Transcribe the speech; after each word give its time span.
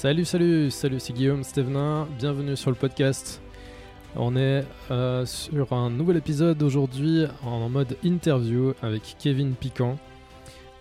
Salut, 0.00 0.24
salut, 0.24 0.70
salut, 0.70 0.98
c'est 0.98 1.12
Guillaume 1.12 1.44
Stevenin, 1.44 2.08
bienvenue 2.18 2.56
sur 2.56 2.70
le 2.70 2.74
podcast. 2.74 3.42
On 4.16 4.34
est 4.34 4.64
euh, 4.90 5.26
sur 5.26 5.74
un 5.74 5.90
nouvel 5.90 6.16
épisode 6.16 6.62
aujourd'hui 6.62 7.26
en 7.44 7.68
mode 7.68 7.98
interview 8.02 8.72
avec 8.80 9.16
Kevin 9.18 9.52
Piquant. 9.52 9.98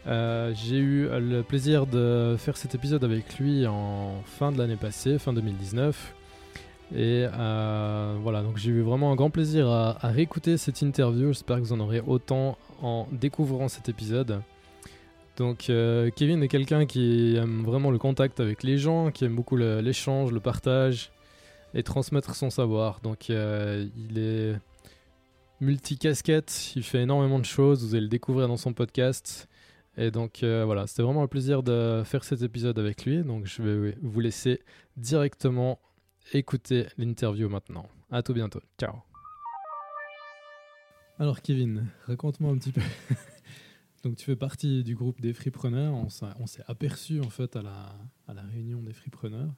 Euh, 0.08 0.54
j'ai 0.56 0.78
eu 0.78 1.10
le 1.10 1.42
plaisir 1.42 1.86
de 1.86 2.38
faire 2.40 2.56
cet 2.56 2.76
épisode 2.76 3.04
avec 3.04 3.38
lui 3.40 3.68
en 3.68 4.22
fin 4.24 4.54
de 4.54 4.58
l'année 4.58 4.78
passée, 4.78 5.20
fin 5.20 5.34
2019. 5.34 6.16
Et 6.96 7.28
euh, 7.28 8.16
voilà, 8.22 8.42
donc 8.42 8.56
j'ai 8.56 8.72
eu 8.72 8.84
vraiment 8.84 9.12
un 9.12 9.16
grand 9.16 9.32
plaisir 9.32 9.68
à, 9.68 9.98
à 10.00 10.12
réécouter 10.12 10.56
cette 10.56 10.82
interview. 10.82 11.34
J'espère 11.34 11.58
que 11.58 11.64
vous 11.64 11.74
en 11.74 11.82
aurez 11.82 12.02
autant 12.08 12.58
en 12.82 13.06
découvrant 13.12 13.68
cet 13.68 13.90
épisode. 13.90 14.40
Donc 15.40 15.70
euh, 15.70 16.10
Kevin 16.14 16.44
est 16.44 16.50
quelqu'un 16.50 16.86
qui 16.86 17.38
aime 17.38 17.64
vraiment 17.64 17.92
le 17.92 17.98
contact 17.98 18.42
avec 18.42 18.62
les 18.62 18.78
gens, 18.78 19.10
qui 19.10 19.24
aime 19.24 19.38
beaucoup 19.38 19.56
l'échange, 19.56 20.34
le 20.34 20.42
partage 20.42 21.12
et 21.74 21.82
transmettre 21.82 22.36
son 22.36 22.50
savoir. 22.50 23.00
Donc 23.00 23.30
euh, 23.30 23.88
il 23.96 24.20
est 24.20 24.56
multicasquette, 25.62 26.74
il 26.76 26.84
fait 26.84 27.04
énormément 27.04 27.40
de 27.40 27.46
choses, 27.46 27.86
vous 27.86 27.96
allez 27.96 28.04
le 28.04 28.10
découvrir 28.10 28.50
dans 28.50 28.58
son 28.58 28.74
podcast. 28.74 29.48
Et 29.98 30.12
donc 30.12 30.44
euh, 30.44 30.66
voilà, 30.66 30.88
c'était 30.88 31.04
vraiment 31.04 31.24
un 31.24 31.28
plaisir 31.28 31.64
de 31.64 32.04
faire 32.04 32.26
cet 32.26 32.42
épisode 32.42 32.78
avec 32.78 33.06
lui. 33.06 33.24
Donc 33.24 33.46
je 33.46 33.62
vais 33.62 33.98
vous 34.02 34.20
laisser 34.20 34.62
directement 34.98 35.80
écouter 36.34 36.88
l'interview 36.98 37.48
maintenant. 37.48 37.88
À 38.12 38.24
tout 38.24 38.34
bientôt. 38.34 38.62
Ciao. 38.78 38.94
Alors 41.18 41.42
Kevin, 41.42 41.88
raconte-moi 42.08 42.52
un 42.52 42.58
petit 42.58 42.74
peu. 42.74 42.82
Donc 44.04 44.16
tu 44.16 44.26
fais 44.26 44.36
partie 44.36 44.84
du 44.84 44.96
groupe 44.96 45.20
des 45.22 45.34
fripreneurs. 45.34 45.94
On 45.94 46.48
s'est 46.48 46.64
aperçu 46.68 47.20
en 47.20 47.30
fait 47.30 47.56
à 47.56 47.62
la, 47.62 47.96
à 48.28 48.34
la 48.34 48.44
réunion 48.44 48.82
des 48.82 48.94
fripreneurs 48.94 49.54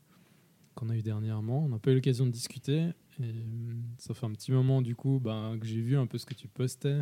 qu'on 0.75 0.89
a 0.89 0.97
eu 0.97 1.01
dernièrement. 1.01 1.65
On 1.65 1.69
n'a 1.69 1.79
pas 1.79 1.91
eu 1.91 1.95
l'occasion 1.95 2.25
de 2.25 2.31
discuter. 2.31 2.89
Et 3.19 3.23
euh, 3.23 3.73
ça 3.97 4.13
fait 4.13 4.25
un 4.25 4.31
petit 4.31 4.51
moment 4.51 4.81
du 4.81 4.95
coup 4.95 5.19
ben, 5.19 5.57
que 5.59 5.65
j'ai 5.65 5.81
vu 5.81 5.97
un 5.97 6.07
peu 6.07 6.17
ce 6.17 6.25
que 6.25 6.33
tu 6.33 6.47
postais. 6.47 7.01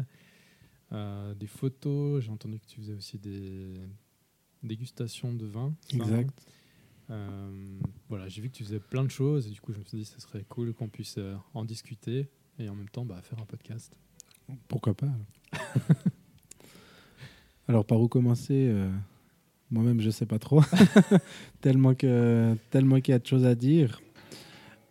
Euh, 0.92 1.34
des 1.36 1.48
photos. 1.48 2.24
J'ai 2.24 2.32
entendu 2.32 2.60
que 2.60 2.66
tu 2.66 2.82
faisais 2.82 2.94
aussi 2.94 3.20
des 3.20 3.74
dégustations 4.64 5.34
de 5.34 5.46
vin. 5.46 5.74
Exact. 5.94 6.42
Euh, 7.10 7.80
voilà, 8.08 8.28
j'ai 8.28 8.42
vu 8.42 8.50
que 8.50 8.56
tu 8.56 8.64
faisais 8.64 8.80
plein 8.80 9.04
de 9.04 9.10
choses 9.10 9.48
et 9.48 9.50
du 9.50 9.60
coup 9.62 9.74
je 9.74 9.80
me 9.80 9.84
suis 9.84 9.98
dit 9.98 10.04
que 10.04 10.10
ce 10.10 10.22
serait 10.22 10.44
cool 10.44 10.74
qu'on 10.74 10.90
puisse 10.90 11.16
euh, 11.18 11.36
en 11.54 11.66
discuter 11.66 12.30
et 12.60 12.70
en 12.70 12.76
même 12.76 12.90
temps 12.90 13.06
bah, 13.06 13.22
faire 13.22 13.40
un 13.40 13.46
podcast. 13.46 13.98
Pourquoi 14.68 14.94
pas 14.94 15.12
Alors, 17.70 17.86
par 17.86 18.02
où 18.02 18.08
commencer 18.08 18.68
euh, 18.68 18.90
Moi-même, 19.70 20.02
je 20.02 20.10
sais 20.10 20.26
pas 20.26 20.40
trop. 20.40 20.62
tellement 21.62 21.94
que 21.94 22.56
tellement 22.72 23.00
qu'il 23.00 23.12
y 23.12 23.16
a 23.16 23.20
de 23.20 23.28
choses 23.28 23.46
à 23.46 23.54
dire. 23.54 24.02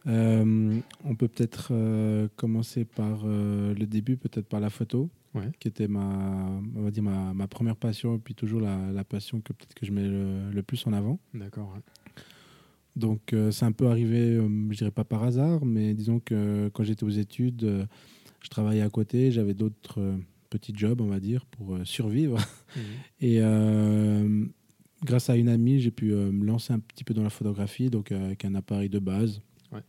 Euh, 0.07 0.79
on 1.05 1.15
peut 1.17 1.27
peut-être 1.27 1.71
euh, 1.73 2.29
commencer 2.37 2.85
par 2.85 3.27
le 3.27 3.85
début, 3.85 4.17
peut-être 4.17 4.47
par 4.47 4.61
la 4.61 4.71
photo, 4.71 5.11
Ouais. 5.35 5.51
qui 5.61 5.69
était 5.69 5.89
ma, 5.89 6.49
on 6.75 6.83
va 6.83 6.91
dire 6.91 7.03
ma, 7.03 7.35
ma 7.35 7.47
première 7.49 7.77
passion, 7.77 8.15
et 8.17 8.19
puis 8.19 8.35
toujours 8.35 8.61
la, 8.61 8.91
la 8.93 9.05
passion 9.05 9.41
que 9.43 9.53
peut-être 9.53 9.75
que 9.75 9.85
je 9.85 9.93
mets 9.93 10.09
le, 10.09 10.51
le 10.51 10.63
plus 10.63 10.87
en 10.87 10.93
avant. 10.95 11.19
D'accord. 11.35 11.71
ouais. 11.75 11.83
Donc, 12.97 13.35
c'est 13.51 13.65
un 13.65 13.73
peu 13.73 13.89
arrivé, 13.89 14.37
je 14.71 14.77
dirais 14.77 14.91
pas 14.91 15.05
par 15.05 15.25
hasard, 15.25 15.65
mais 15.67 15.93
disons 15.95 16.19
que 16.21 16.71
quand 16.73 16.83
j'étais 16.85 17.05
aux 17.05 17.11
études, 17.11 17.87
je 18.41 18.49
travaillais 18.49 18.81
à 18.83 18.89
côté, 18.89 19.31
j'avais 19.31 19.53
d'autres 19.55 20.01
petits 20.49 20.73
jobs, 20.75 21.01
on 21.01 21.07
va 21.07 21.21
dire, 21.21 21.47
pour 21.47 21.75
euh, 21.75 21.85
survivre. 21.85 22.39
Mhm. 22.77 22.83
Et 23.21 23.39
euh, 23.41 24.45
grâce 25.05 25.31
à 25.31 25.37
une 25.37 25.49
amie, 25.49 25.81
j'ai 25.81 25.91
pu 25.91 26.13
euh, 26.13 26.31
me 26.31 26.45
lancer 26.45 26.73
un 26.73 26.81
petit 26.81 27.05
peu 27.05 27.15
dans 27.15 27.23
la 27.23 27.31
photographie, 27.31 27.91
donc 27.91 28.13
avec 28.13 28.45
un 28.45 28.55
appareil 28.55 28.89
de 28.89 28.99
base. 28.99 29.41
Ouais. 29.73 29.83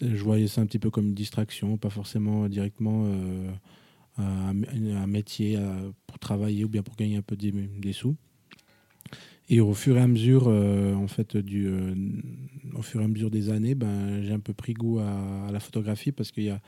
Je 0.00 0.22
voyais 0.22 0.48
ça 0.48 0.60
un 0.60 0.66
petit 0.66 0.78
peu 0.78 0.90
comme 0.90 1.08
une 1.08 1.14
distraction, 1.14 1.76
pas 1.76 1.90
forcément 1.90 2.48
directement 2.48 3.06
un, 4.16 4.62
un 4.64 5.06
métier 5.06 5.58
pour 6.06 6.18
travailler 6.18 6.64
ou 6.64 6.68
bien 6.68 6.82
pour 6.82 6.96
gagner 6.96 7.16
un 7.16 7.22
peu 7.22 7.36
des, 7.36 7.50
des 7.52 7.92
sous. 7.92 8.16
Et 9.48 9.60
au 9.60 9.74
fur 9.74 9.96
et 9.96 10.00
à 10.00 10.06
mesure, 10.06 10.44
euh, 10.46 10.94
en 10.94 11.08
fait, 11.08 11.36
du, 11.36 11.66
euh, 11.66 11.94
au 12.74 12.82
fur 12.82 13.00
et 13.00 13.04
à 13.04 13.08
mesure 13.08 13.30
des 13.30 13.50
années, 13.50 13.74
ben, 13.74 14.22
j'ai 14.22 14.32
un 14.32 14.40
peu 14.40 14.54
pris 14.54 14.72
goût 14.72 14.98
à, 15.00 15.46
à 15.48 15.52
la 15.52 15.60
photographie 15.60 16.12
parce 16.12 16.30
qu'il 16.30 16.44
y 16.44 16.50
a 16.50 16.60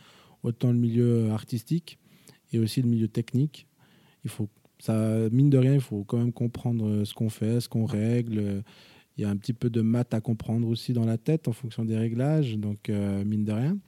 autant 0.42 0.70
le 0.70 0.78
milieu 0.78 1.30
artistique 1.30 1.98
et 2.54 2.58
aussi 2.58 2.82
le 2.82 2.88
milieu 2.88 3.08
technique. 3.08 3.66
Il 4.24 4.30
faut, 4.30 4.48
ça, 4.78 5.28
mine 5.30 5.50
de 5.50 5.58
rien, 5.58 5.74
il 5.74 5.80
faut 5.80 6.04
quand 6.04 6.18
même 6.18 6.32
comprendre 6.32 6.86
euh, 6.86 7.04
ce 7.04 7.14
qu'on 7.14 7.28
fait, 7.28 7.60
ce 7.60 7.68
qu'on 7.68 7.84
règle. 7.84 8.62
Il 9.16 9.22
y 9.22 9.24
a 9.24 9.30
un 9.30 9.36
petit 9.36 9.52
peu 9.52 9.70
de 9.70 9.80
maths 9.80 10.14
à 10.14 10.20
comprendre 10.20 10.68
aussi 10.68 10.92
dans 10.92 11.04
la 11.04 11.18
tête 11.18 11.46
en 11.46 11.52
fonction 11.52 11.84
des 11.84 11.96
réglages, 11.96 12.56
donc 12.58 12.88
euh, 12.88 13.24
mine 13.24 13.44
de 13.44 13.52
rien. 13.52 13.78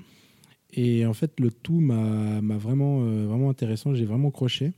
Et 0.73 1.07
en 1.07 1.15
fait, 1.15 1.41
le 1.41 1.51
tout 1.51 1.81
m'a 1.81 2.41
vraiment, 2.59 3.03
euh, 3.03 3.27
vraiment 3.27 3.51
intéressant. 3.51 3.95
J'ai 3.95 4.05
vraiment 4.05 4.31
croché. 4.31 4.73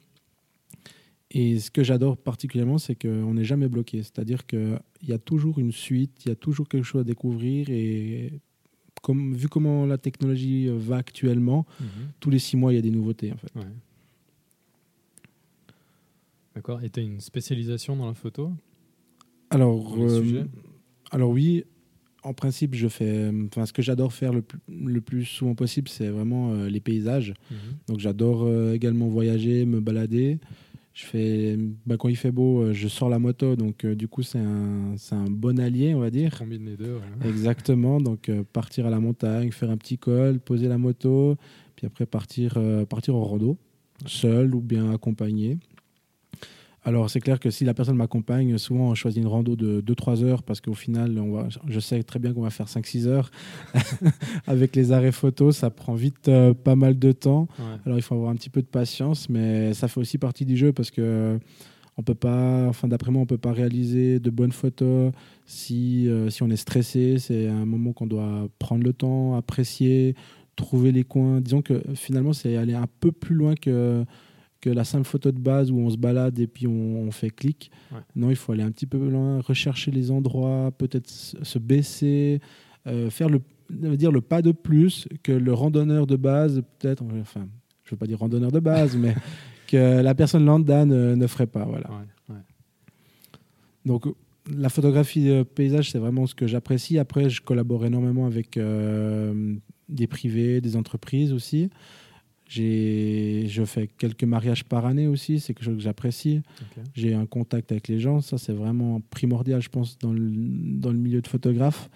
Et 1.30 1.58
ce 1.58 1.70
que 1.70 1.82
j'adore 1.82 2.16
particulièrement, 2.16 2.78
c'est 2.78 2.94
qu'on 2.94 3.34
n'est 3.34 3.44
jamais 3.44 3.68
bloqué. 3.68 4.02
C'est-à-dire 4.02 4.46
qu'il 4.46 4.80
y 5.06 5.12
a 5.12 5.18
toujours 5.18 5.58
une 5.58 5.72
suite, 5.72 6.24
il 6.24 6.28
y 6.28 6.32
a 6.32 6.36
toujours 6.36 6.68
quelque 6.68 6.84
chose 6.84 7.02
à 7.02 7.04
découvrir. 7.04 7.68
Et 7.68 8.40
comme, 9.08 9.32
vu 9.34 9.48
comment 9.48 9.86
la 9.86 9.96
technologie 9.96 10.68
va 10.68 10.96
actuellement, 10.98 11.64
Mhm. 11.80 11.86
tous 12.20 12.28
les 12.30 12.38
six 12.38 12.56
mois, 12.58 12.72
il 12.72 12.76
y 12.76 12.78
a 12.78 12.82
des 12.82 12.90
nouveautés. 12.90 13.32
En 13.32 13.36
fait. 13.38 13.50
Ouais. 13.56 13.64
D'accord. 16.54 16.82
Et 16.82 16.90
tu 16.90 17.00
as 17.00 17.02
une 17.02 17.20
spécialisation 17.20 17.96
dans 17.96 18.06
la 18.06 18.14
photo? 18.14 18.52
Alors, 19.50 19.96
euh, 19.98 20.44
alors 21.10 21.30
oui, 21.30 21.64
en 22.22 22.34
principe, 22.34 22.74
je 22.74 22.88
fais. 22.88 23.30
Enfin, 23.46 23.64
ce 23.64 23.72
que 23.72 23.80
j'adore 23.80 24.12
faire 24.12 24.32
le 24.32 24.42
plus, 24.42 24.58
le 24.68 25.00
plus 25.00 25.24
souvent 25.24 25.54
possible, 25.54 25.88
c'est 25.88 26.08
vraiment 26.08 26.52
euh, 26.52 26.68
les 26.68 26.80
paysages. 26.80 27.32
Mhm. 27.50 27.56
Donc, 27.88 27.98
j'adore 28.00 28.42
euh, 28.42 28.74
également 28.74 29.08
voyager, 29.08 29.64
me 29.64 29.80
balader. 29.80 30.38
Je 30.98 31.04
fais, 31.04 31.56
bah, 31.86 31.96
quand 31.96 32.08
il 32.08 32.16
fait 32.16 32.32
beau, 32.32 32.62
euh, 32.62 32.72
je 32.72 32.88
sors 32.88 33.08
la 33.08 33.20
moto, 33.20 33.54
donc 33.54 33.84
euh, 33.84 33.94
du 33.94 34.08
coup, 34.08 34.24
c'est 34.24 34.40
un, 34.40 34.96
c'est 34.96 35.14
un 35.14 35.30
bon 35.30 35.60
allié, 35.60 35.94
on 35.94 36.00
va 36.00 36.10
dire. 36.10 36.36
Combine 36.36 36.66
les 36.66 36.76
deux. 36.76 36.98
Exactement. 37.24 38.00
Donc, 38.00 38.28
euh, 38.28 38.42
partir 38.52 38.84
à 38.84 38.90
la 38.90 38.98
montagne, 38.98 39.52
faire 39.52 39.70
un 39.70 39.76
petit 39.76 39.96
col, 39.96 40.40
poser 40.40 40.66
la 40.66 40.76
moto, 40.76 41.36
puis 41.76 41.86
après 41.86 42.04
partir, 42.04 42.54
euh, 42.56 42.84
partir 42.84 43.14
au 43.14 43.22
rando, 43.22 43.56
seul 44.06 44.52
ou 44.52 44.60
bien 44.60 44.92
accompagné. 44.92 45.58
Alors, 46.88 47.10
c'est 47.10 47.20
clair 47.20 47.38
que 47.38 47.50
si 47.50 47.66
la 47.66 47.74
personne 47.74 47.96
m'accompagne, 47.96 48.56
souvent 48.56 48.88
on 48.88 48.94
choisit 48.94 49.22
une 49.22 49.28
rando 49.28 49.56
de 49.56 49.82
2-3 49.82 50.24
heures 50.24 50.42
parce 50.42 50.62
qu'au 50.62 50.72
final, 50.72 51.18
on 51.18 51.32
va, 51.32 51.48
je 51.66 51.80
sais 51.80 52.02
très 52.02 52.18
bien 52.18 52.32
qu'on 52.32 52.40
va 52.40 52.48
faire 52.48 52.66
5-6 52.66 53.06
heures. 53.06 53.30
Avec 54.46 54.74
les 54.74 54.90
arrêts 54.90 55.12
photos, 55.12 55.54
ça 55.58 55.68
prend 55.68 55.92
vite 55.92 56.28
euh, 56.28 56.54
pas 56.54 56.76
mal 56.76 56.98
de 56.98 57.12
temps. 57.12 57.46
Ouais. 57.58 57.64
Alors 57.84 57.98
il 57.98 58.02
faut 58.02 58.14
avoir 58.14 58.30
un 58.30 58.36
petit 58.36 58.48
peu 58.48 58.62
de 58.62 58.66
patience, 58.66 59.28
mais 59.28 59.74
ça 59.74 59.86
fait 59.86 60.00
aussi 60.00 60.16
partie 60.16 60.46
du 60.46 60.56
jeu 60.56 60.72
parce 60.72 60.90
que 60.90 61.38
on 61.98 62.02
peut 62.02 62.14
pas, 62.14 62.66
enfin 62.68 62.88
d'après 62.88 63.10
moi, 63.10 63.20
on 63.20 63.26
peut 63.26 63.36
pas 63.36 63.52
réaliser 63.52 64.18
de 64.18 64.30
bonnes 64.30 64.52
photos 64.52 65.12
si 65.44 66.08
euh, 66.08 66.30
si 66.30 66.42
on 66.42 66.48
est 66.48 66.56
stressé. 66.56 67.18
C'est 67.18 67.48
un 67.48 67.66
moment 67.66 67.92
qu'on 67.92 68.06
doit 68.06 68.48
prendre 68.58 68.82
le 68.82 68.94
temps, 68.94 69.36
apprécier, 69.36 70.14
trouver 70.56 70.90
les 70.92 71.04
coins. 71.04 71.42
Disons 71.42 71.60
que 71.60 71.82
finalement, 71.94 72.32
c'est 72.32 72.56
aller 72.56 72.74
un 72.74 72.88
peu 73.00 73.12
plus 73.12 73.34
loin 73.34 73.56
que 73.56 74.06
que 74.60 74.70
la 74.70 74.84
simple 74.84 75.06
photo 75.06 75.30
de 75.30 75.38
base 75.38 75.70
où 75.70 75.78
on 75.78 75.90
se 75.90 75.96
balade 75.96 76.38
et 76.38 76.46
puis 76.46 76.66
on, 76.66 77.02
on 77.02 77.10
fait 77.10 77.30
clic. 77.30 77.70
Ouais. 77.92 78.00
Non, 78.16 78.30
il 78.30 78.36
faut 78.36 78.52
aller 78.52 78.62
un 78.62 78.70
petit 78.70 78.86
peu 78.86 78.98
loin, 78.98 79.40
rechercher 79.40 79.90
les 79.90 80.10
endroits, 80.10 80.72
peut-être 80.76 81.08
se 81.08 81.42
se 81.44 81.58
baisser, 81.58 82.40
euh, 82.86 83.10
faire 83.10 83.28
le, 83.28 83.40
va 83.70 83.96
dire 83.96 84.12
le 84.12 84.20
pas 84.20 84.42
de 84.42 84.52
plus 84.52 85.08
que 85.22 85.32
le 85.32 85.52
randonneur 85.52 86.06
de 86.06 86.16
base, 86.16 86.62
peut-être, 86.78 87.04
enfin, 87.20 87.46
je 87.84 87.90
veux 87.90 87.96
pas 87.96 88.06
dire 88.06 88.18
randonneur 88.18 88.52
de 88.52 88.60
base, 88.60 88.96
mais 88.98 89.14
que 89.66 90.00
la 90.00 90.14
personne 90.14 90.44
lambda 90.44 90.84
ne, 90.84 91.14
ne 91.14 91.26
ferait 91.26 91.46
pas. 91.46 91.64
Voilà. 91.64 91.90
Ouais, 91.90 92.34
ouais. 92.34 92.42
Donc, 93.84 94.06
la 94.50 94.68
photographie 94.68 95.24
de 95.24 95.42
paysage, 95.42 95.90
c'est 95.90 95.98
vraiment 95.98 96.26
ce 96.26 96.34
que 96.34 96.46
j'apprécie. 96.46 96.98
Après, 96.98 97.28
je 97.28 97.42
collabore 97.42 97.84
énormément 97.84 98.26
avec 98.26 98.56
euh, 98.56 99.54
des 99.88 100.06
privés, 100.06 100.60
des 100.60 100.76
entreprises 100.76 101.32
aussi. 101.32 101.70
Je 102.48 103.62
fais 103.66 103.86
quelques 103.86 104.24
mariages 104.24 104.64
par 104.64 104.86
année 104.86 105.06
aussi, 105.06 105.38
c'est 105.38 105.52
quelque 105.54 105.64
chose 105.64 105.76
que 105.76 105.82
j'apprécie. 105.82 106.40
J'ai 106.94 107.14
un 107.14 107.26
contact 107.26 107.70
avec 107.72 107.88
les 107.88 108.00
gens, 108.00 108.20
ça 108.20 108.38
c'est 108.38 108.52
vraiment 108.54 109.00
primordial, 109.10 109.60
je 109.60 109.68
pense, 109.68 109.98
dans 109.98 110.12
le, 110.12 110.30
dans 110.80 110.90
le 110.90 110.98
milieu 110.98 111.20
de 111.20 111.26
photographe. 111.28 111.90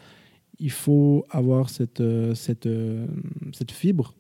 Il 0.59 0.71
faut 0.71 1.25
avoir 1.31 1.71
cette, 1.71 2.01
euh, 2.01 2.35
cette, 2.35 2.67
euh, 2.67 3.07
cette 3.53 3.73
fibre 3.73 4.15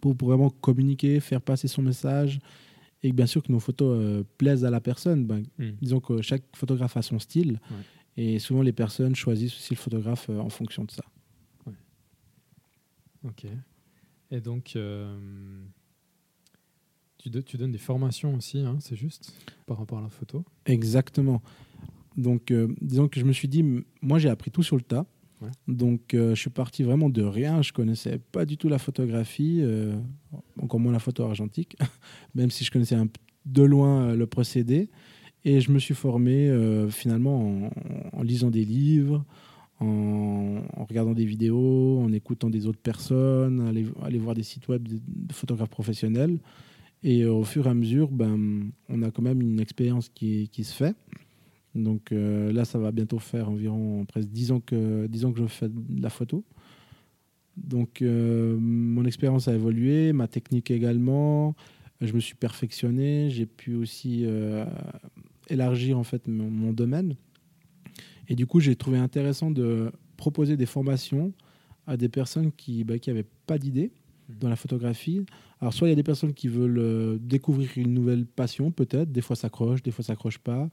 pour, 0.00 0.16
pour 0.16 0.28
vraiment 0.28 0.50
communiquer, 0.50 1.18
faire 1.20 1.40
passer 1.42 1.66
son 1.68 1.82
message 1.82 2.38
et 3.02 3.12
bien 3.12 3.26
sûr 3.26 3.42
que 3.42 3.50
nos 3.50 3.58
photos 3.60 3.98
euh, 4.00 4.22
plaisent 4.38 4.64
à 4.64 4.70
la 4.70 4.80
personne. 4.80 5.26
Ben, 5.26 5.42
Mhm. 5.58 5.76
disons 5.82 6.00
que 6.00 6.22
chaque 6.22 6.44
photographe 6.54 6.96
a 6.96 7.02
son 7.02 7.18
style 7.18 7.58
Ouais. 7.70 8.22
et 8.24 8.38
souvent 8.38 8.62
les 8.62 8.72
personnes 8.72 9.14
choisissent 9.16 9.54
aussi 9.56 9.74
le 9.74 9.78
photographe 9.80 10.28
euh, 10.30 10.38
en 10.38 10.48
fonction 10.48 10.84
de 10.84 10.90
ça. 10.92 11.02
Ok. 13.24 13.44
Et 14.30 14.40
donc, 14.40 14.74
euh, 14.76 15.16
tu, 17.18 17.30
do- 17.30 17.42
tu 17.42 17.56
donnes 17.56 17.72
des 17.72 17.78
formations 17.78 18.34
aussi, 18.34 18.60
hein, 18.60 18.76
c'est 18.80 18.96
juste, 18.96 19.34
par 19.66 19.78
rapport 19.78 19.98
à 19.98 20.02
la 20.02 20.08
photo? 20.08 20.44
Exactement. 20.66 21.42
Donc, 22.16 22.50
euh, 22.50 22.68
disons 22.80 23.08
que 23.08 23.20
je 23.20 23.24
me 23.24 23.32
suis 23.32 23.48
dit, 23.48 23.64
moi, 24.02 24.18
j'ai 24.18 24.28
appris 24.28 24.50
tout 24.50 24.62
sur 24.62 24.76
le 24.76 24.82
tas. 24.82 25.06
Ouais. 25.40 25.48
Donc, 25.68 26.12
euh, 26.14 26.34
je 26.34 26.40
suis 26.40 26.50
parti 26.50 26.82
vraiment 26.82 27.08
de 27.08 27.22
rien. 27.22 27.62
Je 27.62 27.72
connaissais 27.72 28.18
pas 28.18 28.44
du 28.44 28.56
tout 28.56 28.68
la 28.68 28.78
photographie, 28.78 29.62
encore 30.60 30.80
moins 30.80 30.92
la 30.92 30.98
photo 30.98 31.24
argentique, 31.24 31.76
même 32.34 32.50
si 32.50 32.64
je 32.64 32.70
connaissais 32.70 32.94
un 32.96 33.08
de 33.46 33.62
loin 33.62 34.14
le 34.14 34.26
procédé. 34.26 34.90
Et 35.44 35.62
je 35.62 35.72
me 35.72 35.78
suis 35.78 35.94
formé 35.94 36.54
finalement 36.90 37.64
en, 37.66 37.70
en 38.12 38.22
lisant 38.22 38.50
des 38.50 38.64
livres, 38.66 39.24
en, 39.80 40.84
regardant 40.84 41.14
des 41.14 41.24
vidéos, 41.24 42.00
en 42.00 42.12
écoutant 42.12 42.50
des 42.50 42.66
autres 42.66 42.80
personnes, 42.80 43.60
aller, 44.02 44.18
voir 44.18 44.34
des 44.34 44.42
sites 44.42 44.68
web 44.68 44.86
de, 44.86 45.32
photographes 45.32 45.70
professionnels. 45.70 46.38
Et 47.02 47.22
euh, 47.22 47.32
au 47.32 47.44
fur 47.44 47.66
et 47.66 47.70
à 47.70 47.74
mesure, 47.74 48.10
ben, 48.10 48.70
on 48.88 49.02
a 49.02 49.10
quand 49.10 49.22
même 49.22 49.40
une 49.40 49.58
expérience 49.58 50.10
qui, 50.10 50.50
se 50.52 50.74
fait. 50.74 50.94
Donc 51.74 52.12
euh, 52.12 52.52
là, 52.52 52.64
ça 52.64 52.78
va 52.78 52.92
bientôt 52.92 53.18
faire 53.18 53.48
environ 53.48 54.04
presque 54.04 54.28
10 54.28 54.52
ans 54.52 54.60
que, 54.60 55.06
10 55.06 55.24
ans 55.24 55.32
que 55.32 55.40
je 55.40 55.46
fais 55.46 55.68
de 55.68 56.02
la 56.02 56.10
photo. 56.10 56.44
Donc 57.56 58.02
euh, 58.02 58.56
mon 58.58 59.04
expérience 59.04 59.48
a 59.48 59.54
évolué, 59.54 60.12
ma 60.12 60.28
technique 60.28 60.70
également. 60.70 61.54
Je 62.00 62.12
me 62.12 62.20
suis 62.20 62.34
perfectionné, 62.34 63.30
j'ai 63.30 63.46
pu 63.46 63.74
aussi 63.76 64.26
élargir 65.48 65.98
en 65.98 66.02
fait 66.02 66.26
mon 66.28 66.72
domaine. 66.72 67.14
Et 68.30 68.34
du 68.36 68.46
coup, 68.46 68.60
j'ai 68.60 68.76
trouvé 68.76 68.96
intéressant 68.96 69.50
de 69.50 69.92
proposer 70.16 70.56
des 70.56 70.64
formations 70.66 71.32
à 71.86 71.96
des 71.98 72.08
personnes 72.08 72.52
qui 72.52 72.84
n'avaient 72.84 73.00
qui 73.00 73.10
avaient 73.10 73.26
pas 73.46 73.58
d'idée 73.58 73.90
dans 74.40 74.48
la 74.48 74.56
photographie. 74.56 75.26
Alors, 75.60 75.74
soit 75.74 75.88
il 75.88 75.90
y 75.90 75.92
a 75.92 75.96
des 75.96 76.04
personnes 76.04 76.32
qui 76.32 76.46
veulent 76.48 76.78
euh, 76.78 77.18
découvrir 77.20 77.68
une 77.76 77.92
nouvelle 77.92 78.24
passion, 78.24 78.70
peut-être, 78.70 79.10
des 79.10 79.20
fois 79.20 79.34
s'accrochent, 79.34 79.82
des 79.82 79.90
fois 79.90 80.04
s'accrochent 80.04 80.38
pas. 80.38 80.70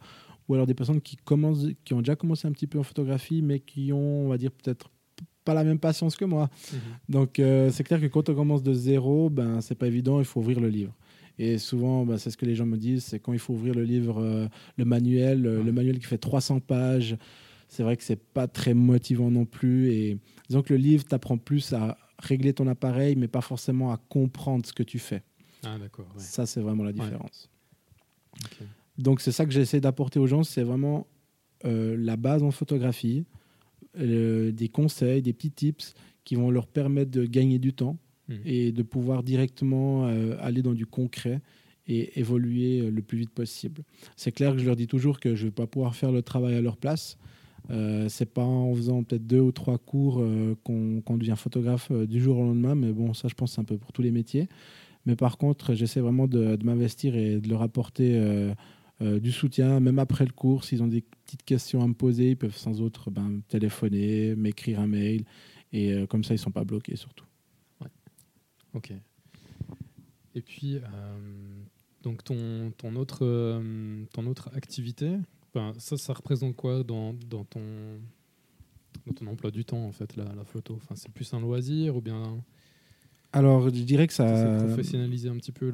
Ou 0.47 0.53
alors 0.53 0.67
des 0.67 0.75
personnes 0.75 1.01
qui, 1.01 1.15
commencent, 1.17 1.65
qui 1.83 1.93
ont 1.93 1.99
déjà 1.99 2.15
commencé 2.15 2.47
un 2.47 2.51
petit 2.51 2.67
peu 2.67 2.77
en 2.79 2.83
photographie, 2.83 3.41
mais 3.41 3.59
qui 3.59 3.91
ont, 3.91 4.25
on 4.25 4.29
va 4.29 4.37
dire, 4.37 4.51
peut-être 4.51 4.89
pas 5.43 5.53
la 5.55 5.63
même 5.63 5.79
patience 5.79 6.15
que 6.15 6.25
moi. 6.25 6.49
Donc, 7.09 7.39
euh, 7.39 7.69
c'est 7.71 7.83
clair 7.83 7.99
que 7.99 8.05
quand 8.05 8.29
on 8.29 8.35
commence 8.35 8.61
de 8.63 8.73
zéro, 8.73 9.29
ben, 9.29 9.59
c'est 9.61 9.75
pas 9.75 9.87
évident, 9.87 10.19
il 10.19 10.25
faut 10.25 10.39
ouvrir 10.39 10.59
le 10.59 10.69
livre. 10.69 10.93
Et 11.39 11.57
souvent, 11.57 12.05
ben, 12.05 12.17
c'est 12.17 12.29
ce 12.29 12.37
que 12.37 12.45
les 12.45 12.55
gens 12.55 12.65
me 12.65 12.77
disent, 12.77 13.05
c'est 13.05 13.19
quand 13.19 13.33
il 13.33 13.39
faut 13.39 13.53
ouvrir 13.53 13.73
le 13.73 13.83
livre, 13.83 14.21
euh, 14.21 14.47
le 14.77 14.85
manuel, 14.85 15.45
euh, 15.45 15.57
Ouais. 15.59 15.63
le 15.65 15.71
manuel 15.71 15.99
qui 15.99 16.05
fait 16.05 16.17
300 16.17 16.59
pages, 16.59 17.15
c'est 17.67 17.83
vrai 17.83 17.97
que 17.97 18.03
c'est 18.03 18.21
pas 18.21 18.47
très 18.47 18.73
motivant 18.73 19.29
non 19.31 19.45
plus. 19.45 19.91
Et 19.91 20.17
disons 20.49 20.61
que 20.61 20.73
le 20.73 20.79
livre 20.79 21.05
t'apprend 21.05 21.37
plus 21.37 21.73
à 21.73 21.97
régler 22.19 22.53
ton 22.53 22.67
appareil, 22.67 23.15
mais 23.15 23.27
pas 23.27 23.41
forcément 23.41 23.91
à 23.91 23.97
comprendre 24.09 24.65
ce 24.65 24.73
que 24.73 24.83
tu 24.83 24.99
fais. 24.99 25.23
Ah, 25.63 25.77
d'accord. 25.79 26.07
ouais. 26.15 26.19
Ça, 26.21 26.45
c'est 26.45 26.61
vraiment 26.61 26.83
la 26.83 26.93
différence. 26.93 27.49
Donc, 28.97 29.21
c'est 29.21 29.31
ça 29.31 29.45
que 29.45 29.51
j'essaie 29.51 29.79
d'apporter 29.81 30.19
aux 30.19 30.27
gens, 30.27 30.43
c'est 30.43 30.63
vraiment 30.63 31.07
euh, 31.65 31.95
la 31.97 32.17
base 32.17 32.43
en 32.43 32.51
photographie, 32.51 33.25
euh, 33.99 34.51
des 34.51 34.69
conseils, 34.69 35.21
des 35.21 35.33
petits 35.33 35.51
tips 35.51 35.93
qui 36.23 36.35
vont 36.35 36.49
leur 36.51 36.67
permettre 36.67 37.11
de 37.11 37.25
gagner 37.25 37.59
du 37.59 37.73
temps 37.73 37.97
Mhm. 38.29 38.41
et 38.43 38.71
de 38.73 38.83
pouvoir 38.83 39.23
directement 39.23 40.07
euh, 40.07 40.35
aller 40.41 40.61
dans 40.61 40.73
du 40.73 40.85
concret 40.85 41.39
et 41.87 42.19
évoluer 42.19 42.91
le 42.91 43.01
plus 43.01 43.17
vite 43.19 43.29
possible. 43.29 43.83
C'est 44.17 44.33
clair 44.33 44.51
que 44.51 44.57
je 44.59 44.65
leur 44.65 44.75
dis 44.75 44.87
toujours 44.87 45.21
que 45.21 45.33
je 45.35 45.43
ne 45.43 45.47
vais 45.47 45.53
pas 45.53 45.65
pouvoir 45.67 45.95
faire 45.95 46.11
le 46.11 46.21
travail 46.21 46.55
à 46.55 46.61
leur 46.61 46.75
place. 46.75 47.17
Euh, 47.69 48.07
c'est 48.07 48.33
pas 48.33 48.43
en 48.43 48.73
faisant 48.73 49.03
peut-être 49.03 49.27
deux 49.27 49.41
ou 49.41 49.51
trois 49.51 49.77
cours 49.77 50.19
euh, 50.21 50.55
qu'on 50.63 51.01
qu'on 51.01 51.17
devient 51.17 51.35
photographe 51.35 51.89
euh, 51.91 52.05
du 52.05 52.21
jour 52.21 52.37
au 52.37 52.43
lendemain, 52.43 52.75
mais 52.75 52.93
bon, 52.93 53.13
ça 53.13 53.27
je 53.27 53.33
pense 53.33 53.53
c'est 53.53 53.61
un 53.61 53.65
peu 53.65 53.77
pour 53.77 53.91
tous 53.91 54.01
les 54.01 54.11
métiers. 54.11 54.47
Mais 55.05 55.15
par 55.15 55.37
contre, 55.37 55.73
j'essaie 55.73 56.01
vraiment 56.01 56.27
de, 56.27 56.57
m'investir 56.63 57.15
et 57.15 57.39
de 57.39 57.49
leur 57.49 57.61
apporter 57.61 58.17
euh, 58.17 59.19
du 59.19 59.31
soutien, 59.31 59.79
même 59.79 59.99
après 59.99 60.25
le 60.25 60.31
cours. 60.31 60.65
S'ils 60.65 60.83
ont 60.83 60.87
des 60.87 61.01
petites 61.25 61.43
questions 61.43 61.81
à 61.81 61.87
me 61.87 61.93
poser, 61.93 62.31
ils 62.31 62.37
peuvent 62.37 62.57
sans 62.57 62.81
autre 62.81 63.09
ben, 63.09 63.41
téléphoner, 63.47 64.35
m'écrire 64.35 64.81
un 64.81 64.87
mail, 64.87 65.23
et 65.71 66.05
comme 66.09 66.25
ça 66.25 66.33
ils 66.33 66.39
sont 66.39 66.51
pas 66.51 66.65
bloqués 66.65 66.97
surtout. 66.97 67.23
Ok. 68.73 68.91
Et 70.35 70.41
puis, 70.41 70.81
donc 72.03 72.25
ton, 72.25 72.71
ton, 72.77 72.97
autre, 72.97 73.61
ton 74.11 74.25
autre 74.25 74.49
activité, 74.55 75.15
ça, 75.77 75.97
ça 75.97 76.13
représente 76.13 76.55
quoi 76.55 76.83
dans, 76.83 77.13
dans, 77.29 77.43
ton, 77.45 77.61
dans 79.05 79.13
ton 79.13 79.27
emploi 79.27 79.51
du 79.51 79.65
temps, 79.65 79.83
en 79.85 79.91
fait, 79.91 80.15
la, 80.15 80.25
la 80.35 80.43
photo? 80.43 80.75
Enfin, 80.77 80.95
C'est 80.95 81.11
plus 81.11 81.33
un 81.33 81.39
loisir 81.39 81.95
ou 81.95 82.01
bien 82.01 82.21
Alors, 83.31 83.63
je 83.63 83.69
dirais 83.83 84.07
que 84.07 84.13
ça. 84.13 84.25
professionnaliser 84.59 85.29
un 85.29 85.37
petit 85.37 85.51
peu 85.51 85.71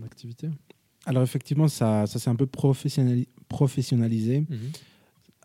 l'activité? 0.00 0.48
Alors, 1.04 1.22
effectivement, 1.22 1.68
ça, 1.68 2.06
ça 2.06 2.18
s'est 2.18 2.30
un 2.30 2.36
peu 2.36 2.46
professionnali- 2.46 3.28
professionnalisé. 3.48 4.40
Mhm. 4.48 4.70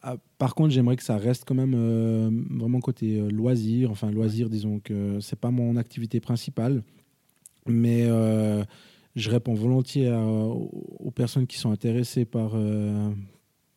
Ah, 0.03 0.17
Par 0.37 0.53
contre, 0.53 0.69
j'aimerais 0.69 0.95
que 0.95 1.03
ça 1.03 1.17
reste 1.17 1.43
quand 1.47 1.55
même 1.55 1.73
euh, 1.75 2.29
vraiment 2.51 2.79
côté 2.79 3.19
euh, 3.19 3.29
loisir. 3.29 3.89
Enfin, 3.89 4.11
loisir, 4.11 4.49
disons 4.49 4.79
que 4.79 5.19
c'est 5.19 5.39
pas 5.39 5.49
mon 5.49 5.75
activité 5.75 6.19
principale. 6.19 6.83
Mais 7.65 8.03
euh, 8.05 8.63
je 9.15 9.29
réponds 9.31 9.55
volontiers 9.55 10.09
à- 10.09 10.23
aux 10.23 11.11
personnes 11.13 11.47
qui 11.47 11.57
sont 11.57 11.71
intéressées 11.71 12.25
par, 12.25 12.51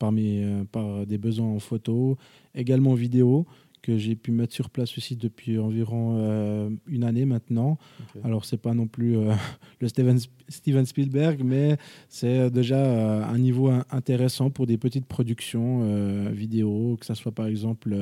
par, 0.00 0.11
mes, 0.11 0.43
euh, 0.43 0.64
par 0.64 1.06
des 1.06 1.19
besoins 1.19 1.47
en 1.47 1.61
photo, 1.61 2.17
également 2.56 2.91
en 2.91 2.94
vidéo, 2.94 3.47
que 3.82 3.97
j'ai 3.97 4.14
pu 4.14 4.31
mettre 4.32 4.52
sur 4.52 4.69
place 4.69 4.99
aussi 4.99 5.17
depuis 5.17 5.58
environ 5.58 6.17
euh, 6.19 6.69
une 6.87 7.05
année 7.05 7.25
maintenant. 7.25 7.79
Alors, 8.25 8.44
c'est 8.44 8.58
pas 8.61 8.75
non 8.75 8.87
plus 8.87 9.17
euh, 9.17 9.32
le 9.81 9.88
Steven, 9.88 10.19
Steven 10.49 10.85
Spielberg, 10.85 11.43
mais 11.44 11.76
c'est 12.09 12.50
déjà 12.50 12.76
euh, 12.76 13.23
un 13.25 13.38
niveau 13.38 13.69
in- 13.69 13.85
intéressant 13.90 14.50
pour 14.50 14.66
des 14.66 14.76
petites 14.76 15.07
productions 15.07 16.30
vidéo, 16.30 16.97
que 17.00 17.07
ça 17.07 17.14
soit 17.14 17.33
par 17.33 17.47
exemple 17.47 17.97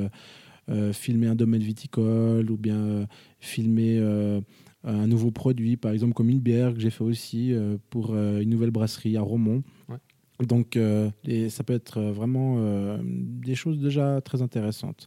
filmer 0.92 1.28
un 1.28 1.34
domaine 1.34 1.62
viticole 1.62 2.50
ou 2.50 2.58
bien 2.58 3.06
filmer 3.40 3.98
un 4.84 5.06
nouveau 5.06 5.30
produit, 5.30 5.76
par 5.78 5.92
exemple 5.92 6.12
comme 6.12 6.28
une 6.28 6.40
bière 6.40 6.74
que 6.74 6.80
j'ai 6.80 6.90
fait 6.90 7.04
aussi 7.04 7.54
pour 7.88 8.14
une 8.14 8.50
nouvelle 8.50 8.70
brasserie 8.70 9.16
à 9.16 9.22
Romont. 9.22 9.62
Donc, 10.46 10.76
euh, 10.76 11.10
et 11.24 11.50
ça 11.50 11.64
peut 11.64 11.72
être 11.72 11.98
euh, 11.98 12.12
vraiment 12.12 12.56
euh, 12.58 12.98
des 13.02 13.54
choses 13.56 13.78
déjà 13.80 14.20
très 14.20 14.40
intéressantes. 14.40 15.06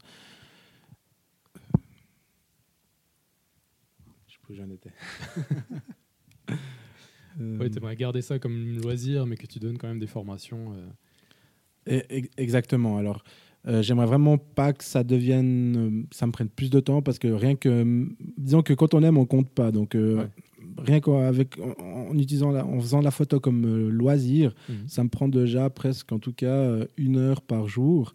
Je 4.27 4.33
sais 4.33 4.39
plus 4.43 4.53
où 4.53 4.57
j'en 4.57 4.69
étais. 4.69 4.91
Euh, 7.39 7.57
Ouais, 7.57 7.69
tu 7.69 7.77
aimerais 7.77 7.95
garder 7.95 8.21
ça 8.21 8.39
comme 8.39 8.77
loisir, 8.81 9.25
mais 9.25 9.37
que 9.37 9.47
tu 9.47 9.57
donnes 9.57 9.77
quand 9.77 9.87
même 9.87 9.99
des 9.99 10.05
formations. 10.07 10.73
Et- 11.87 12.29
Exactement. 12.35 12.97
Alors, 12.97 13.23
j'aimerais 13.65 14.05
vraiment 14.05 14.37
pas 14.37 14.73
que 14.73 14.83
ça 14.83 15.05
devienne, 15.05 16.05
ça 16.11 16.27
me 16.27 16.33
prenne 16.33 16.49
plus 16.49 16.69
de 16.69 16.81
temps 16.81 17.01
parce 17.01 17.19
que 17.19 17.29
rien 17.29 17.55
que, 17.55 18.05
disons 18.37 18.63
que 18.63 18.73
quand 18.73 18.93
on 18.93 19.01
aime, 19.01 19.17
on 19.17 19.25
compte 19.25 19.49
pas. 19.49 19.71
Donc, 19.71 19.93
Ouais. 19.93 20.27
Rien 20.81 20.99
qu'avec, 20.99 21.57
en, 21.59 22.09
en 22.11 22.17
utilisant, 22.17 22.51
la- 22.51 22.65
en 22.65 22.79
faisant 22.79 23.01
la 23.01 23.11
photo 23.11 23.39
comme 23.39 23.65
euh, 23.65 23.89
loisir, 23.89 24.53
Mhm. 24.69 24.75
ça 24.87 25.03
me 25.03 25.09
prend 25.09 25.27
déjà 25.27 25.69
presque, 25.69 26.11
en 26.11 26.19
tout 26.19 26.33
cas, 26.33 26.47
euh, 26.47 26.85
une 26.97 27.17
heure 27.17 27.41
par 27.41 27.67
jour. 27.67 28.13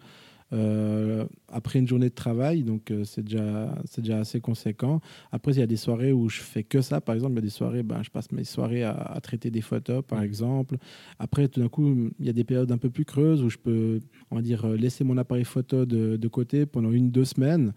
euh, 0.52 1.24
après 1.52 1.80
une 1.80 1.88
journée 1.88 2.08
de 2.08 2.14
travail, 2.14 2.62
donc 2.62 2.92
euh, 2.92 3.02
c'est 3.02 3.22
déjà, 3.24 3.74
c'est 3.84 4.00
déjà 4.00 4.18
assez 4.20 4.40
conséquent. 4.40 5.00
Après, 5.32 5.50
il 5.52 5.58
y 5.58 5.62
a 5.62 5.66
des 5.66 5.76
soirées 5.76 6.12
où 6.12 6.28
je 6.28 6.40
fais 6.40 6.62
que 6.62 6.80
ça. 6.82 7.00
Par 7.00 7.16
exemple, 7.16 7.32
il 7.32 7.36
y 7.36 7.38
a 7.38 7.42
des 7.42 7.50
soirées, 7.50 7.82
ben, 7.82 8.00
je 8.04 8.10
passe 8.10 8.30
mes 8.30 8.44
soirées 8.44 8.84
à, 8.84 8.92
à 8.92 9.20
traiter 9.20 9.50
des 9.50 9.60
photos, 9.60 10.04
par 10.06 10.22
exemple. 10.22 10.76
Après, 11.18 11.48
tout 11.48 11.58
d'un 11.60 11.68
coup, 11.68 12.10
il 12.20 12.26
y 12.26 12.28
a 12.28 12.32
des 12.32 12.44
périodes 12.44 12.70
un 12.70 12.78
peu 12.78 12.90
plus 12.90 13.04
creuses 13.04 13.42
où 13.42 13.50
je 13.50 13.58
peux, 13.58 13.98
on 14.30 14.36
va 14.36 14.42
dire, 14.42 14.68
laisser 14.68 15.02
mon 15.02 15.16
appareil 15.18 15.44
photo 15.44 15.84
de, 15.84 16.16
de 16.16 16.28
côté 16.28 16.64
pendant 16.64 16.92
une, 16.92 17.10
deux 17.10 17.24
semaines. 17.24 17.72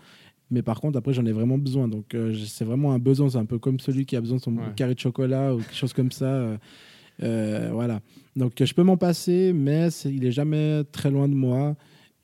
Mais 0.52 0.62
par 0.62 0.82
contre, 0.82 0.98
après, 0.98 1.14
j'en 1.14 1.26
ai 1.26 1.32
vraiment 1.32 1.58
besoin. 1.58 1.88
Donc, 1.88 2.14
euh, 2.16 2.34
c'est 2.46 2.66
vraiment 2.66 2.92
un 2.94 3.00
besoin. 3.00 3.30
C'est 3.30 3.38
un 3.38 3.46
peu 3.46 3.60
comme 3.60 3.80
celui 3.80 4.06
qui 4.06 4.16
a 4.16 4.22
besoin 4.22 4.38
de 4.38 4.42
son 4.42 4.56
Ouais. 4.58 4.74
carré 4.76 4.96
de 4.96 5.00
chocolat 5.00 5.54
ou 5.54 5.60
quelque 5.60 5.76
chose 5.76 5.94
comme 5.94 6.12
ça. 6.12 6.26
euh, 6.26 6.58
euh, 7.22 7.70
voilà. 7.74 8.02
Donc, 8.36 8.54
je 8.64 8.74
peux 8.74 8.84
m'en 8.84 8.98
passer, 8.98 9.52
mais 9.54 9.90
il 10.06 10.26
est 10.26 10.32
jamais 10.32 10.84
très 10.92 11.12
loin 11.12 11.28
de 11.28 11.34
moi. 11.36 11.76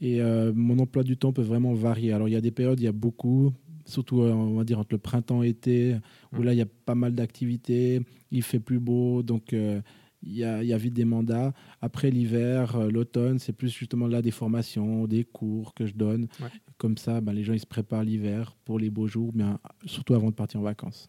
Et 0.02 0.22
euh, 0.22 0.52
mon 0.56 0.80
emploi 0.80 1.04
du 1.04 1.18
temps 1.18 1.34
peut 1.34 1.42
vraiment 1.42 1.74
varier. 1.74 2.14
Alors, 2.14 2.28
il 2.28 2.32
y 2.32 2.36
a 2.36 2.42
des 2.42 2.52
périodes, 2.52 2.80
il 2.80 2.84
y 2.86 2.88
a 2.88 2.92
beaucoup, 2.92 3.52
surtout, 3.86 4.22
on 4.22 4.56
va 4.56 4.64
dire, 4.64 4.80
entre 4.80 4.90
le 4.94 4.98
printemps 4.98 5.44
et 5.44 5.48
l'été, 5.48 5.96
où 6.34 6.40
Ouais. 6.40 6.46
là, 6.46 6.54
il 6.54 6.58
y 6.58 6.62
a 6.62 6.68
pas 6.86 6.96
mal 6.96 7.14
d'activités. 7.14 8.02
Il 8.32 8.42
fait 8.44 8.60
plus 8.60 8.80
beau, 8.80 9.22
donc 9.24 9.52
il 9.54 10.34
y, 10.34 10.44
a, 10.44 10.64
il 10.64 10.68
y 10.68 10.74
a 10.74 10.78
vite 10.78 10.94
des 10.94 11.06
mandats. 11.06 11.54
Après 11.82 12.10
l'hiver, 12.12 12.78
l'automne, 12.90 13.38
c'est 13.40 13.54
plus 13.54 13.70
justement 13.70 14.08
là 14.08 14.22
des 14.22 14.32
formations, 14.32 15.06
des 15.08 15.24
cours 15.24 15.74
que 15.74 15.86
je 15.86 15.94
donne. 15.94 16.24
Ouais. 16.42 16.48
Comme 16.78 16.98
ça, 16.98 17.22
ben, 17.22 17.32
les 17.34 17.44
gens 17.44 17.54
ils 17.54 17.60
se 17.60 17.66
préparent 17.66 18.04
l'hiver 18.04 18.56
pour 18.66 18.80
les 18.80 18.90
beaux 18.90 19.08
jours, 19.08 19.32
bien, 19.32 19.60
surtout 19.86 20.14
avant 20.14 20.30
de 20.30 20.36
partir 20.36 20.60
en 20.60 20.64
vacances. 20.64 21.08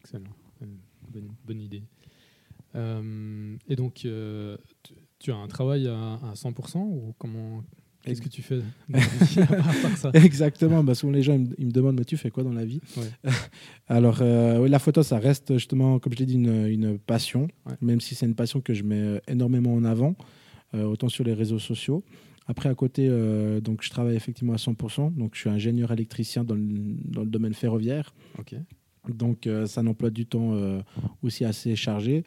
Excellent. 0.00 0.24
Bonne, 1.12 1.28
bonne- 1.46 1.60
idée. 1.60 1.82
Euh, 2.74 3.56
et 3.68 3.76
donc, 3.76 4.04
euh, 4.04 4.56
tu, 4.82 4.94
tu 5.18 5.32
as 5.32 5.36
un 5.36 5.46
travail 5.48 5.86
à, 5.88 6.14
à 6.14 6.34
100% 6.34 6.78
ou 6.78 7.14
comment 7.18 7.62
Qu'est-ce 8.02 8.22
que 8.22 8.28
tu 8.28 8.40
fais 8.42 8.58
dans 8.88 8.98
la 8.98 9.00
vie, 9.00 9.40
à 9.40 9.46
part 9.82 9.96
ça 9.96 10.10
Exactement. 10.14 10.84
Bah, 10.84 10.94
souvent, 10.94 11.12
les 11.12 11.22
gens 11.22 11.32
ils 11.34 11.40
me, 11.40 11.54
ils 11.58 11.66
me 11.66 11.72
demandent, 11.72 11.98
mais 11.98 12.04
tu 12.04 12.16
fais 12.16 12.30
quoi 12.30 12.44
dans 12.44 12.52
la 12.52 12.64
vie? 12.64 12.80
Ouais. 12.96 13.30
Alors, 13.88 14.18
euh, 14.22 14.60
oui, 14.60 14.68
la 14.68 14.78
photo, 14.78 15.02
ça 15.02 15.18
reste 15.18 15.54
justement, 15.54 15.98
comme 15.98 16.12
je 16.12 16.18
l'ai 16.18 16.26
dit, 16.26 16.34
une, 16.34 16.66
une 16.66 16.98
passion, 17.00 17.48
Ouais. 17.66 17.74
même 17.80 18.00
si 18.00 18.14
c'est 18.14 18.26
une 18.26 18.36
passion 18.36 18.60
que 18.60 18.74
je 18.74 18.84
mets 18.84 19.00
euh, 19.00 19.18
énormément 19.26 19.74
en 19.74 19.84
avant, 19.84 20.14
euh, 20.74 20.84
autant 20.84 21.08
sur 21.08 21.24
les 21.24 21.34
réseaux 21.34 21.58
sociaux. 21.58 22.04
Après, 22.48 22.68
à 22.68 22.74
côté, 22.74 23.08
euh, 23.10 23.60
donc, 23.60 23.82
je 23.82 23.90
travaille 23.90 24.16
effectivement 24.16 24.52
à 24.52 24.56
100%. 24.56 25.14
Donc, 25.14 25.34
je 25.34 25.40
suis 25.40 25.50
ingénieur 25.50 25.90
électricien 25.90 26.44
dans 26.44 26.54
le, 26.54 26.62
dans 26.62 27.22
le 27.22 27.28
domaine 27.28 27.54
ferroviaire. 27.54 28.14
Donc, 29.08 29.46
euh, 29.46 29.66
c'est 29.66 29.80
un 29.80 29.86
emploi 29.86 30.10
du 30.10 30.26
temps 30.26 30.54
euh, 30.54 30.80
aussi 31.22 31.44
assez 31.44 31.74
chargé. 31.76 32.24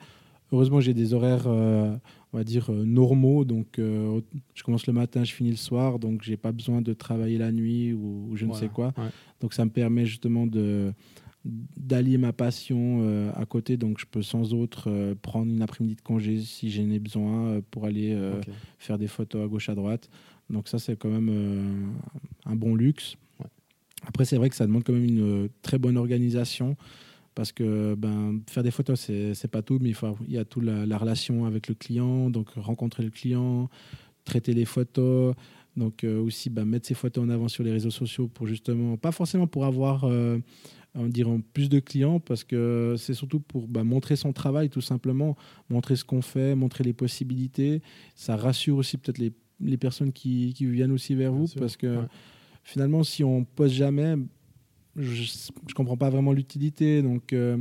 Heureusement, 0.51 0.81
j'ai 0.81 0.93
des 0.93 1.13
horaires, 1.13 1.45
on 1.45 1.99
va 2.33 2.43
dire, 2.43 2.71
normaux. 2.71 3.45
Donc, 3.45 3.75
je 3.77 4.63
commence 4.63 4.87
le 4.87 4.93
matin, 4.93 5.23
je 5.23 5.31
finis 5.31 5.51
le 5.51 5.57
soir. 5.57 5.99
Donc, 5.99 6.23
j'ai 6.23 6.37
pas 6.37 6.51
besoin 6.51 6.81
de 6.81 6.93
travailler 6.93 7.37
la 7.37 7.51
nuit 7.51 7.93
ou, 7.93 8.29
ou 8.31 8.35
je 8.35 8.47
ne 8.47 8.53
sais 8.53 8.67
quoi. 8.67 8.87
Ouais. 8.97 9.09
Donc, 9.41 9.53
ça 9.53 9.63
me 9.63 9.69
permet 9.69 10.07
justement 10.07 10.47
de 10.47 10.91
d'allier 11.45 12.17
ma 12.17 12.33
passion 12.33 12.99
euh, 13.01 13.31
à 13.35 13.45
côté. 13.45 13.77
Donc, 13.77 13.99
je 13.99 14.05
peux 14.05 14.21
sans 14.21 14.53
autre 14.53 14.89
euh, 14.89 15.15
prendre 15.19 15.51
une 15.51 15.61
après-midi 15.61 15.95
de 15.95 16.01
congé 16.01 16.39
si 16.41 16.69
j'en 16.69 16.89
ai 16.89 16.99
besoin 16.99 17.47
euh, 17.47 17.61
pour 17.71 17.85
aller 17.85 18.17
faire 18.77 18.97
des 18.97 19.07
photos 19.07 19.45
à 19.45 19.47
gauche 19.47 19.69
à 19.69 19.75
droite. 19.75 20.09
Donc 20.49 20.67
ça, 20.67 20.79
c'est 20.79 20.95
quand 20.95 21.09
même 21.09 21.93
un 22.45 22.55
bon 22.55 22.73
luxe. 22.73 23.15
Ouais. 23.39 23.45
Après, 24.07 24.25
c'est 24.25 24.37
vrai 24.37 24.49
que 24.49 24.55
ça 24.55 24.65
demande 24.65 24.83
quand 24.83 24.93
même 24.93 25.05
une 25.05 25.49
très 25.61 25.77
bonne 25.77 25.95
organisation 25.95 26.75
parce 27.35 27.51
que 27.51 27.93
ben, 27.95 28.41
faire 28.47 28.63
des 28.63 28.71
photos, 28.71 28.99
c'est 28.99 29.47
pas 29.47 29.61
tout, 29.61 29.77
mais 29.79 29.89
il, 29.89 29.93
faut, 29.93 30.17
il 30.27 30.33
y 30.33 30.37
a 30.39 30.45
toute 30.45 30.63
la, 30.63 30.85
la 30.85 30.97
relation 30.97 31.45
avec 31.45 31.67
le 31.67 31.75
client, 31.75 32.29
donc 32.31 32.49
rencontrer 32.55 33.03
le 33.03 33.11
client, 33.11 33.69
traiter 34.25 34.53
les 34.53 34.65
photos, 34.65 35.35
donc 35.77 36.03
aussi 36.03 36.49
ben, 36.49 36.65
mettre 36.65 36.87
ses 36.87 36.95
photos 36.95 37.23
en 37.23 37.29
avant 37.29 37.47
sur 37.47 37.63
les 37.63 37.71
réseaux 37.71 37.91
sociaux 37.91 38.27
pour 38.27 38.47
justement, 38.47 38.97
pas 38.97 39.11
forcément 39.11 39.45
pour 39.45 39.65
avoir 39.65 40.09
on 40.95 41.07
dirait 41.07 41.39
plus 41.53 41.69
de 41.69 41.79
clients 41.79 42.19
parce 42.19 42.43
que 42.43 42.95
c'est 42.97 43.13
surtout 43.13 43.39
pour 43.39 43.67
ben, 43.67 43.83
montrer 43.83 44.15
son 44.15 44.33
travail 44.33 44.69
tout 44.69 44.81
simplement, 44.81 45.35
montrer 45.69 45.95
ce 45.95 46.03
qu'on 46.03 46.21
fait, 46.21 46.55
montrer 46.55 46.83
les 46.83 46.93
possibilités. 46.93 47.81
Ça 48.15 48.35
rassure 48.35 48.77
aussi 48.77 48.97
peut-être 48.97 49.19
les, 49.19 49.31
les 49.59 49.77
personnes 49.77 50.11
qui, 50.11 50.53
qui 50.53 50.65
viennent 50.65 50.91
aussi 50.91 51.15
vers 51.15 51.31
Bien 51.31 51.39
vous 51.39 51.47
sûr, 51.47 51.59
parce 51.59 51.77
que 51.77 51.97
ouais. 51.97 52.07
finalement, 52.63 53.03
si 53.03 53.23
on 53.23 53.43
poste 53.43 53.75
jamais, 53.75 54.15
je 54.95 55.21
ne 55.67 55.73
comprends 55.73 55.97
pas 55.97 56.09
vraiment 56.09 56.33
l'utilité. 56.33 57.01
Donc, 57.01 57.33
euh, 57.33 57.57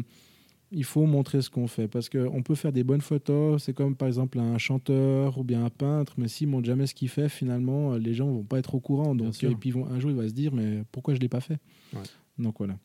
il 0.71 0.85
faut 0.85 1.07
montrer 1.07 1.41
ce 1.41 1.49
qu'on 1.49 1.67
fait 1.67 1.89
parce 1.89 2.09
qu'on 2.09 2.43
peut 2.43 2.55
faire 2.55 2.73
des 2.73 2.85
bonnes 2.85 3.01
photos. 3.01 3.63
C'est 3.63 3.73
comme 3.73 3.95
par 3.97 4.09
exemple 4.09 4.39
un 4.39 4.59
chanteur 4.59 5.39
ou 5.39 5.45
bien 5.45 5.65
un 5.65 5.71
peintre, 5.71 6.15
mais 6.19 6.29
s'il 6.29 6.49
montre 6.49 6.67
jamais 6.67 6.87
ce 6.87 6.95
qu'il 6.95 7.09
fait, 7.09 7.29
finalement, 7.29 7.97
les 7.97 8.15
gens 8.15 8.27
vont 8.27 8.45
pas 8.45 8.59
être 8.59 8.75
au 8.75 8.81
courant. 8.81 9.15
Donc, 9.15 9.43
et 9.43 9.55
puis 9.55 9.73
un 9.91 10.01
jour, 10.01 10.11
il 10.11 10.17
va 10.17 10.29
se 10.29 10.35
dire, 10.35 10.53
mais 10.53 10.83
pourquoi 10.93 11.15
je 11.15 11.21
l'ai 11.21 11.29
pas 11.29 11.41
fait? 11.41 11.59
Ouais. 11.95 12.03
Donc 12.39 12.57
voilà. 12.59 12.79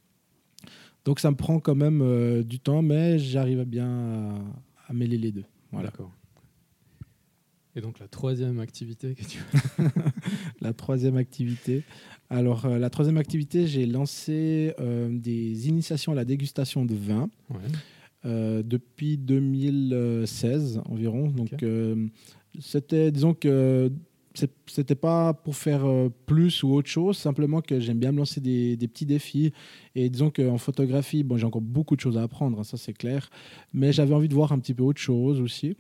Donc 1.06 1.20
ça 1.20 1.30
me 1.32 1.36
prend 1.36 1.60
quand 1.60 1.76
même 1.76 2.02
euh, 2.02 2.44
du 2.44 2.60
temps, 2.60 2.82
mais 2.82 3.20
j'arrive 3.20 3.60
à 3.60 3.66
bien 3.66 3.88
à, 3.90 4.36
à 4.88 4.94
mêler 4.94 5.18
les 5.18 5.32
deux. 5.32 5.44
Voilà. 5.72 5.90
D'accord. 5.90 6.12
Et 7.76 7.82
donc 7.82 8.00
la 8.00 8.08
troisième 8.08 8.60
activité 8.60 9.16
que 9.16 9.24
tu 9.26 9.40
La 10.62 10.74
troisième 10.74 11.18
activité. 11.18 11.84
Alors, 12.30 12.66
euh, 12.66 12.78
la 12.78 12.90
troisième 12.90 13.18
activité, 13.18 13.66
j'ai 13.68 13.86
lancé 13.86 14.74
euh, 14.80 15.10
des 15.12 15.68
initiations 15.68 16.12
à 16.12 16.16
la 16.16 16.24
dégustation 16.26 16.86
de 16.86 16.96
vin 16.96 17.30
Ouais. 17.50 18.64
depuis 18.64 19.18
2016 19.18 20.82
environ. 20.86 21.30
Donc, 21.30 21.66
c'était, 22.60 23.12
disons 23.12 23.34
que 23.34 23.92
c'était 24.34 24.96
pas 24.96 25.34
pour 25.34 25.56
faire 25.56 25.86
euh, 25.86 26.10
plus 26.26 26.64
ou 26.64 26.74
autre 26.74 26.90
chose, 26.90 27.18
simplement 27.18 27.62
que 27.62 27.80
j'aime 27.80 28.00
bien 28.00 28.12
me 28.12 28.18
lancer 28.18 28.42
des, 28.42 28.78
petits 28.78 29.06
défis. 29.06 29.54
Et 29.96 30.10
disons 30.10 30.32
qu'en 30.32 30.58
photographie, 30.58 31.24
bon, 31.24 31.38
j'ai 31.38 31.46
encore 31.46 31.62
beaucoup 31.62 31.96
de 31.96 32.02
choses 32.02 32.18
à 32.18 32.24
apprendre, 32.24 32.60
hein, 32.60 32.64
ça 32.64 32.78
c'est 32.78 32.94
clair. 32.94 33.30
Mais 33.74 33.94
j'avais 33.94 34.14
envie 34.14 34.30
de 34.30 34.34
voir 34.34 34.52
un 34.52 34.60
petit 34.60 34.74
peu 34.74 34.84
autre 34.84 35.02
chose 35.02 35.40
aussi. 35.40 35.78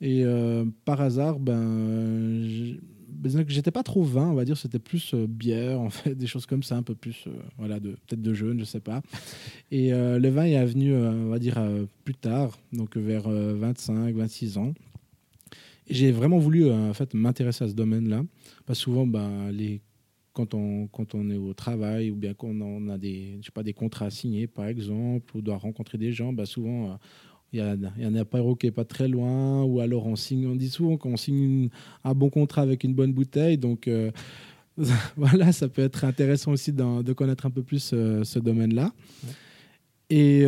Et 0.00 0.24
euh, 0.24 0.64
par 0.84 1.00
hasard, 1.00 1.38
ben, 1.38 2.78
ben, 3.16 3.44
j'étais 3.48 3.70
pas 3.70 3.82
trop 3.82 4.02
vin, 4.02 4.28
on 4.28 4.34
va 4.34 4.44
dire, 4.44 4.56
c'était 4.56 4.78
plus 4.78 5.14
euh, 5.14 5.26
bière, 5.26 5.80
en 5.80 5.90
fait, 5.90 6.14
des 6.18 6.26
choses 6.26 6.46
comme 6.46 6.62
ça, 6.62 6.76
un 6.76 6.82
peu 6.82 6.94
plus, 6.94 7.24
euh, 7.26 7.30
voilà, 7.58 7.80
peut-être 7.80 8.22
de 8.22 8.34
jeûne, 8.34 8.58
je 8.60 8.64
sais 8.64 8.80
pas. 8.80 9.02
Et 9.70 9.90
le 9.90 10.28
vin 10.28 10.44
est 10.44 10.64
venu, 10.64 10.94
on 10.94 11.28
va 11.28 11.38
dire, 11.38 11.58
plus 12.04 12.14
tard, 12.14 12.56
donc 12.72 12.96
vers 12.96 13.26
euh, 13.26 13.54
25, 13.54 14.14
26 14.14 14.58
ans. 14.58 14.74
J'ai 15.88 16.10
vraiment 16.12 16.38
voulu 16.38 16.64
euh, 16.66 16.90
en 16.90 16.94
fait 16.94 17.14
m'intéresser 17.14 17.64
à 17.64 17.68
ce 17.68 17.74
domaine-là, 17.74 18.24
parce 18.66 18.78
que 18.78 18.82
souvent, 18.84 19.06
ben, 19.06 19.50
les 19.52 19.80
quand 20.32 20.52
on, 20.52 20.86
quand 20.88 21.14
on 21.14 21.30
est 21.30 21.36
au 21.36 21.54
travail 21.54 22.10
ou 22.10 22.14
bien 22.16 22.34
qu'on 22.34 22.60
a, 22.60 22.64
on 22.64 22.88
a 22.90 22.98
des, 22.98 23.38
je 23.40 23.46
sais 23.46 23.52
pas, 23.52 23.62
des 23.62 23.72
contrats 23.72 24.06
à 24.06 24.10
signer, 24.10 24.46
par 24.46 24.66
exemple, 24.66 25.34
ou 25.34 25.40
doit 25.40 25.56
rencontrer 25.56 25.96
des 25.96 26.12
gens, 26.12 26.32
ben, 26.34 26.44
souvent, 26.44 26.90
euh, 26.90 26.94
il 27.54 27.60
y, 27.60 27.62
y 27.62 28.04
a 28.04 28.08
un 28.08 28.14
apéro 28.16 28.54
qui 28.54 28.66
est 28.66 28.70
pas 28.72 28.84
très 28.84 29.08
loin, 29.08 29.62
ou 29.62 29.80
alors 29.80 30.06
on 30.06 30.14
signe, 30.16 30.46
on 30.46 30.56
dit 30.56 30.68
souvent 30.68 30.96
qu'on 30.98 31.16
signe 31.16 31.40
une- 31.42 31.70
un 32.04 32.12
bon 32.14 32.28
contrat 32.28 32.60
avec 32.62 32.84
une 32.84 32.92
bonne 32.92 33.12
bouteille. 33.14 33.56
Donc 33.56 33.88
euh, 33.88 34.10
voilà, 35.16 35.52
ça 35.52 35.68
peut 35.68 35.82
être 35.82 36.04
intéressant 36.04 36.52
aussi 36.52 36.70
de 36.72 37.12
connaître 37.14 37.46
un 37.46 37.50
peu 37.50 37.62
plus 37.62 37.92
euh, 37.94 38.24
ce 38.24 38.38
domaine-là. 38.38 38.92
Ouais. 39.24 39.30
Et 40.10 40.44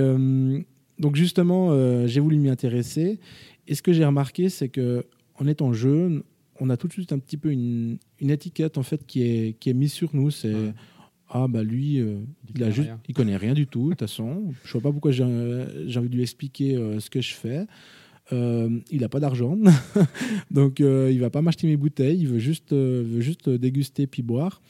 donc 0.98 1.16
justement, 1.16 2.06
j'ai 2.06 2.20
voulu 2.20 2.36
m'y 2.38 2.48
intéresser. 2.50 3.18
Et 3.66 3.74
ce 3.74 3.82
que 3.82 3.92
j'ai 3.92 4.04
remarqué, 4.04 4.48
c'est 4.50 4.68
que 4.68 5.04
en 5.38 5.46
étant 5.46 5.72
jeune, 5.72 6.22
on 6.60 6.70
a 6.70 6.76
tout 6.76 6.88
de 6.88 6.92
suite 6.92 7.12
un 7.12 7.18
petit 7.18 7.36
peu 7.36 7.50
une, 7.50 7.98
une 8.20 8.30
étiquette 8.30 8.78
en 8.78 8.82
fait 8.82 9.06
qui 9.06 9.22
est, 9.22 9.56
qui 9.60 9.70
est 9.70 9.74
mise 9.74 9.92
sur 9.92 10.14
nous. 10.14 10.30
C'est 10.30 10.52
Ouais. 10.54 10.72
ah 11.30 11.46
bah 11.48 11.62
lui, 11.62 12.00
euh, 12.00 12.18
Il 12.48 12.56
il, 12.56 12.62
a 12.62 12.66
connaît 12.66 12.72
juste, 12.74 12.88
rien. 12.88 13.00
il 13.08 13.14
connaît 13.14 13.36
rien 13.36 13.54
du 13.54 13.66
tout. 13.66 13.84
De 13.84 13.90
toute 13.90 14.00
façon, 14.00 14.52
je 14.64 14.72
vois 14.72 14.80
pas 14.80 14.90
pourquoi 14.92 15.10
j'ai 15.12 15.22
envie 15.24 16.08
de 16.08 16.14
lui 16.16 16.22
expliquer 16.22 16.76
euh, 16.76 16.98
ce 17.00 17.10
que 17.10 17.20
je 17.20 17.34
fais. 17.34 17.66
Euh, 18.32 18.78
il 18.90 19.00
n'a 19.00 19.08
pas 19.08 19.20
d'argent, 19.20 19.56
donc 20.50 20.80
euh, 20.80 21.10
il 21.12 21.18
va 21.20 21.30
pas 21.30 21.40
m'acheter 21.42 21.66
mes 21.66 21.76
bouteilles. 21.76 22.18
Il 22.20 22.28
veut 22.28 22.38
juste, 22.38 22.72
veut 22.72 23.20
juste 23.20 23.48
déguster 23.48 24.06
puis 24.06 24.22
boire. 24.22 24.60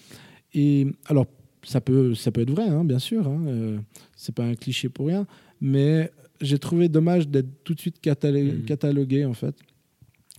Et 0.54 0.86
alors 1.06 1.26
ça 1.64 1.80
peut, 1.80 2.14
ça 2.14 2.30
peut 2.30 2.42
être 2.42 2.50
vrai, 2.50 2.68
hein, 2.68 2.84
bien 2.84 2.98
sûr. 3.00 3.26
Hein, 3.26 3.80
c'est 4.16 4.34
pas 4.34 4.44
un 4.44 4.54
cliché 4.54 4.88
pour 4.88 5.06
rien, 5.08 5.26
mais 5.60 6.10
j'ai 6.40 6.58
trouvé 6.58 6.88
dommage 6.88 7.28
d'être 7.28 7.48
tout 7.64 7.74
de 7.74 7.80
suite 7.80 7.96
catalo- 8.02 8.58
Mhm. 8.58 8.64
catalogué 8.64 9.24
en 9.24 9.34
fait 9.34 9.56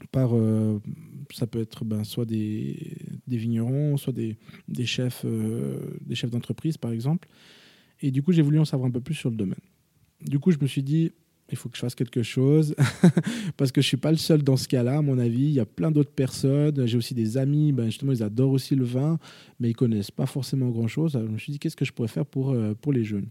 par 0.08 0.36
euh, 0.36 0.80
ça 1.34 1.48
peut 1.48 1.60
être 1.60 1.86
ben, 1.86 2.04
soit 2.04 2.26
des, 2.26 2.98
des 3.28 3.38
vignerons, 3.38 3.98
soit 3.98 4.14
des, 4.14 4.38
des 4.68 4.86
chefs 4.86 5.24
euh, 5.26 5.80
des 6.02 6.16
chefs 6.16 6.32
d'entreprise 6.32 6.78
par 6.78 6.92
exemple. 6.92 7.28
Et 8.02 8.12
du 8.12 8.24
coup, 8.24 8.32
j'ai 8.32 8.42
voulu 8.42 8.60
en 8.60 8.66
savoir 8.66 8.88
un 8.88 8.92
peu 8.92 9.02
plus 9.02 9.16
sur 9.16 9.30
le 9.30 9.36
domaine. 9.36 9.60
Du 10.22 10.40
coup, 10.40 10.52
je 10.52 10.58
me 10.60 10.68
suis 10.68 10.84
dit 10.84 11.12
il 11.52 11.58
faut 11.58 11.70
que 11.70 11.76
je 11.76 11.82
fasse 11.82 11.96
quelque 11.96 12.22
chose 12.22 12.76
parce 13.58 13.72
que 13.72 13.82
je 13.82 13.88
suis 13.88 13.98
pas 13.98 14.12
le 14.12 14.18
seul 14.18 14.44
dans 14.44 14.58
ce 14.58 14.68
cas-là 14.68 15.00
à 15.00 15.02
mon 15.02 15.18
avis, 15.18 15.46
il 15.46 15.54
y 15.54 15.60
a 15.60 15.66
plein 15.66 15.90
d'autres 15.90 16.12
personnes, 16.12 16.86
j'ai 16.86 16.98
aussi 16.98 17.16
des 17.16 17.38
amis, 17.38 17.72
ben, 17.72 17.86
justement 17.86 18.12
ils 18.12 18.22
adorent 18.24 18.52
aussi 18.52 18.76
le 18.76 18.86
vin, 18.86 19.18
mais 19.60 19.70
ils 19.70 19.76
connaissent 19.76 20.12
pas 20.12 20.28
forcément 20.28 20.70
grand-chose. 20.70 21.14
Je 21.14 21.32
me 21.32 21.38
suis 21.38 21.52
dit 21.52 21.60
qu'est-ce 21.60 21.76
que 21.76 21.86
je 21.86 21.92
pourrais 21.92 22.08
faire 22.08 22.26
pour 22.26 22.52
euh, 22.52 22.74
pour 22.80 22.94
les 22.94 23.04
jeunes? 23.04 23.28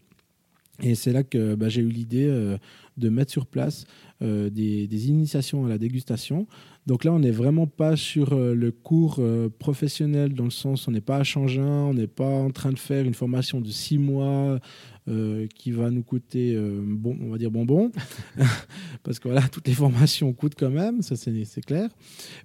Et 0.82 0.94
c'est 0.94 1.12
là 1.12 1.22
que 1.22 1.54
bah, 1.54 1.68
j'ai 1.68 1.80
eu 1.80 1.88
l'idée 1.88 2.28
euh, 2.28 2.56
de 2.96 3.08
mettre 3.08 3.32
sur 3.32 3.46
place 3.46 3.84
euh, 4.22 4.48
des, 4.50 5.08
initiations 5.08 5.66
à 5.66 5.68
la 5.68 5.78
dégustation. 5.78 6.46
Donc 6.86 7.04
là, 7.04 7.12
on 7.12 7.18
n'est 7.18 7.32
vraiment 7.32 7.66
pas 7.66 7.96
sur 7.96 8.32
euh, 8.32 8.54
le 8.54 8.70
cours 8.70 9.20
professionnel, 9.58 10.34
dans 10.34 10.44
le 10.44 10.50
sens 10.50 10.88
on 10.88 10.92
n'est 10.92 11.00
pas 11.00 11.18
à 11.18 11.24
Changin, 11.24 11.62
on 11.62 11.94
n'est 11.94 12.06
pas 12.06 12.28
en 12.28 12.50
train 12.50 12.72
de 12.72 12.78
faire 12.78 13.04
une 13.04 13.14
formation 13.14 13.60
de 13.60 13.68
six 13.68 13.98
mois 13.98 14.58
qui 15.54 15.70
va 15.70 15.90
nous 15.90 16.02
coûter, 16.02 16.54
bon, 16.82 17.16
on 17.22 17.30
va 17.30 17.38
dire 17.38 17.50
bonbon, 17.50 17.90
parce 19.08 19.20
que 19.20 19.28
voilà, 19.28 19.48
toutes 19.52 19.66
les 19.66 19.72
formations 19.72 20.30
coûtent 20.34 20.54
quand 20.54 20.68
même, 20.68 21.00
ça 21.00 21.16
c'est 21.16 21.64
clair. 21.64 21.88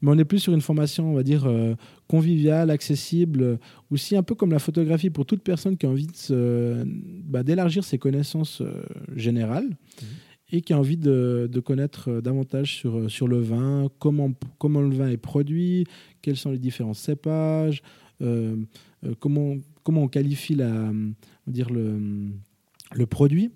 Mais 0.02 0.12
on 0.12 0.18
est 0.18 0.24
plus 0.24 0.40
sur 0.40 0.54
une 0.54 0.62
formation, 0.62 1.12
on 1.12 1.14
va 1.14 1.24
dire, 1.24 1.46
euh, 1.46 1.76
conviviale, 2.08 2.70
accessible, 2.70 3.60
aussi 3.92 4.16
un 4.16 4.24
peu 4.24 4.34
comme 4.34 4.52
la 4.52 4.60
photographie 4.60 5.10
pour 5.10 5.26
toute 5.26 5.44
personne 5.44 5.76
qui 5.76 5.86
a 5.86 5.90
envie 5.90 6.08
bah, 7.26 7.44
d'élargir 7.44 7.84
ses 7.84 7.98
connaissances 7.98 8.62
euh, 8.62 8.82
générales 9.14 9.76
et 10.54 10.62
qui 10.62 10.72
a 10.72 10.80
envie 10.80 10.96
de, 10.96 11.50
de 11.52 11.60
connaître 11.60 12.10
euh, 12.10 12.22
davantage 12.22 12.78
sur, 12.78 13.12
sur 13.12 13.28
le 13.28 13.42
vin, 13.42 13.90
comment, 14.00 14.32
comment 14.58 14.80
le 14.80 14.96
vin 14.96 15.10
est 15.10 15.18
produit, 15.18 15.86
quels 16.22 16.38
sont 16.38 16.52
les 16.52 16.60
différents 16.60 16.94
cépages, 16.94 17.84
euh, 18.22 18.56
comment, 19.20 19.58
comment 19.84 20.04
on 20.04 20.08
qualifie 20.08 20.56
la, 20.56 20.70
on 20.70 21.14
va 21.46 21.52
dire 21.52 21.70
le, 21.70 22.00
le 22.94 23.06
produit. 23.06 23.52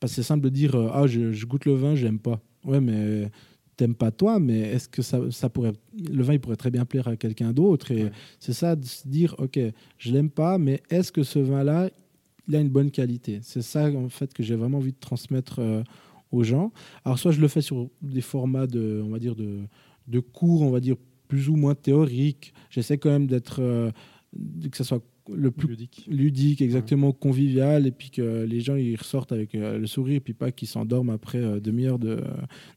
Parce 0.00 0.12
que 0.12 0.16
c'est 0.16 0.22
simple 0.26 0.44
de 0.44 0.48
dire 0.50 0.74
euh, 0.74 0.88
Ah, 0.92 1.06
je, 1.06 1.32
je 1.32 1.46
goûte 1.46 1.64
le 1.64 1.74
vin, 1.74 1.94
j'aime 1.94 2.18
pas. 2.18 2.40
Ouais, 2.64 2.80
mais 2.80 3.30
t'aimes 3.76 3.94
pas 3.94 4.10
toi, 4.10 4.38
mais 4.40 4.58
est-ce 4.60 4.88
que 4.88 5.02
ça, 5.02 5.20
ça 5.30 5.48
pourrait. 5.50 5.72
Le 6.10 6.22
vin, 6.22 6.32
il 6.34 6.40
pourrait 6.40 6.56
très 6.56 6.70
bien 6.70 6.84
plaire 6.84 7.08
à 7.08 7.16
quelqu'un 7.16 7.52
d'autre? 7.52 7.90
Et 7.92 8.04
Ouais. 8.04 8.12
c'est 8.40 8.52
ça, 8.52 8.74
de 8.76 8.84
se 8.84 9.06
dire 9.06 9.34
Ok, 9.38 9.58
je 9.98 10.12
l'aime 10.12 10.30
pas, 10.30 10.58
mais 10.58 10.82
est-ce 10.90 11.12
que 11.12 11.22
ce 11.22 11.38
vin-là, 11.38 11.90
il 12.48 12.56
a 12.56 12.60
une 12.60 12.70
bonne 12.70 12.90
qualité? 12.90 13.40
C'est 13.42 13.62
ça, 13.62 13.90
en 13.90 14.08
fait, 14.08 14.32
que 14.32 14.42
j'ai 14.42 14.54
vraiment 14.56 14.78
envie 14.78 14.92
de 14.92 14.98
transmettre 15.00 15.58
euh, 15.60 15.82
aux 16.32 16.42
gens. 16.42 16.72
Alors, 17.04 17.18
soit 17.18 17.32
je 17.32 17.40
le 17.40 17.48
fais 17.48 17.60
sur 17.60 17.88
des 18.02 18.20
formats 18.22 18.66
de, 18.66 19.02
on 19.04 19.10
va 19.10 19.18
dire, 19.18 19.36
de, 19.36 19.60
de 20.08 20.20
cours, 20.20 20.62
on 20.62 20.70
va 20.70 20.80
dire, 20.80 20.96
plus 21.28 21.48
ou 21.48 21.56
moins 21.56 21.74
théoriques. 21.74 22.52
J'essaie 22.70 22.98
quand 22.98 23.10
même 23.10 23.26
d'être. 23.26 23.60
euh, 23.60 23.90
que 24.70 24.76
ça 24.76 24.84
soit 24.84 25.02
le 25.34 25.50
plus 25.50 25.68
ludique. 25.68 26.06
ludique, 26.08 26.62
exactement 26.62 27.12
convivial, 27.12 27.86
et 27.86 27.90
puis 27.90 28.10
que 28.10 28.44
les 28.44 28.60
gens 28.60 28.76
ils 28.76 28.96
ressortent 28.96 29.32
avec 29.32 29.54
euh, 29.54 29.78
le 29.78 29.86
sourire, 29.86 30.16
et 30.16 30.20
puis 30.20 30.34
pas 30.34 30.52
qu'ils 30.52 30.68
s'endorment 30.68 31.10
après 31.10 31.38
euh, 31.38 31.60
demi-heure 31.60 31.98
de- 31.98 32.22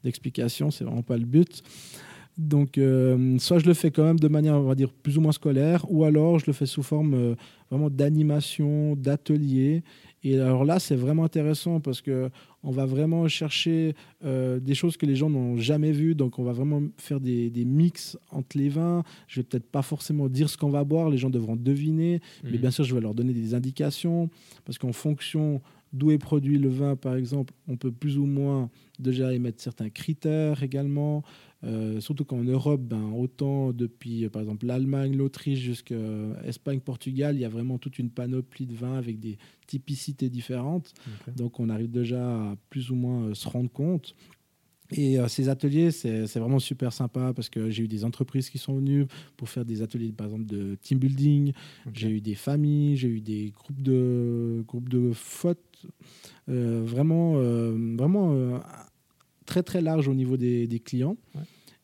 d'explication, 0.04 0.70
c'est 0.70 0.84
vraiment 0.84 1.02
pas 1.02 1.16
le 1.16 1.26
but. 1.26 1.62
Donc, 2.38 2.78
euh, 2.78 3.36
soit 3.38 3.58
je 3.58 3.66
le 3.66 3.74
fais 3.74 3.90
quand 3.90 4.04
même 4.04 4.18
de 4.18 4.28
manière, 4.28 4.54
on 4.54 4.62
va 4.62 4.74
dire, 4.74 4.92
plus 4.92 5.18
ou 5.18 5.20
moins 5.20 5.32
scolaire, 5.32 5.84
ou 5.90 6.04
alors 6.04 6.38
je 6.38 6.46
le 6.46 6.52
fais 6.54 6.64
sous 6.64 6.82
forme 6.82 7.12
euh, 7.14 7.34
vraiment 7.70 7.90
d'animation, 7.90 8.96
d'atelier. 8.96 9.82
Et 10.22 10.38
alors 10.38 10.64
là, 10.64 10.78
c'est 10.78 10.96
vraiment 10.96 11.24
intéressant 11.24 11.80
parce 11.80 12.00
que 12.02 12.28
on 12.62 12.70
va 12.70 12.84
vraiment 12.84 13.26
chercher 13.26 13.94
euh, 14.24 14.60
des 14.60 14.74
choses 14.74 14.98
que 14.98 15.06
les 15.06 15.16
gens 15.16 15.30
n'ont 15.30 15.56
jamais 15.56 15.92
vues. 15.92 16.14
Donc, 16.14 16.38
on 16.38 16.42
va 16.44 16.52
vraiment 16.52 16.82
faire 16.98 17.18
des, 17.20 17.48
des 17.48 17.64
mix 17.64 18.18
entre 18.30 18.58
les 18.58 18.68
vins. 18.68 19.02
Je 19.28 19.40
vais 19.40 19.44
peut-être 19.44 19.70
pas 19.70 19.80
forcément 19.82 20.28
dire 20.28 20.50
ce 20.50 20.58
qu'on 20.58 20.68
va 20.68 20.84
boire, 20.84 21.08
les 21.08 21.16
gens 21.16 21.30
devront 21.30 21.56
deviner. 21.56 22.20
Mais 22.44 22.50
Mhm. 22.52 22.56
bien 22.58 22.70
sûr, 22.70 22.84
je 22.84 22.94
vais 22.94 23.00
leur 23.00 23.14
donner 23.14 23.32
des 23.32 23.54
indications 23.54 24.28
parce 24.66 24.76
qu'en 24.76 24.92
fonction 24.92 25.62
d'où 25.94 26.10
est 26.12 26.18
produit 26.18 26.58
le 26.58 26.68
vin, 26.68 26.94
par 26.96 27.16
exemple, 27.16 27.52
on 27.66 27.76
peut 27.76 27.90
plus 27.90 28.16
ou 28.18 28.26
moins 28.26 28.68
déjà 28.98 29.32
émettre 29.32 29.60
certains 29.60 29.88
critères 29.88 30.62
également. 30.62 31.24
Euh, 31.62 32.00
surtout 32.00 32.24
qu'en 32.24 32.42
Europe, 32.42 32.80
ben, 32.80 33.12
autant 33.12 33.72
depuis 33.72 34.24
euh, 34.24 34.30
par 34.30 34.40
exemple 34.40 34.66
l'Allemagne, 34.66 35.14
l'Autriche 35.14 35.58
jusqu'à 35.58 35.94
Espagne, 36.44 36.80
Portugal, 36.80 37.36
il 37.36 37.40
y 37.40 37.44
a 37.44 37.50
vraiment 37.50 37.78
toute 37.78 37.98
une 37.98 38.10
panoplie 38.10 38.66
de 38.66 38.74
vins 38.74 38.96
avec 38.96 39.20
des 39.20 39.36
typicités 39.66 40.30
différentes. 40.30 40.94
Donc 41.36 41.60
on 41.60 41.68
arrive 41.68 41.90
déjà 41.90 42.50
à 42.50 42.56
plus 42.70 42.90
ou 42.90 42.94
moins 42.94 43.24
euh, 43.24 43.34
se 43.34 43.48
rendre 43.48 43.70
compte. 43.70 44.14
Et 44.92 45.18
euh, 45.18 45.28
ces 45.28 45.48
ateliers, 45.48 45.90
c'est 45.90 46.38
vraiment 46.38 46.58
super 46.58 46.92
sympa 46.92 47.32
parce 47.34 47.48
que 47.48 47.70
j'ai 47.70 47.84
eu 47.84 47.88
des 47.88 48.04
entreprises 48.04 48.50
qui 48.50 48.58
sont 48.58 48.74
venues 48.74 49.06
pour 49.36 49.48
faire 49.48 49.64
des 49.64 49.82
ateliers, 49.82 50.12
par 50.12 50.26
exemple, 50.26 50.46
de 50.46 50.76
team 50.82 50.98
building. 50.98 51.52
J'ai 51.92 52.08
eu 52.08 52.20
des 52.20 52.34
familles, 52.34 52.96
j'ai 52.96 53.08
eu 53.08 53.20
des 53.20 53.52
groupes 53.54 53.82
de, 53.82 54.64
groupes 54.66 54.88
de 54.88 55.12
fautes. 55.12 55.86
Euh, 56.48 56.82
vraiment, 56.84 57.34
euh, 57.36 57.76
vraiment 57.96 58.32
euh, 58.32 58.58
très 59.50 59.62
très 59.70 59.82
large 59.82 60.06
au 60.08 60.14
niveau 60.14 60.36
des, 60.36 60.66
des 60.66 60.80
clients. 60.88 61.16
Ouais. 61.34 61.42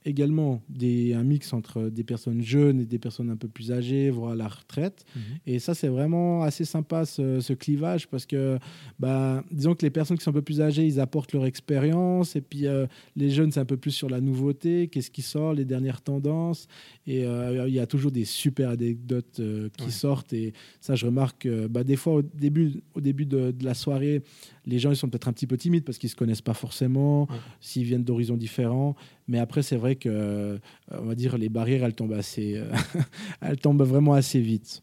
Également 0.08 0.62
des, 0.68 1.14
un 1.14 1.24
mix 1.24 1.52
entre 1.52 1.88
des 1.88 2.04
personnes 2.04 2.40
jeunes 2.40 2.78
et 2.82 2.86
des 2.86 3.00
personnes 3.00 3.28
un 3.28 3.34
peu 3.36 3.48
plus 3.48 3.72
âgées, 3.72 4.08
voire 4.08 4.30
à 4.32 4.36
la 4.36 4.46
retraite. 4.46 5.04
Mhm. 5.16 5.22
Et 5.48 5.58
ça, 5.58 5.74
c'est 5.74 5.88
vraiment 5.88 6.44
assez 6.44 6.64
sympa 6.64 7.04
ce, 7.04 7.40
ce 7.40 7.52
clivage 7.54 8.06
parce 8.06 8.24
que, 8.24 8.56
bah, 9.00 9.42
disons 9.50 9.74
que 9.74 9.82
les 9.84 9.90
personnes 9.90 10.16
qui 10.16 10.22
sont 10.22 10.30
un 10.30 10.40
peu 10.42 10.42
plus 10.50 10.60
âgées, 10.60 10.86
ils 10.86 11.00
apportent 11.00 11.32
leur 11.32 11.44
expérience. 11.44 12.36
Et 12.36 12.40
puis 12.40 12.68
euh, 12.68 12.86
les 13.16 13.30
jeunes, 13.30 13.50
c'est 13.50 13.58
un 13.58 13.64
peu 13.64 13.76
plus 13.78 13.90
sur 13.90 14.08
la 14.08 14.20
nouveauté, 14.20 14.86
qu'est-ce 14.86 15.10
qui 15.10 15.22
sort, 15.22 15.54
les 15.54 15.64
dernières 15.64 16.00
tendances. 16.02 16.68
Et 17.08 17.24
euh, 17.26 17.66
il 17.66 17.74
y 17.74 17.80
a 17.80 17.86
toujours 17.88 18.12
des 18.12 18.24
super 18.24 18.68
anecdotes 18.70 19.40
euh, 19.40 19.68
qui 19.76 19.86
Ouais. 19.86 19.90
sortent. 19.90 20.32
Et 20.32 20.52
ça, 20.80 20.94
je 20.94 21.04
remarque, 21.06 21.48
bah, 21.68 21.82
des 21.82 21.96
fois, 21.96 22.14
au 22.14 22.22
début, 22.22 22.74
au 22.94 23.00
début 23.00 23.26
de, 23.26 23.50
de 23.50 23.64
la 23.64 23.74
soirée, 23.74 24.22
les 24.66 24.78
gens, 24.78 24.90
ils 24.90 24.96
sont 24.96 25.08
peut-être 25.08 25.28
un 25.28 25.32
petit 25.32 25.46
peu 25.46 25.56
timides 25.56 25.84
parce 25.84 25.98
qu'ils 25.98 26.08
ne 26.08 26.12
se 26.12 26.16
connaissent 26.16 26.42
pas 26.42 26.54
forcément, 26.54 27.22
Ouais. 27.30 27.36
s'ils 27.60 27.84
viennent 27.84 28.04
d'horizons 28.04 28.36
différents. 28.36 28.96
Mais 29.28 29.38
après, 29.38 29.62
c'est 29.62 29.76
vrai 29.76 29.96
que, 29.96 30.08
euh, 30.08 30.58
on 30.90 31.04
va 31.04 31.14
dire, 31.14 31.38
les 31.38 31.48
barrières, 31.48 31.84
elles 31.84 31.94
tombent 31.94 32.12
assez, 32.12 32.56
euh, 32.56 32.70
elles 33.40 33.58
tombent 33.58 33.82
vraiment 33.82 34.14
assez 34.14 34.40
vite. 34.40 34.82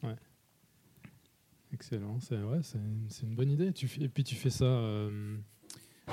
Excellent, 1.74 2.20
c'est 2.20 2.38
ouais, 2.38 2.60
une, 3.24 3.36
bonne 3.36 3.50
idée. 3.50 3.74
Tu 3.74 3.90
et 4.00 4.08
puis 4.08 4.24
tu 4.24 4.36
fais 4.36 4.52
ça, 4.52 4.66
euh, 4.66 5.38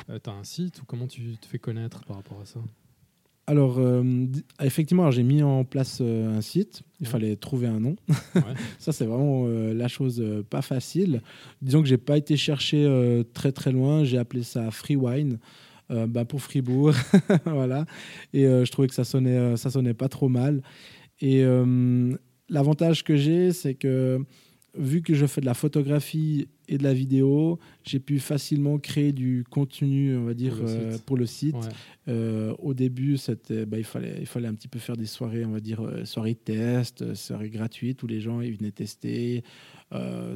euh, 0.09 0.18
t'as 0.18 0.33
un 0.33 0.45
site 0.45 0.81
ou 0.83 0.85
comment 0.87 1.07
tu 1.07 1.37
te 1.37 1.47
fais 1.47 1.59
connaître 1.59 2.05
par 2.05 2.16
rapport 2.16 2.40
à 2.40 2.47
ça? 2.47 2.61
Alors, 3.51 3.79
euh, 3.79 4.27
effectivement, 4.63 5.03
alors, 5.03 5.13
j'ai 5.13 5.25
mis 5.25 5.43
en 5.43 5.65
place 5.65 5.99
euh, 6.01 6.39
un 6.39 6.41
site. 6.41 6.83
Il 7.01 7.07
Ouais. 7.07 7.11
fallait 7.13 7.35
trouver 7.35 7.67
un 7.67 7.81
nom. 7.81 7.97
Ouais. 8.37 8.43
Ça, 8.79 8.93
c'est 8.93 9.07
vraiment 9.07 9.47
euh, 9.49 9.75
la 9.75 9.89
chose 9.89 10.25
pas 10.49 10.63
facile. 10.63 11.21
Disons 11.61 11.83
que 11.83 11.89
j'ai 11.89 11.97
pas 11.99 12.17
été 12.17 12.37
chercher 12.37 12.87
très 13.35 13.51
très 13.51 13.73
loin. 13.73 14.05
J'ai 14.05 14.19
appelé 14.19 14.45
ça 14.45 14.71
Free 14.71 14.95
Wine. 14.97 15.39
bah, 15.91 16.25
pour 16.25 16.41
Fribourg, 16.43 16.93
voilà. 17.45 17.87
Et 18.33 18.45
je 18.45 18.71
trouvais 18.71 18.87
que 18.87 18.95
ça 18.95 19.03
sonnait, 19.03 19.57
ça 19.57 19.71
sonnait 19.71 19.95
pas 19.95 20.09
trop 20.09 20.29
mal. 20.29 20.63
Et 21.21 21.43
l'avantage 22.49 23.03
que 23.03 23.17
j'ai, 23.17 23.53
c'est 23.53 23.75
que 23.75 24.21
vu 24.79 25.03
que 25.03 25.15
je 25.15 25.27
fais 25.27 25.41
de 25.41 25.47
la 25.47 25.55
photographie 25.55 26.47
et 26.71 26.79
de 26.79 26.85
la 26.85 26.95
vidéo, 26.95 27.59
j'ai 27.83 27.99
pu 27.99 28.21
facilement 28.21 28.79
créer 28.79 29.13
du 29.13 29.45
contenu, 29.51 30.17
on 30.17 30.25
va 30.25 30.35
dire, 30.35 30.55
Pour 30.55 30.65
le 30.65 30.71
euh, 30.71 30.93
site. 30.93 31.05
pour 31.05 31.17
le 31.17 31.27
site. 31.27 31.57
Ouais. 31.57 31.69
Euh, 32.09 32.55
au 32.61 32.75
début, 32.75 33.17
c'était, 33.17 33.67
bah, 33.67 33.77
il, 33.77 33.85
fallait, 33.85 34.19
il 34.21 34.27
fallait 34.27 34.47
un 34.47 34.55
petit 34.55 34.69
peu 34.69 34.79
faire 34.79 34.97
des 34.97 35.07
soirées, 35.07 35.45
on 35.45 35.51
va 35.51 35.59
dire, 35.59 35.81
euh, 35.81 36.05
soirées 36.05 36.37
test, 36.37 37.15
soirées 37.15 37.51
gratuites 37.51 38.05
où 38.05 38.07
les 38.07 38.21
gens 38.21 38.41
ils 38.41 38.57
venaient 38.57 38.71
tester. 38.71 39.43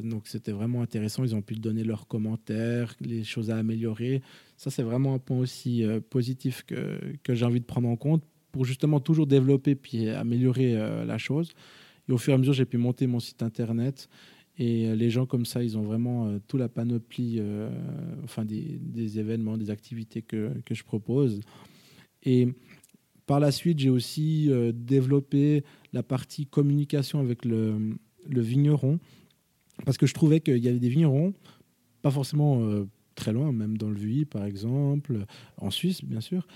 Donc 0.03 0.27
c'était 0.27 0.51
vraiment 0.51 0.81
intéressant. 0.81 1.23
Ils 1.23 1.33
ont 1.33 1.41
pu 1.41 1.55
donner 1.55 1.85
leurs 1.85 2.07
commentaires, 2.07 2.93
les 2.99 3.23
choses 3.23 3.49
à 3.49 3.55
améliorer. 3.55 4.21
Ça, 4.57 4.69
c'est 4.69 4.83
vraiment 4.83 5.13
un 5.13 5.19
point 5.19 5.37
aussi 5.37 5.85
positif 6.09 6.65
que, 6.67 6.99
que 7.23 7.33
j'ai 7.33 7.45
envie 7.45 7.61
de 7.61 7.65
prendre 7.65 7.87
en 7.87 7.95
compte 7.95 8.21
pour 8.51 8.65
justement 8.65 8.99
toujours 8.99 9.27
développer 9.27 9.75
puis 9.75 10.09
améliorer 10.09 10.73
la 11.05 11.17
chose. 11.17 11.53
Et 12.09 12.11
au 12.11 12.17
fur 12.17 12.33
et 12.33 12.35
à 12.35 12.37
mesure, 12.37 12.51
j'ai 12.51 12.65
pu 12.65 12.77
monter 12.77 13.07
mon 13.07 13.21
site 13.21 13.43
internet. 13.43 14.09
Et 14.57 14.87
euh, 14.87 14.95
les 14.95 15.09
gens 15.09 15.25
comme 15.25 15.45
ça, 15.45 15.63
ils 15.63 15.77
ont 15.77 15.83
vraiment 15.83 16.27
euh, 16.27 16.39
toute 16.47 16.59
la 16.59 16.69
panoplie 16.69 17.37
euh, 17.39 17.69
enfin 18.23 18.45
des, 18.45 18.79
des 18.81 19.19
événements, 19.19 19.57
des 19.57 19.69
activités 19.69 20.21
que, 20.21 20.51
que 20.65 20.73
je 20.73 20.83
propose. 20.83 21.41
Et 22.23 22.47
par 23.25 23.39
la 23.39 23.51
suite, 23.51 23.79
j'ai 23.79 23.89
aussi 23.89 24.49
euh, 24.49 24.71
développé 24.73 25.63
la 25.93 26.03
partie 26.03 26.45
communication 26.45 27.19
avec 27.19 27.43
le, 27.43 27.97
le 28.27 28.41
vigneron. 28.41 28.99
Parce 29.85 29.97
que 29.97 30.05
je 30.05 30.13
trouvais 30.13 30.39
qu'il 30.39 30.63
y 30.63 30.69
avait 30.69 30.79
des 30.79 30.89
vignerons, 30.89 31.33
pas 32.01 32.11
forcément 32.11 32.65
très 33.15 33.33
loin, 33.33 33.51
même 33.51 33.77
dans 33.77 33.89
le 33.89 33.97
VUI 33.97 34.23
par 34.23 34.45
exemple, 34.45 35.25
en 35.57 35.69
Suisse 35.69 36.01
bien 36.01 36.21
sûr. 36.21 36.47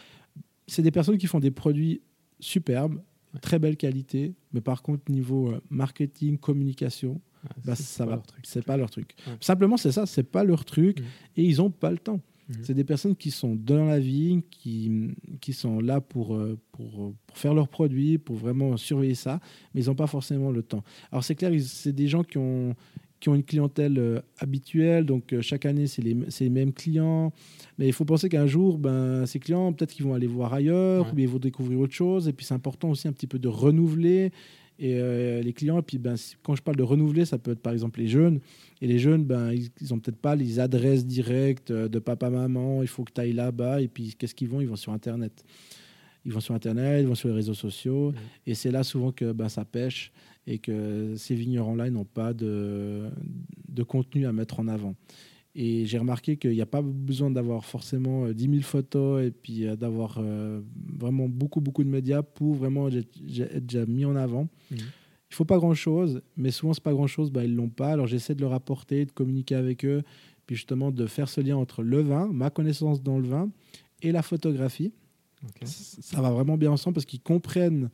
C'est 0.68 0.84
des 0.84 0.92
personnes 0.92 1.18
qui 1.18 1.28
font 1.28 1.42
des 1.42 1.52
produits 1.52 2.00
superbes, 2.40 3.02
très 3.42 3.60
belle 3.60 3.76
qualité, 3.76 4.36
mais 4.54 4.62
par 4.62 4.84
contre, 4.84 5.12
niveau 5.12 5.54
marketing, 5.70 6.38
communication, 6.38 7.20
bah, 7.66 7.76
c'est- 7.76 7.84
ça 7.84 8.06
va. 8.06 8.12
leur 8.16 8.24
truc. 8.24 8.42
C'est 8.44 8.64
pas 8.66 8.78
leur 8.78 8.90
truc. 8.90 9.16
Ouais. 9.28 9.34
Simplement, 9.42 9.78
c'est 9.78 9.92
ça, 9.92 10.06
c'est 10.06 10.24
pas 10.24 10.44
leur 10.44 10.66
truc 10.66 11.00
Mhm. 11.00 11.06
et 11.38 11.44
ils 11.44 11.62
ont 11.62 11.70
pas 11.72 11.92
le 11.92 11.98
temps. 11.98 12.20
Mhm. 12.50 12.56
C'est 12.64 12.74
des 12.74 12.84
personnes 12.84 13.16
qui 13.16 13.30
sont 13.32 13.56
dans 13.56 13.86
la 13.86 14.00
vie, 14.00 14.42
qui, 14.50 15.12
qui 15.40 15.54
sont 15.54 15.80
là 15.80 16.02
pour, 16.02 16.36
euh, 16.36 16.58
pour, 16.72 17.14
pour 17.28 17.38
faire 17.38 17.54
leurs 17.54 17.68
produits, 17.70 18.18
pour 18.18 18.36
vraiment 18.38 18.76
surveiller 18.78 19.16
ça, 19.16 19.40
mais 19.74 19.82
ils 19.84 19.88
n'ont 19.88 19.96
pas 19.96 20.08
forcément 20.08 20.50
le 20.52 20.64
temps. 20.64 20.84
Alors 21.12 21.24
c'est 21.24 21.36
clair, 21.36 21.52
c'est 21.62 21.94
des 21.94 22.08
gens 22.08 22.24
qui 22.24 22.38
ont, 22.40 22.76
qui 23.20 23.28
ont 23.30 23.36
une 23.36 23.44
clientèle 23.44 24.00
euh, 24.00 24.22
habituelle, 24.40 25.06
donc 25.06 25.34
euh, 25.34 25.42
chaque 25.42 25.66
année 25.66 25.88
c'est 25.88 26.02
les, 26.02 26.16
c'est 26.30 26.46
les 26.46 26.50
mêmes 26.50 26.72
clients, 26.74 27.34
mais 27.78 27.86
il 27.86 27.94
faut 27.94 28.06
penser 28.06 28.30
qu'un 28.30 28.48
jour, 28.48 28.78
ben, 28.80 29.26
ces 29.26 29.40
clients, 29.40 29.72
peut-être 29.74 29.92
qu'ils 29.94 30.06
vont 30.06 30.14
aller 30.14 30.26
voir 30.26 30.54
ailleurs, 30.54 31.06
Ouais. 31.06 31.12
ou 31.12 31.16
bien 31.16 31.26
ils 31.26 31.30
vont 31.32 31.38
découvrir 31.38 31.80
autre 31.82 31.94
chose, 31.94 32.28
et 32.30 32.34
puis 32.34 32.46
c'est 32.46 32.54
important 32.56 32.90
aussi 32.90 33.08
un 33.08 33.12
petit 33.14 33.28
peu 33.28 33.38
de 33.38 33.48
renouveler. 33.50 34.32
Et 34.80 34.96
euh, 34.96 35.42
les 35.42 35.52
clients, 35.52 35.80
et 35.80 35.82
puis 35.82 35.98
ben, 35.98 36.16
quand 36.42 36.56
je 36.56 36.62
parle 36.62 36.78
de 36.78 36.84
renouveler, 36.84 37.26
ça 37.26 37.38
peut 37.38 37.52
être 37.52 37.60
par 37.60 37.74
exemple 37.74 38.00
les 38.00 38.08
jeunes. 38.08 38.40
Et 38.82 38.88
les 38.88 38.98
jeunes, 38.98 39.26
ben, 39.26 39.52
ils 39.52 39.70
n'ont 39.90 40.00
peut-être 40.00 40.18
pas 40.18 40.36
les 40.36 40.60
adresses 40.60 41.06
directes 41.06 41.72
euh, 41.72 41.90
de 41.90 42.00
papa-maman, 42.00 42.82
il 42.82 42.88
faut 42.88 43.04
que 43.04 43.12
tu 43.12 43.20
ailles 43.20 43.34
là-bas. 43.34 43.82
Et 43.82 43.90
puis 43.90 44.16
qu'est-ce 44.18 44.34
qu'ils 44.34 44.48
vont? 44.48 44.62
Ils 44.62 44.70
vont 44.70 44.78
sur 44.78 44.94
Internet. 44.94 45.44
Ils 46.24 46.32
vont 46.32 46.40
sur 46.40 46.56
Internet, 46.56 47.02
ils 47.02 47.08
vont 47.08 47.16
sur 47.16 47.28
les 47.28 47.36
réseaux 47.36 47.54
sociaux. 47.54 48.12
Mhm. 48.12 48.18
Et 48.48 48.56
c'est 48.56 48.72
là 48.72 48.84
souvent 48.84 49.12
que 49.12 49.34
ben, 49.34 49.50
ça 49.50 49.66
pêche 49.66 50.14
et 50.48 50.60
que 50.60 51.14
ces 51.18 51.36
vignerons-là 51.36 51.90
n'ont 51.90 52.06
pas 52.06 52.34
de, 52.34 53.10
de 53.68 53.84
contenu 53.84 54.26
à 54.26 54.32
mettre 54.32 54.62
en 54.62 54.68
avant. 54.70 54.96
Et 55.56 55.86
j'ai 55.86 55.98
remarqué 55.98 56.38
qu'il 56.38 56.52
n'y 56.52 56.62
a 56.62 56.68
pas 56.68 56.82
besoin 56.82 57.32
d'avoir 57.32 57.66
forcément 57.66 58.26
euh, 58.26 58.34
10 58.34 58.44
000 58.50 58.62
photos 58.62 59.24
et 59.24 59.32
puis 59.32 59.66
euh, 59.66 59.76
d'avoir 59.76 60.18
euh, 60.20 60.62
vraiment 60.98 61.28
beaucoup, 61.28 61.60
beaucoup 61.60 61.84
de 61.84 61.90
médias 61.90 62.22
pour 62.22 62.54
vraiment 62.54 62.88
être 62.90 63.10
déjà 63.20 63.86
mis 63.86 64.06
en 64.06 64.16
avant. 64.16 64.48
Mhm. 64.72 64.78
Il 65.32 65.36
faut 65.36 65.46
pas 65.46 65.58
grand-chose, 65.58 66.22
mais 66.38 66.50
souvent, 66.50 66.74
c'est 66.74 66.84
pas 66.84 66.94
grand-chose, 66.94 67.32
bah, 67.32 67.44
ils 67.44 67.56
l'ont 67.56 67.70
pas. 67.70 67.92
Alors 67.92 68.08
j'essaie 68.08 68.34
de 68.34 68.42
leur 68.42 68.54
apporter, 68.54 69.06
de 69.06 69.12
communiquer 69.12 69.56
avec 69.56 69.86
eux, 69.86 70.02
puis 70.48 70.56
justement 70.56 70.92
de 70.92 71.06
faire 71.06 71.30
ce 71.30 71.42
lien 71.42 71.56
entre 71.58 71.84
le 71.84 72.02
vin, 72.02 72.28
ma 72.32 72.50
connaissance 72.50 73.04
dans 73.04 73.20
le 73.20 73.28
vin, 73.28 73.50
et 74.02 74.12
la 74.12 74.24
photographie. 74.24 74.92
Ça 75.64 76.22
va 76.22 76.32
vraiment 76.32 76.58
bien 76.58 76.72
ensemble 76.72 76.96
parce 76.96 77.06
qu'ils 77.06 77.22
comprennent, 77.22 77.90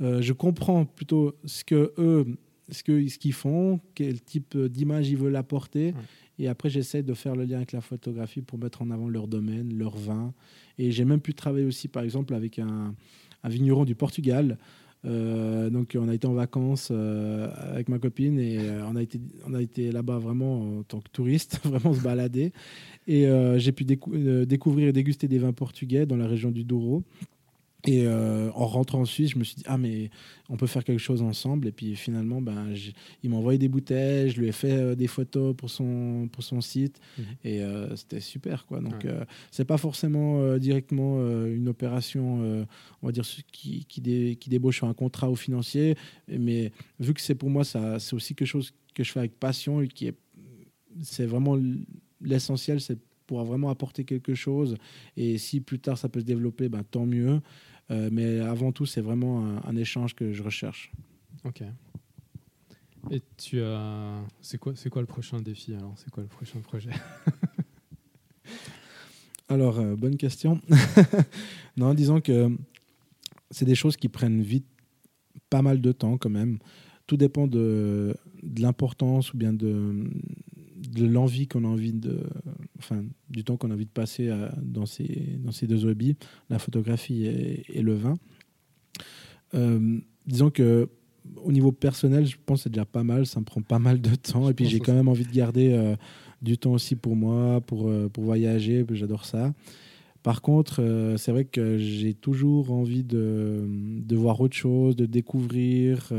euh, 0.00 0.20
je 0.20 0.32
comprends 0.32 0.84
plutôt 0.84 1.34
ce 1.44 1.64
que 1.64 1.92
eux, 1.98 2.26
ce 2.70 2.82
que 2.82 3.06
ce 3.08 3.18
qu'ils 3.18 3.32
font, 3.32 3.80
quel 3.94 4.20
type 4.20 4.56
d'image 4.56 5.08
ils 5.10 5.16
veulent 5.16 5.36
apporter. 5.36 5.86
Ouais. 5.88 5.94
Et 6.38 6.48
après, 6.48 6.68
j'essaie 6.68 7.02
de 7.02 7.14
faire 7.14 7.36
le 7.36 7.44
lien 7.44 7.58
avec 7.58 7.72
la 7.72 7.80
photographie 7.80 8.42
pour 8.42 8.58
mettre 8.58 8.82
en 8.82 8.90
avant 8.90 9.08
leur 9.08 9.28
domaine, 9.28 9.76
leur 9.78 9.96
vin. 9.96 10.32
Et 10.78 10.90
j'ai 10.90 11.04
même 11.04 11.20
pu 11.20 11.32
travailler 11.34 11.64
aussi, 11.66 11.86
par 11.86 12.02
exemple, 12.02 12.34
avec 12.34 12.58
un, 12.58 12.94
un 13.44 13.48
vigneron 13.48 13.84
du 13.84 13.94
Portugal. 13.94 14.58
Euh, 15.04 15.68
donc, 15.70 15.96
on 16.00 16.08
a 16.08 16.14
été 16.14 16.26
en 16.26 16.32
vacances 16.32 16.88
euh, 16.90 17.48
avec 17.70 17.88
ma 17.88 17.98
copine 17.98 18.38
et 18.40 18.58
euh, 18.58 18.84
on 18.88 18.96
a 18.96 19.02
été, 19.02 19.20
on 19.46 19.52
a 19.54 19.60
été 19.62 19.92
là-bas 19.92 20.18
vraiment 20.18 20.78
en 20.78 20.82
tant 20.82 21.00
que 21.00 21.10
touriste, 21.12 21.60
vraiment 21.64 21.92
se 21.94 22.00
balader. 22.00 22.52
Et 23.06 23.26
j'ai 23.58 23.72
pu 23.72 23.84
décou- 23.84 24.46
découvrir 24.46 24.88
et 24.88 24.92
déguster 24.92 25.28
des 25.28 25.38
vins 25.38 25.52
portugais 25.52 26.06
dans 26.06 26.16
la 26.16 26.26
région 26.26 26.50
du 26.50 26.64
Douro. 26.64 27.02
Et 27.86 28.06
euh, 28.06 28.50
en 28.54 28.66
rentrant 28.66 29.00
en 29.00 29.04
Suisse, 29.04 29.32
je 29.32 29.38
me 29.38 29.44
suis 29.44 29.56
dit, 29.56 29.64
ah, 29.66 29.76
mais 29.76 30.10
on 30.48 30.56
peut 30.56 30.66
faire 30.66 30.84
quelque 30.84 31.00
chose 31.00 31.20
ensemble. 31.20 31.68
Et 31.68 31.72
puis 31.72 31.96
finalement, 31.96 32.40
ben, 32.40 32.72
il 33.22 33.30
m'a 33.30 33.36
envoyé 33.36 33.58
des 33.58 33.68
bouteilles, 33.68 34.30
je 34.30 34.40
lui 34.40 34.48
ai 34.48 34.52
fait 34.52 34.72
euh, 34.72 34.94
des 34.94 35.06
photos 35.06 35.54
pour 35.54 35.68
son, 35.68 36.28
pour 36.32 36.42
son 36.42 36.60
site. 36.60 36.98
Mhm. 37.18 37.24
Et 37.44 37.60
euh, 37.60 37.94
c'était 37.96 38.20
super. 38.20 38.64
Quoi. 38.66 38.80
Donc, 38.80 39.06
c'est 39.50 39.64
pas 39.64 39.76
forcément 39.76 40.56
directement 40.58 41.18
une 41.46 41.68
opération, 41.68 42.66
on 43.02 43.06
va 43.06 43.12
dire, 43.12 43.24
qui, 43.52 43.84
qui, 43.84 44.36
qui, 44.36 44.50
débauche 44.50 44.76
sur 44.78 44.86
un 44.86 44.94
contrat 44.94 45.30
au 45.30 45.36
financier. 45.36 45.96
Mais 46.28 46.72
vu 46.98 47.12
que 47.12 47.20
c'est 47.20 47.34
pour 47.34 47.50
moi, 47.50 47.64
ça, 47.64 47.98
c'est 47.98 48.14
aussi 48.14 48.34
quelque 48.34 48.48
chose 48.48 48.72
que 48.94 49.04
je 49.04 49.12
fais 49.12 49.20
avec 49.20 49.38
passion 49.38 49.80
et 49.80 49.88
qui 49.88 50.06
est. 50.06 50.14
C'est 51.02 51.26
vraiment 51.26 51.58
l'essentiel, 52.20 52.80
c'est 52.80 52.98
pouvoir 53.26 53.44
vraiment 53.44 53.70
apporter 53.70 54.04
quelque 54.04 54.34
chose. 54.34 54.76
Et 55.16 55.38
si 55.38 55.60
plus 55.60 55.78
tard 55.78 55.98
ça 55.98 56.08
peut 56.08 56.20
se 56.20 56.24
développer, 56.24 56.68
ben, 56.68 56.82
tant 56.84 57.06
mieux. 57.06 57.40
Euh, 57.90 58.08
mais 58.10 58.40
avant 58.40 58.72
tout, 58.72 58.86
c'est 58.86 59.00
vraiment 59.00 59.58
un, 59.64 59.76
échange 59.76 60.14
que 60.14 60.32
je 60.32 60.42
recherche. 60.42 60.90
Ok. 61.44 61.62
Et 63.10 63.22
tu 63.36 63.60
as. 63.60 64.24
C'est 64.40 64.58
quoi, 64.58 64.72
c'est 64.74 64.88
quoi 64.88 65.02
le 65.02 65.06
prochain 65.06 65.40
défi 65.40 65.74
alors? 65.74 65.92
C'est 65.96 66.10
quoi 66.10 66.22
le 66.22 66.28
prochain 66.28 66.60
projet? 66.60 66.90
Alors, 69.48 69.78
euh, 69.78 69.94
bonne 69.94 70.16
question. 70.16 70.60
non, 71.76 71.92
disons 71.92 72.22
que 72.22 72.56
c'est 73.50 73.66
des 73.66 73.74
choses 73.74 73.96
qui 73.96 74.08
prennent 74.08 74.40
vite 74.40 74.66
pas 75.50 75.60
mal 75.60 75.82
de 75.82 75.92
temps 75.92 76.16
quand 76.16 76.30
même. 76.30 76.58
Tout 77.06 77.18
dépend 77.18 77.46
de, 77.46 78.16
de 78.42 78.62
l'importance 78.62 79.34
ou 79.34 79.36
bien 79.36 79.52
de, 79.52 80.10
de 80.94 81.06
l'envie 81.06 81.46
qu'on 81.46 81.64
a 81.64 81.68
envie 81.68 81.92
de, 81.92 82.20
enfin, 82.78 83.04
du 83.28 83.44
temps 83.44 83.56
qu'on 83.56 83.70
a 83.70 83.74
envie 83.74 83.84
de 83.84 83.90
passer 83.90 84.30
dans, 84.62 84.86
ces, 84.86 85.38
dans 85.38 85.52
ces 85.52 85.66
deux 85.66 85.84
hobbies, 85.84 86.16
la 86.50 86.58
photographie 86.58 87.26
et, 87.26 87.82
le 87.82 87.94
vin. 87.94 88.14
Euh, 89.54 89.98
disons 90.26 90.50
que 90.50 90.88
au 91.42 91.52
niveau 91.52 91.72
personnel, 91.72 92.26
je 92.26 92.36
pense 92.44 92.60
que 92.60 92.62
c'est 92.64 92.70
déjà 92.70 92.84
pas 92.84 93.02
mal, 93.02 93.26
ça 93.26 93.40
me 93.40 93.44
prend 93.44 93.62
pas 93.62 93.78
mal 93.78 94.00
de 94.00 94.14
temps. 94.14 94.48
et 94.48 94.54
puis 94.54 94.66
j'ai 94.66 94.78
quand 94.78 94.94
même 94.94 95.08
envie 95.08 95.24
de 95.24 95.32
garder 95.32 95.72
euh, 95.72 95.96
du 96.42 96.58
temps 96.58 96.72
aussi 96.72 96.96
pour 96.96 97.16
moi, 97.16 97.60
pour, 97.60 97.88
euh, 97.88 98.08
pour 98.08 98.24
voyager, 98.24 98.84
j'adore 98.90 99.24
ça. 99.24 99.52
Par 100.22 100.40
contre, 100.40 101.14
c'est 101.18 101.32
vrai 101.32 101.44
que 101.44 101.76
j'ai 101.76 102.14
toujours 102.14 102.70
envie 102.72 103.04
de, 103.04 103.66
de, 103.68 104.16
voir 104.16 104.40
autre 104.40 104.56
chose, 104.56 104.96
de 104.96 105.04
découvrir. 105.04 106.10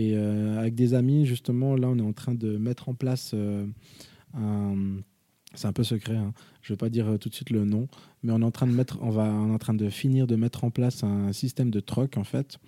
Et 0.00 0.16
avec 0.16 0.74
des 0.74 0.94
amis, 0.94 1.26
justement, 1.26 1.74
là, 1.74 1.88
on 1.88 1.98
est 1.98 2.02
en 2.02 2.12
train 2.12 2.34
de 2.34 2.56
mettre 2.56 2.88
en 2.88 2.94
place 2.94 3.34
un 4.34 5.00
c'est 5.54 5.66
un 5.66 5.72
peu 5.72 5.84
secret, 5.84 6.16
hein. 6.16 6.32
je 6.62 6.72
ne 6.72 6.76
vais 6.76 6.78
pas 6.78 6.90
dire 6.90 7.08
euh, 7.08 7.16
tout 7.16 7.28
de 7.28 7.34
suite 7.34 7.50
le 7.50 7.64
nom, 7.64 7.88
mais 8.22 8.32
on 8.32 8.40
est 8.40 8.44
en 8.44 8.50
train 8.50 8.66
de 8.66 8.72
mettre, 8.72 8.98
on 9.00 9.10
va, 9.10 9.24
on 9.24 9.50
est 9.50 9.54
en 9.54 9.58
train 9.58 9.74
de 9.74 9.88
finir 9.88 10.26
de 10.26 10.36
mettre 10.36 10.64
en 10.64 10.70
place 10.70 11.02
un 11.04 11.32
système 11.32 11.70
de 11.70 11.80
troc 11.80 12.16
en 12.16 12.24
fait. 12.24 12.58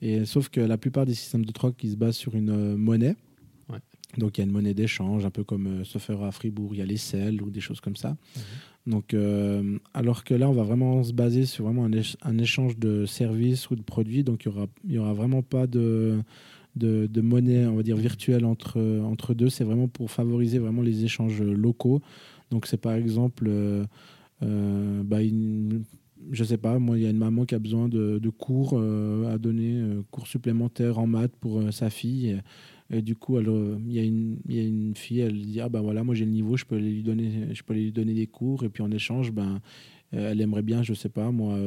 Et 0.00 0.24
sauf 0.24 0.48
que 0.48 0.60
la 0.60 0.76
plupart 0.76 1.06
des 1.06 1.14
systèmes 1.14 1.44
de 1.44 1.52
troc 1.52 1.76
qui 1.76 1.90
se 1.90 1.96
basent 1.96 2.16
sur 2.16 2.34
une 2.34 2.50
euh, 2.50 2.76
monnaie. 2.76 3.16
Donc 4.16 4.38
il 4.38 4.42
y 4.42 4.44
a 4.44 4.46
une 4.46 4.52
monnaie 4.52 4.74
d'échange, 4.74 5.26
un 5.26 5.30
peu 5.30 5.42
comme 5.42 5.80
euh, 5.80 5.84
se 5.84 5.98
à 5.98 6.30
Fribourg, 6.30 6.72
il 6.72 6.78
y 6.78 6.82
a 6.82 6.86
les 6.86 6.96
selles 6.96 7.42
ou 7.42 7.50
des 7.50 7.60
choses 7.60 7.80
comme 7.80 7.96
ça. 7.96 8.10
Mhm. 8.10 8.42
Donc 8.86 9.16
alors 9.94 10.24
que 10.24 10.34
là 10.34 10.46
on 10.46 10.52
va 10.52 10.62
vraiment 10.62 11.02
se 11.02 11.14
baser 11.14 11.46
sur 11.46 11.64
vraiment 11.64 11.86
un, 11.86 12.38
échange 12.38 12.76
de 12.76 13.06
services 13.06 13.70
ou 13.70 13.76
de 13.76 13.82
produits, 13.82 14.24
donc 14.24 14.44
il 14.44 14.48
y 14.48 14.50
aura, 14.50 14.66
il 14.84 14.92
y 14.92 14.98
aura 14.98 15.14
vraiment 15.14 15.40
pas 15.40 15.66
de 15.66 16.20
de, 16.76 17.20
monnaie, 17.20 17.66
on 17.66 17.76
va 17.76 17.82
dire, 17.82 17.96
virtuelle 17.96 18.44
entre, 18.44 18.80
entre 19.02 19.34
deux. 19.34 19.48
C'est 19.48 19.64
vraiment 19.64 19.88
pour 19.88 20.10
favoriser 20.10 20.58
vraiment 20.58 20.82
les 20.82 21.04
échanges 21.04 21.42
locaux. 21.42 22.00
Donc, 22.50 22.66
c'est 22.66 22.80
par 22.80 22.92
exemple, 22.92 23.46
euh, 23.48 23.84
euh, 24.42 25.02
bah, 25.04 25.18
je 26.30 26.44
sais 26.44 26.58
pas, 26.58 26.78
moi, 26.78 26.98
il 26.98 27.02
y 27.02 27.06
a 27.06 27.10
une 27.10 27.18
maman 27.18 27.44
qui 27.44 27.54
a 27.54 27.58
besoin 27.58 27.88
de, 27.88 28.30
cours 28.30 28.74
euh, 28.74 29.32
à 29.32 29.38
donner, 29.38 29.82
cours 30.10 30.26
supplémentaires 30.26 30.98
en 30.98 31.06
maths 31.06 31.36
pour 31.40 31.72
sa 31.72 31.90
fille. 31.90 32.40
Et, 32.90 33.02
du 33.02 33.16
coup, 33.16 33.38
il 33.40 33.92
y, 33.92 33.96
y 33.96 34.58
a 34.58 34.62
une 34.62 34.94
fille, 34.94 35.20
elle 35.20 35.40
dit 35.40 35.60
Ah 35.60 35.68
ben 35.68 35.80
voilà, 35.80 36.04
moi 36.04 36.14
j'ai 36.14 36.26
le 36.26 36.30
niveau, 36.30 36.56
je 36.56 36.64
peux, 36.64 36.76
lui 36.76 37.02
donner, 37.02 37.54
je 37.54 37.62
peux 37.62 37.74
lui 37.74 37.92
donner 37.92 38.14
des 38.14 38.26
cours. 38.26 38.62
Et 38.64 38.68
puis 38.68 38.82
en 38.82 38.90
échange, 38.90 39.32
ben, 39.32 39.60
elle 40.12 40.40
aimerait 40.40 40.62
bien, 40.62 40.82
je 40.82 40.92
sais 40.92 41.08
pas, 41.08 41.30
moi 41.30 41.58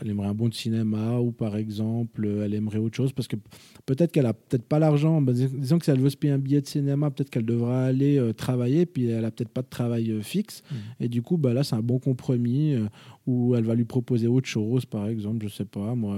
elle 0.00 0.08
aimerait 0.08 0.28
un 0.28 0.34
bon 0.34 0.48
de 0.48 0.54
cinéma 0.54 1.18
ou 1.18 1.32
par 1.32 1.56
exemple 1.56 2.26
elle 2.26 2.54
aimerait 2.54 2.78
autre 2.78 2.96
chose 2.96 3.12
parce 3.12 3.28
que 3.28 3.36
peut-être 3.84 4.10
qu'elle 4.12 4.26
a 4.26 4.32
peut-être 4.32 4.64
pas 4.64 4.78
l'argent. 4.78 5.20
Bah, 5.20 5.32
disons 5.32 5.78
que 5.78 5.84
si 5.84 5.90
elle 5.90 6.00
veut 6.00 6.10
se 6.10 6.16
payer 6.16 6.32
un 6.32 6.38
billet 6.38 6.60
de 6.60 6.66
cinéma 6.66 7.10
peut-être 7.10 7.28
qu'elle 7.28 7.44
devra 7.44 7.84
aller 7.84 8.18
euh, 8.18 8.32
travailler 8.32 8.86
puis 8.86 9.06
elle 9.06 9.24
a 9.24 9.30
peut-être 9.30 9.50
pas 9.50 9.62
de 9.62 9.68
travail 9.68 10.10
euh, 10.10 10.22
fixe. 10.22 10.62
Mmh. 10.70 10.74
et 11.00 11.08
du 11.08 11.22
coup 11.22 11.36
bah 11.36 11.52
là 11.52 11.62
c'est 11.62 11.76
un 11.76 11.82
bon 11.82 11.98
compromis 11.98 12.74
euh, 12.74 12.86
où 13.26 13.54
elle 13.54 13.64
va 13.64 13.74
lui 13.74 13.84
proposer 13.84 14.26
autre 14.26 14.48
chose. 14.48 14.86
Par 14.86 15.06
exemple 15.08 15.46
je 15.46 15.52
sais 15.52 15.66
pas 15.66 15.94
moi 15.94 16.16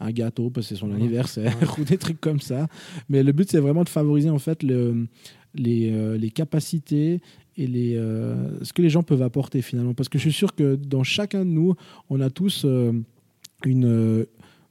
un 0.00 0.10
gâteau 0.10 0.50
parce 0.50 0.68
que 0.68 0.74
c'est 0.74 0.80
son 0.80 0.92
anniversaire 0.92 1.56
ou 1.78 1.84
des 1.84 1.98
trucs 1.98 2.20
comme 2.20 2.40
ça. 2.40 2.68
Mais 3.08 3.22
le 3.22 3.32
but 3.32 3.50
c'est 3.50 3.60
vraiment 3.60 3.84
de 3.84 3.90
favoriser 3.90 4.30
en 4.30 4.38
fait 4.38 4.62
le 4.62 5.06
les, 5.54 6.16
les, 6.16 6.30
capacités 6.30 7.20
et 7.62 7.66
les, 7.66 7.96
euh, 7.96 8.62
ce 8.62 8.72
que 8.72 8.82
les 8.82 8.90
gens 8.90 9.02
peuvent 9.02 9.22
apporter 9.22 9.62
finalement. 9.62 9.94
Parce 9.94 10.08
que 10.08 10.18
je 10.18 10.24
suis 10.24 10.32
sûr 10.32 10.54
que 10.54 10.76
dans 10.76 11.04
chacun 11.04 11.44
de 11.44 11.50
nous, 11.50 11.74
on 12.10 12.20
a 12.20 12.30
tous 12.30 12.64
euh, 12.64 12.92
une, 13.64 13.86
euh, 13.86 14.24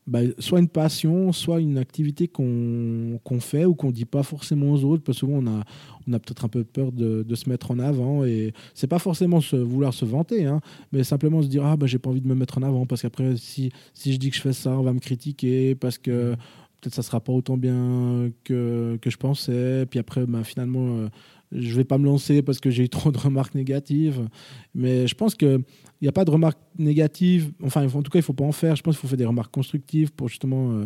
bah, 0.08 0.20
soit 0.40 0.60
une 0.60 0.68
passion, 0.68 1.32
soit 1.32 1.62
une 1.62 1.78
activité 1.78 2.28
qu'on 2.28 3.20
fait 3.40 3.66
ou 3.66 3.76
qu'on 3.76 3.92
dit 3.92 4.06
pas 4.06 4.24
forcément 4.24 4.72
aux 4.72 4.84
autres. 4.84 5.04
Parce 5.04 5.18
que 5.18 5.20
souvent, 5.22 5.38
on 5.38 5.48
a, 5.48 5.64
on 6.08 6.14
a 6.14 6.20
peut-être 6.20 6.46
un 6.46 6.50
peu 6.50 6.64
peur 6.64 6.92
de, 6.92 7.24
de, 7.24 7.36
se 7.36 7.50
mettre 7.50 7.72
en 7.72 7.80
avant. 7.80 8.26
Et 8.26 8.54
c'est 8.74 8.88
pas 8.88 9.00
forcément 9.00 9.42
se, 9.42 9.56
vouloir 9.56 9.94
se 9.94 10.06
vanter, 10.06 10.46
hein, 10.46 10.60
mais 10.92 11.04
simplement 11.04 11.42
se 11.42 11.48
dire 11.48 11.66
Ah, 11.66 11.78
bah, 11.78 11.88
j'ai 11.88 12.00
pas 12.00 12.10
envie 12.10 12.22
de 12.22 12.28
me 12.28 12.36
mettre 12.36 12.58
en 12.58 12.64
avant. 12.64 12.86
Parce 12.86 13.02
qu'après, 13.02 13.38
si, 13.38 13.72
si 13.94 14.14
je 14.14 14.18
dis 14.18 14.30
que 14.30 14.36
je 14.36 14.42
fais 14.42 14.54
ça, 14.54 14.78
on 14.78 14.84
va 14.84 14.94
me 14.94 15.00
critiquer. 15.00 15.76
Parce 15.76 15.98
que 15.98 16.36
peut-être 16.82 16.96
ça 16.96 17.04
sera 17.04 17.20
pas 17.20 17.32
autant 17.32 17.58
bien 17.58 18.32
que, 18.44 18.98
que 19.02 19.10
je 19.10 19.18
pensais. 19.18 19.86
Puis 19.90 20.00
après, 20.00 20.26
bah, 20.26 20.44
finalement 20.44 21.08
je 21.52 21.76
vais 21.76 21.84
pas 21.84 21.98
me 21.98 22.06
lancer 22.06 22.42
parce 22.42 22.60
que 22.60 22.70
j'ai 22.70 22.84
eu 22.84 22.90
trop 22.90 23.12
de 23.12 23.18
remarques 23.18 23.56
négatives. 23.56 24.28
Mais 24.74 25.08
je 25.08 25.16
pense 25.16 25.36
qu'il 25.36 25.64
n'y 26.02 26.08
a 26.08 26.12
pas 26.12 26.26
de 26.26 26.32
remarques 26.32 26.60
négatives. 26.78 27.52
Enfin, 27.64 27.86
en 27.86 28.02
tout 28.02 28.12
cas, 28.12 28.20
il 28.20 28.24
faut 28.24 28.34
pas 28.34 28.46
en 28.46 28.52
faire. 28.52 28.76
Je 28.76 28.84
pense 28.84 28.96
qu'il 28.96 29.02
faut 29.02 29.08
faire 29.08 29.18
des 29.18 29.26
remarques 29.26 29.54
constructives 29.54 30.12
pour 30.12 30.30
justement 30.30 30.72
euh, 30.72 30.86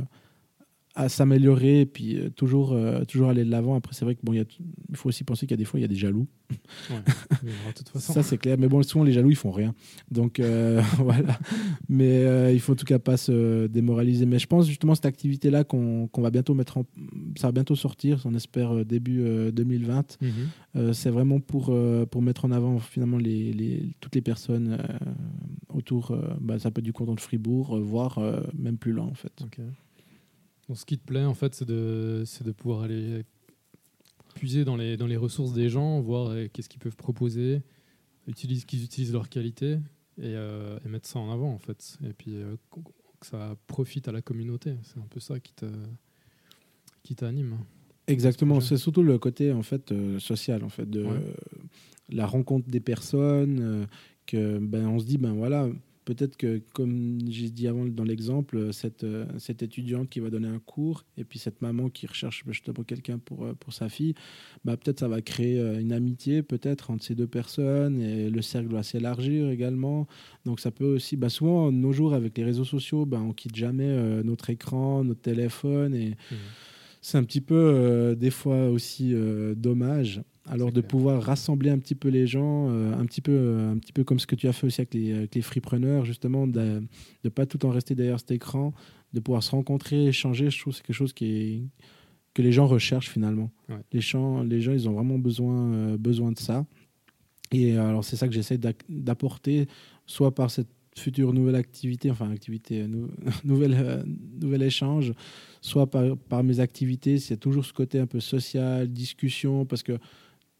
à 0.95 1.09
s'améliorer 1.09 1.81
et 1.81 1.85
puis 1.85 2.17
euh, 2.17 2.29
toujours, 2.29 2.71
euh, 2.71 3.03
toujours 3.03 3.29
aller 3.29 3.43
de 3.43 3.51
l'avant. 3.51 3.75
Après, 3.75 3.93
c'est 3.93 4.05
vrai 4.05 4.15
qu'il 4.15 4.25
bon, 4.25 4.33
il 4.33 4.95
faut 4.95 5.09
aussi 5.09 5.25
penser 5.25 5.45
qu'il 5.45 5.51
y 5.51 5.55
a 5.55 5.57
des 5.57 5.65
fois, 5.65 5.79
il 5.79 5.83
y 5.83 5.85
a 5.85 5.89
des 5.89 5.95
jaloux. 5.95 6.25
Ça, 7.95 8.23
c'est 8.23 8.37
clair. 8.37 8.55
Mais 8.57 8.69
bon, 8.69 8.81
souvent, 8.81 9.03
les 9.03 9.11
jaloux, 9.11 9.29
ils 9.29 9.35
font 9.35 9.51
rien. 9.51 9.75
Donc, 10.09 10.39
euh, 10.39 10.81
voilà. 10.97 11.37
Mais 11.89 12.53
il 12.53 12.59
faut 12.61 12.73
en 12.73 12.75
tout 12.75 12.85
cas 12.85 12.99
pas 12.99 13.17
se 13.17 13.67
démoraliser. 13.67 14.25
Mais 14.25 14.39
je 14.39 14.47
pense 14.47 14.67
justement 14.67 14.95
cette 14.95 15.05
activité-là 15.05 15.65
qu'on 15.65 16.09
va 16.15 16.29
bientôt 16.29 16.53
mettre 16.53 16.77
en... 16.77 16.85
Ça 17.37 17.47
va 17.47 17.51
bientôt 17.51 17.75
sortir, 17.75 18.21
on 18.25 18.33
espère 18.33 18.85
début 18.85 19.51
2020. 19.51 20.17
Mhm. 20.21 20.93
c'est 20.93 21.09
vraiment 21.09 21.39
pour, 21.39 21.75
pour 22.09 22.21
mettre 22.21 22.45
en 22.45 22.51
avant 22.51 22.79
finalement 22.79 23.17
les, 23.17 23.51
les 23.51 23.95
toutes 23.99 24.15
les 24.15 24.21
personnes 24.21 24.77
autour. 25.69 26.15
Bah, 26.39 26.59
ça 26.59 26.71
peut 26.71 26.79
être 26.79 26.85
du 26.85 26.93
canton 26.93 27.15
de 27.15 27.19
Fribourg, 27.19 27.79
voire 27.79 28.19
même 28.57 28.77
plus 28.77 28.93
loin, 28.93 29.05
en 29.05 29.15
fait. 29.15 29.43
Donc, 30.67 30.77
ce 30.77 30.85
qui 30.85 30.97
te 30.97 31.05
plaît, 31.05 31.25
en 31.25 31.33
fait, 31.33 31.53
c'est 31.53 31.65
de, 31.65 32.23
de 32.43 32.51
pouvoir 32.51 32.81
aller 32.81 33.23
puiser 34.35 34.65
dans 34.65 34.75
les, 34.75 34.97
dans 34.97 35.07
les 35.07 35.17
ressources 35.17 35.53
des 35.53 35.69
gens, 35.69 35.99
voir 36.01 36.29
euh, 36.29 36.47
qu'est-ce 36.51 36.69
qu'ils 36.69 36.79
peuvent 36.79 36.95
proposer, 36.95 37.61
utiliser, 38.27 38.65
qu'ils 38.65 38.83
utilisent 38.83 39.13
leurs 39.13 39.29
qualités 39.29 39.79
et, 40.17 40.35
euh, 40.35 40.77
et, 40.85 40.89
mettre 40.89 41.07
ça 41.07 41.19
en 41.19 41.31
avant, 41.31 41.51
en 41.51 41.57
fait. 41.57 41.97
Et 42.03 42.13
puis 42.13 42.35
euh, 42.35 42.55
que 43.19 43.25
ça 43.25 43.55
profite 43.65 44.07
à 44.07 44.11
la 44.11 44.21
communauté. 44.21 44.75
C'est 44.83 44.99
un 44.99 45.07
peu 45.09 45.19
ça 45.19 45.39
qui 45.39 45.53
te 45.53 45.65
qui 47.01 47.15
t'anime. 47.15 47.57
Exactement, 48.07 48.61
c'est 48.61 48.77
surtout 48.77 49.03
le 49.03 49.17
côté 49.19 49.51
en 49.51 49.61
fait 49.61 49.93
social 50.19 50.63
en 50.63 50.69
fait 50.69 50.89
de 50.89 51.05
la 52.09 52.25
rencontre 52.25 52.67
des 52.67 52.79
personnes 52.79 53.87
que 54.25 54.57
ben 54.57 54.87
on 54.87 54.99
se 54.99 55.05
dit 55.05 55.17
ben 55.19 55.33
voilà 55.33 55.69
peut-être 56.05 56.37
que, 56.37 56.61
comme 56.73 57.19
j'ai 57.27 57.49
dit 57.49 57.67
avant 57.67 57.85
dans 57.85 58.03
l'exemple, 58.03 58.71
cette, 58.71 59.03
euh, 59.03 59.25
cette 59.39 59.63
étudiante 59.63 60.09
qui 60.09 60.19
va 60.19 60.29
donner 60.29 60.47
un 60.47 60.59
cours 60.59 61.03
et 61.17 61.23
puis 61.23 61.39
cette 61.39 61.61
maman 61.61 61.89
qui 61.89 62.05
recherche 62.05 62.43
justement 62.47 62.83
quelqu'un 62.83 63.17
pour, 63.17 63.45
euh, 63.45 63.53
pour 63.53 63.73
sa 63.73 63.89
fille, 63.89 64.13
bah, 64.63 64.77
peut-être 64.77 64.99
ça 64.99 65.07
va 65.07 65.21
créer 65.21 65.59
euh, 65.59 65.79
une 65.79 65.91
amitié 65.91 66.43
peut-être 66.43 66.91
entre 66.91 67.03
ces 67.03 67.15
deux 67.15 67.27
personnes 67.27 67.99
et 67.99 68.29
le 68.29 68.41
cercle 68.41 68.69
va 68.69 68.83
s'élargir 68.83 69.49
également. 69.49 70.07
Donc 70.45 70.59
ça 70.59 70.71
peut 70.71 70.85
aussi, 70.85 71.17
bah, 71.17 71.29
souvent, 71.29 71.71
nos 71.71 71.91
jours 71.91 72.13
avec 72.13 72.37
les 72.37 72.43
réseaux 72.43 72.65
sociaux, 72.65 73.05
bah, 73.05 73.19
on 73.19 73.33
quitte 73.33 73.55
jamais 73.55 73.95
notre 74.23 74.51
écran, 74.51 75.03
notre 75.03 75.21
téléphone 75.21 75.95
et 75.95 76.09
mmh. 76.09 76.35
c'est 77.01 77.17
un 77.17 77.23
petit 77.23 77.41
peu 77.41 78.15
des 78.17 78.29
fois 78.29 78.69
aussi 78.69 79.13
dommage 79.55 80.21
alors 80.47 80.71
de 80.71 80.81
pouvoir 80.81 81.21
rassembler 81.23 81.69
un 81.69 81.79
petit 81.79 81.95
peu 81.95 82.09
les 82.09 82.27
gens, 82.27 82.69
euh, 82.69 82.93
un, 82.93 83.05
petit 83.05 83.21
peu, 83.21 83.31
euh, 83.31 83.71
un 83.71 83.77
petit 83.77 83.93
peu 83.93 84.03
comme 84.03 84.19
ce 84.19 84.27
que 84.27 84.35
tu 84.35 84.47
as 84.47 84.53
fait 84.53 84.67
aussi 84.67 84.81
avec 84.81 84.93
les, 84.93 85.13
avec 85.13 85.35
les 85.35 85.41
freepreneurs, 85.41 86.05
justement, 86.05 86.47
de 86.47 86.83
ne 87.23 87.29
pas 87.29 87.45
tout 87.45 87.65
en 87.65 87.69
rester 87.69 87.95
derrière 87.95 88.19
cet 88.19 88.31
écran, 88.31 88.73
de 89.13 89.19
pouvoir 89.19 89.43
se 89.43 89.51
rencontrer, 89.51 90.05
échanger, 90.07 90.49
je 90.49 90.59
trouve 90.59 90.73
que 90.73 90.77
c'est 90.77 90.85
quelque 90.85 90.95
chose 90.95 91.13
qui 91.13 91.25
est, 91.25 91.61
que 92.35 92.41
les 92.41 92.51
gens 92.51 92.67
recherchent 92.67 93.09
finalement. 93.09 93.49
Les, 93.91 94.01
gens, 94.01 94.43
les 94.43 94.61
gens, 94.61 94.73
ils 94.73 94.87
ont 94.87 94.93
vraiment 94.93 95.17
besoin, 95.17 95.73
euh, 95.73 95.97
besoin 95.97 96.31
de 96.31 96.37
ça. 96.37 96.65
Et 97.51 97.77
alors 97.77 98.03
c'est 98.03 98.15
ça 98.15 98.27
que 98.27 98.33
j'essaie 98.33 98.59
d'apporter, 98.89 99.67
soit 100.05 100.33
par 100.35 100.51
cette 100.51 100.67
future 100.97 101.33
nouvelle 101.33 101.55
activité, 101.55 102.09
enfin 102.11 102.29
activité, 102.31 102.87
nou- 102.87 103.09
nouvelle, 103.43 103.75
euh, 103.77 104.03
nouvel 104.41 104.63
échange, 104.63 105.13
soit 105.61 105.89
par, 105.89 106.17
par 106.17 106.43
mes 106.43 106.59
activités, 106.59 107.17
c'est 107.19 107.37
toujours 107.37 107.65
ce 107.65 107.73
côté 107.73 107.99
un 107.99 108.07
peu 108.07 108.19
social, 108.19 108.91
discussion, 108.91 109.65
parce 109.65 109.83
que 109.83 109.97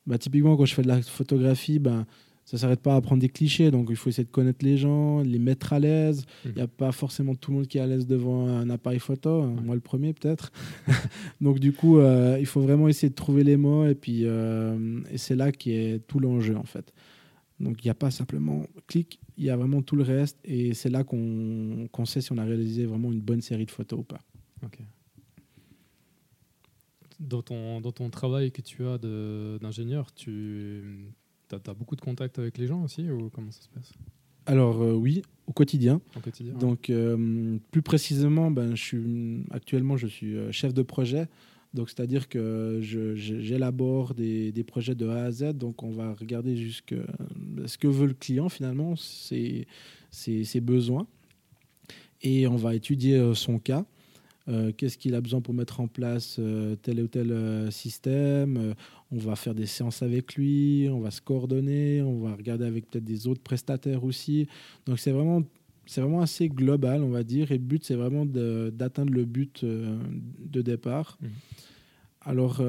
bah, 0.07 0.17
typiquement 0.17 0.55
quand 0.57 0.65
je 0.65 0.73
fais 0.73 0.81
de 0.83 0.87
la 0.87 1.01
photographie, 1.01 1.79
ben, 1.79 2.05
ça 2.47 2.59
s'arrête 2.59 2.81
pas 2.81 2.95
à 2.95 3.01
prendre 3.01 3.21
des 3.21 3.29
clichés, 3.29 3.71
donc 3.71 3.87
il 3.89 3.95
faut 3.95 4.07
essayer 4.09 4.23
de 4.25 4.29
connaître 4.29 4.63
les 4.63 4.77
gens, 4.77 5.21
les 5.21 5.39
mettre 5.39 5.73
à 5.73 5.79
l'aise. 5.79 6.25
Il 6.43 6.49
Mhm. 6.51 6.55
n'y 6.57 6.61
a 6.61 6.67
pas 6.67 6.91
forcément 6.91 7.33
tout 7.33 7.49
le 7.49 7.57
monde 7.57 7.67
qui 7.67 7.79
est 7.79 7.81
à 7.81 7.87
l'aise 7.87 8.05
devant 8.05 8.47
un 8.47 8.69
appareil 8.69 8.99
photo, 8.99 9.41
hein, 9.41 9.55
moi 9.63 9.73
le 9.73 9.81
premier 9.81 10.13
peut-être. 10.13 10.51
donc 11.41 11.59
du 11.59 11.73
coup, 11.73 11.97
euh, 11.97 12.37
il 12.39 12.45
faut 12.45 12.61
vraiment 12.61 12.87
essayer 12.87 13.09
de 13.09 13.15
trouver 13.15 13.43
les 13.43 13.57
mots, 13.57 13.87
et 13.87 13.95
puis 13.95 14.21
euh, 14.25 15.01
et 15.11 15.17
c'est 15.17 15.35
là 15.35 15.51
qui 15.51 15.71
est 15.71 16.05
tout 16.07 16.19
l'enjeu 16.19 16.55
en 16.55 16.65
fait. 16.65 16.93
Donc 17.59 17.83
il 17.83 17.87
n'y 17.87 17.91
a 17.91 17.95
pas 17.95 18.11
simplement 18.11 18.63
clic, 18.85 19.19
il 19.37 19.45
y 19.45 19.49
a 19.49 19.57
vraiment 19.57 19.81
tout 19.81 19.95
le 19.95 20.03
reste, 20.03 20.37
et 20.45 20.75
c'est 20.75 20.89
là 20.89 21.03
qu'on 21.03 21.87
qu'on 21.91 22.05
sait 22.05 22.21
si 22.21 22.31
on 22.31 22.37
a 22.37 22.43
réalisé 22.43 22.85
vraiment 22.85 23.11
une 23.11 23.21
bonne 23.21 23.41
série 23.41 23.65
de 23.65 23.71
photos 23.71 24.01
ou 24.01 24.03
pas. 24.03 24.19
Ok. 24.63 24.77
Dans 27.19 27.41
ton, 27.41 27.79
dans 27.81 27.91
ton 27.91 28.09
travail 28.09 28.51
que 28.51 28.61
tu 28.61 28.85
as 28.85 28.97
d'ingénieur, 28.97 30.13
tu 30.13 31.13
as, 31.51 31.73
beaucoup 31.73 31.95
de 31.95 32.01
contacts 32.01 32.39
avec 32.39 32.57
les 32.57 32.67
gens 32.67 32.83
aussi 32.83 33.09
ou 33.09 33.29
comment 33.29 33.51
ça 33.51 33.61
se 33.61 33.69
passe? 33.69 33.93
Alors 34.45 34.81
euh, 34.81 34.93
oui, 34.93 35.23
au 35.47 35.53
quotidien. 35.53 36.01
au 36.15 36.19
quotidien. 36.19 36.53
Donc, 36.53 36.89
euh, 36.89 37.57
plus 37.71 37.81
précisément, 37.81 38.51
ben, 38.51 38.75
je 38.75 38.83
suis, 38.83 39.43
actuellement, 39.51 39.97
je 39.97 40.07
suis 40.07 40.35
euh, 40.35 40.51
chef 40.51 40.73
de 40.73 40.83
projet. 40.83 41.27
Donc, 41.73 41.89
c'est-à-dire 41.89 42.29
que 42.29 42.79
j'élabore 42.81 44.13
des, 44.13 44.53
des 44.53 44.63
projets 44.63 44.95
de 44.95 45.07
A 45.07 45.25
à 45.25 45.31
Z. 45.31 45.53
Donc, 45.55 45.83
on 45.83 45.91
va 45.91 46.13
regarder 46.13 46.55
jusque 46.55 46.95
ce 47.65 47.77
que 47.77 47.87
veut 47.87 48.07
le 48.07 48.13
client 48.13 48.47
finalement, 48.47 48.95
ses, 48.95 49.67
ses, 50.09 50.45
ses 50.45 50.61
besoins. 50.61 51.05
Et 52.21 52.47
on 52.47 52.55
va 52.55 52.75
étudier 52.75 53.33
son 53.35 53.59
cas. 53.59 53.85
Euh, 54.47 54.71
Qu'est-ce 54.75 54.97
qu'il 54.97 55.15
a 55.15 55.21
besoin 55.21 55.41
pour 55.41 55.53
mettre 55.53 55.79
en 55.79 55.87
place 55.87 56.37
euh, 56.39 56.75
tel 56.75 57.01
ou 57.01 57.07
tel 57.07 57.31
euh, 57.31 57.71
système 57.71 58.75
On 59.11 59.17
va 59.17 59.35
faire 59.35 59.55
des 59.55 59.65
séances 59.65 60.03
avec 60.03 60.35
lui, 60.35 60.87
on 60.91 60.99
va 60.99 61.11
se 61.11 61.21
coordonner, 61.21 62.01
on 62.01 62.19
va 62.19 62.35
regarder 62.35 62.65
avec 62.65 62.89
peut-être 62.89 63.05
des 63.05 63.27
autres 63.27 63.41
prestataires 63.41 64.03
aussi. 64.03 64.47
Donc 64.85 64.99
c'est 64.99 65.11
vraiment 65.11 65.43
c'est 65.87 66.01
vraiment 66.01 66.21
assez 66.21 66.49
global, 66.49 67.03
on 67.03 67.09
va 67.09 67.23
dire. 67.23 67.51
Et 67.51 67.57
le 67.57 67.63
but, 67.63 67.83
c'est 67.83 67.93
vraiment 67.93 68.25
d'atteindre 68.25 69.13
le 69.13 69.23
but 69.23 69.63
de 69.63 70.61
départ. 70.63 71.19
Mhm. 71.21 71.29
Alors, 72.21 72.63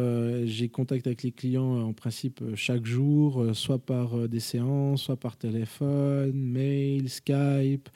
j'ai 0.45 0.69
contact 0.69 1.07
avec 1.07 1.23
les 1.23 1.33
clients 1.33 1.81
en 1.81 1.95
principe 1.95 2.45
chaque 2.57 2.85
jour, 2.85 3.43
soit 3.55 3.79
par 3.79 4.29
des 4.29 4.41
séances, 4.41 5.05
soit 5.05 5.17
par 5.17 5.39
téléphone, 5.39 6.33
mail, 6.35 7.09
Skype, 7.09 7.89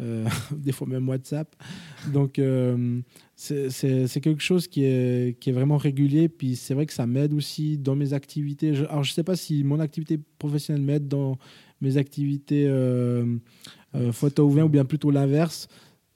des 0.56 0.72
fois 0.72 0.86
même 0.86 1.08
WhatsApp. 1.08 1.54
Donc, 2.12 2.38
euh, 2.38 3.00
c'est 3.36 4.20
quelque 4.20 4.42
chose 4.42 4.66
qui 4.68 4.84
est, 4.84 5.38
qui 5.38 5.50
est 5.50 5.52
vraiment 5.52 5.76
régulier. 5.76 6.28
Puis, 6.28 6.56
c'est 6.56 6.74
vrai 6.74 6.86
que 6.86 6.92
ça 6.92 7.06
m'aide 7.06 7.32
aussi 7.32 7.78
dans 7.78 7.96
mes 7.96 8.12
activités. 8.12 8.74
Je- 8.74 8.84
alors, 8.84 9.02
je 9.04 9.10
ne 9.10 9.14
sais 9.14 9.24
pas 9.24 9.36
si 9.36 9.64
mon 9.64 9.80
activité 9.80 10.18
professionnelle 10.38 10.82
m'aide 10.84 11.08
dans 11.08 11.38
mes 11.80 11.96
activités 11.96 12.66
euh, 12.68 13.36
euh, 13.94 14.12
photo 14.12 14.44
ou 14.46 14.50
vin 14.50 14.64
ou 14.64 14.68
bien 14.68 14.84
plutôt 14.84 15.10
l'inverse. 15.10 15.68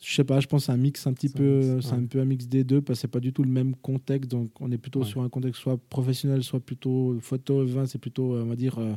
Je 0.03 0.15
sais 0.15 0.25
pas, 0.25 0.39
je 0.41 0.47
pense 0.47 0.69
un 0.69 0.77
mix 0.77 1.07
un 1.07 1.15
petit 1.15 1.29
C'est 1.31 1.37
un 1.37 1.39
peu, 1.39 1.61
mix, 1.77 1.87
c'est 1.87 1.95
un 1.95 2.01
ouais. 2.01 2.07
peu 2.07 2.21
un 2.21 2.25
mix 2.27 2.47
des 2.47 2.63
deux 2.63 2.83
parce 2.83 2.99
que 2.99 3.01
c'est 3.03 3.09
pas 3.09 3.21
du 3.21 3.33
tout 3.33 3.43
le 3.43 3.49
même 3.51 3.75
contexte. 3.77 4.31
Donc 4.31 4.51
on 4.61 4.71
est 4.71 4.77
plutôt 4.77 5.01
Ouais. 5.01 5.07
sur 5.07 5.23
un 5.23 5.31
contexte 5.31 5.63
soit 5.63 5.79
professionnel, 5.89 6.43
soit 6.43 6.61
plutôt 6.61 7.17
photo 7.23 7.65
vin. 7.65 7.87
C'est 7.87 7.99
plutôt, 7.99 8.35
euh, 8.35 8.43
on 8.43 8.47
va 8.49 8.57
dire, 8.57 8.79
euh, 8.79 8.93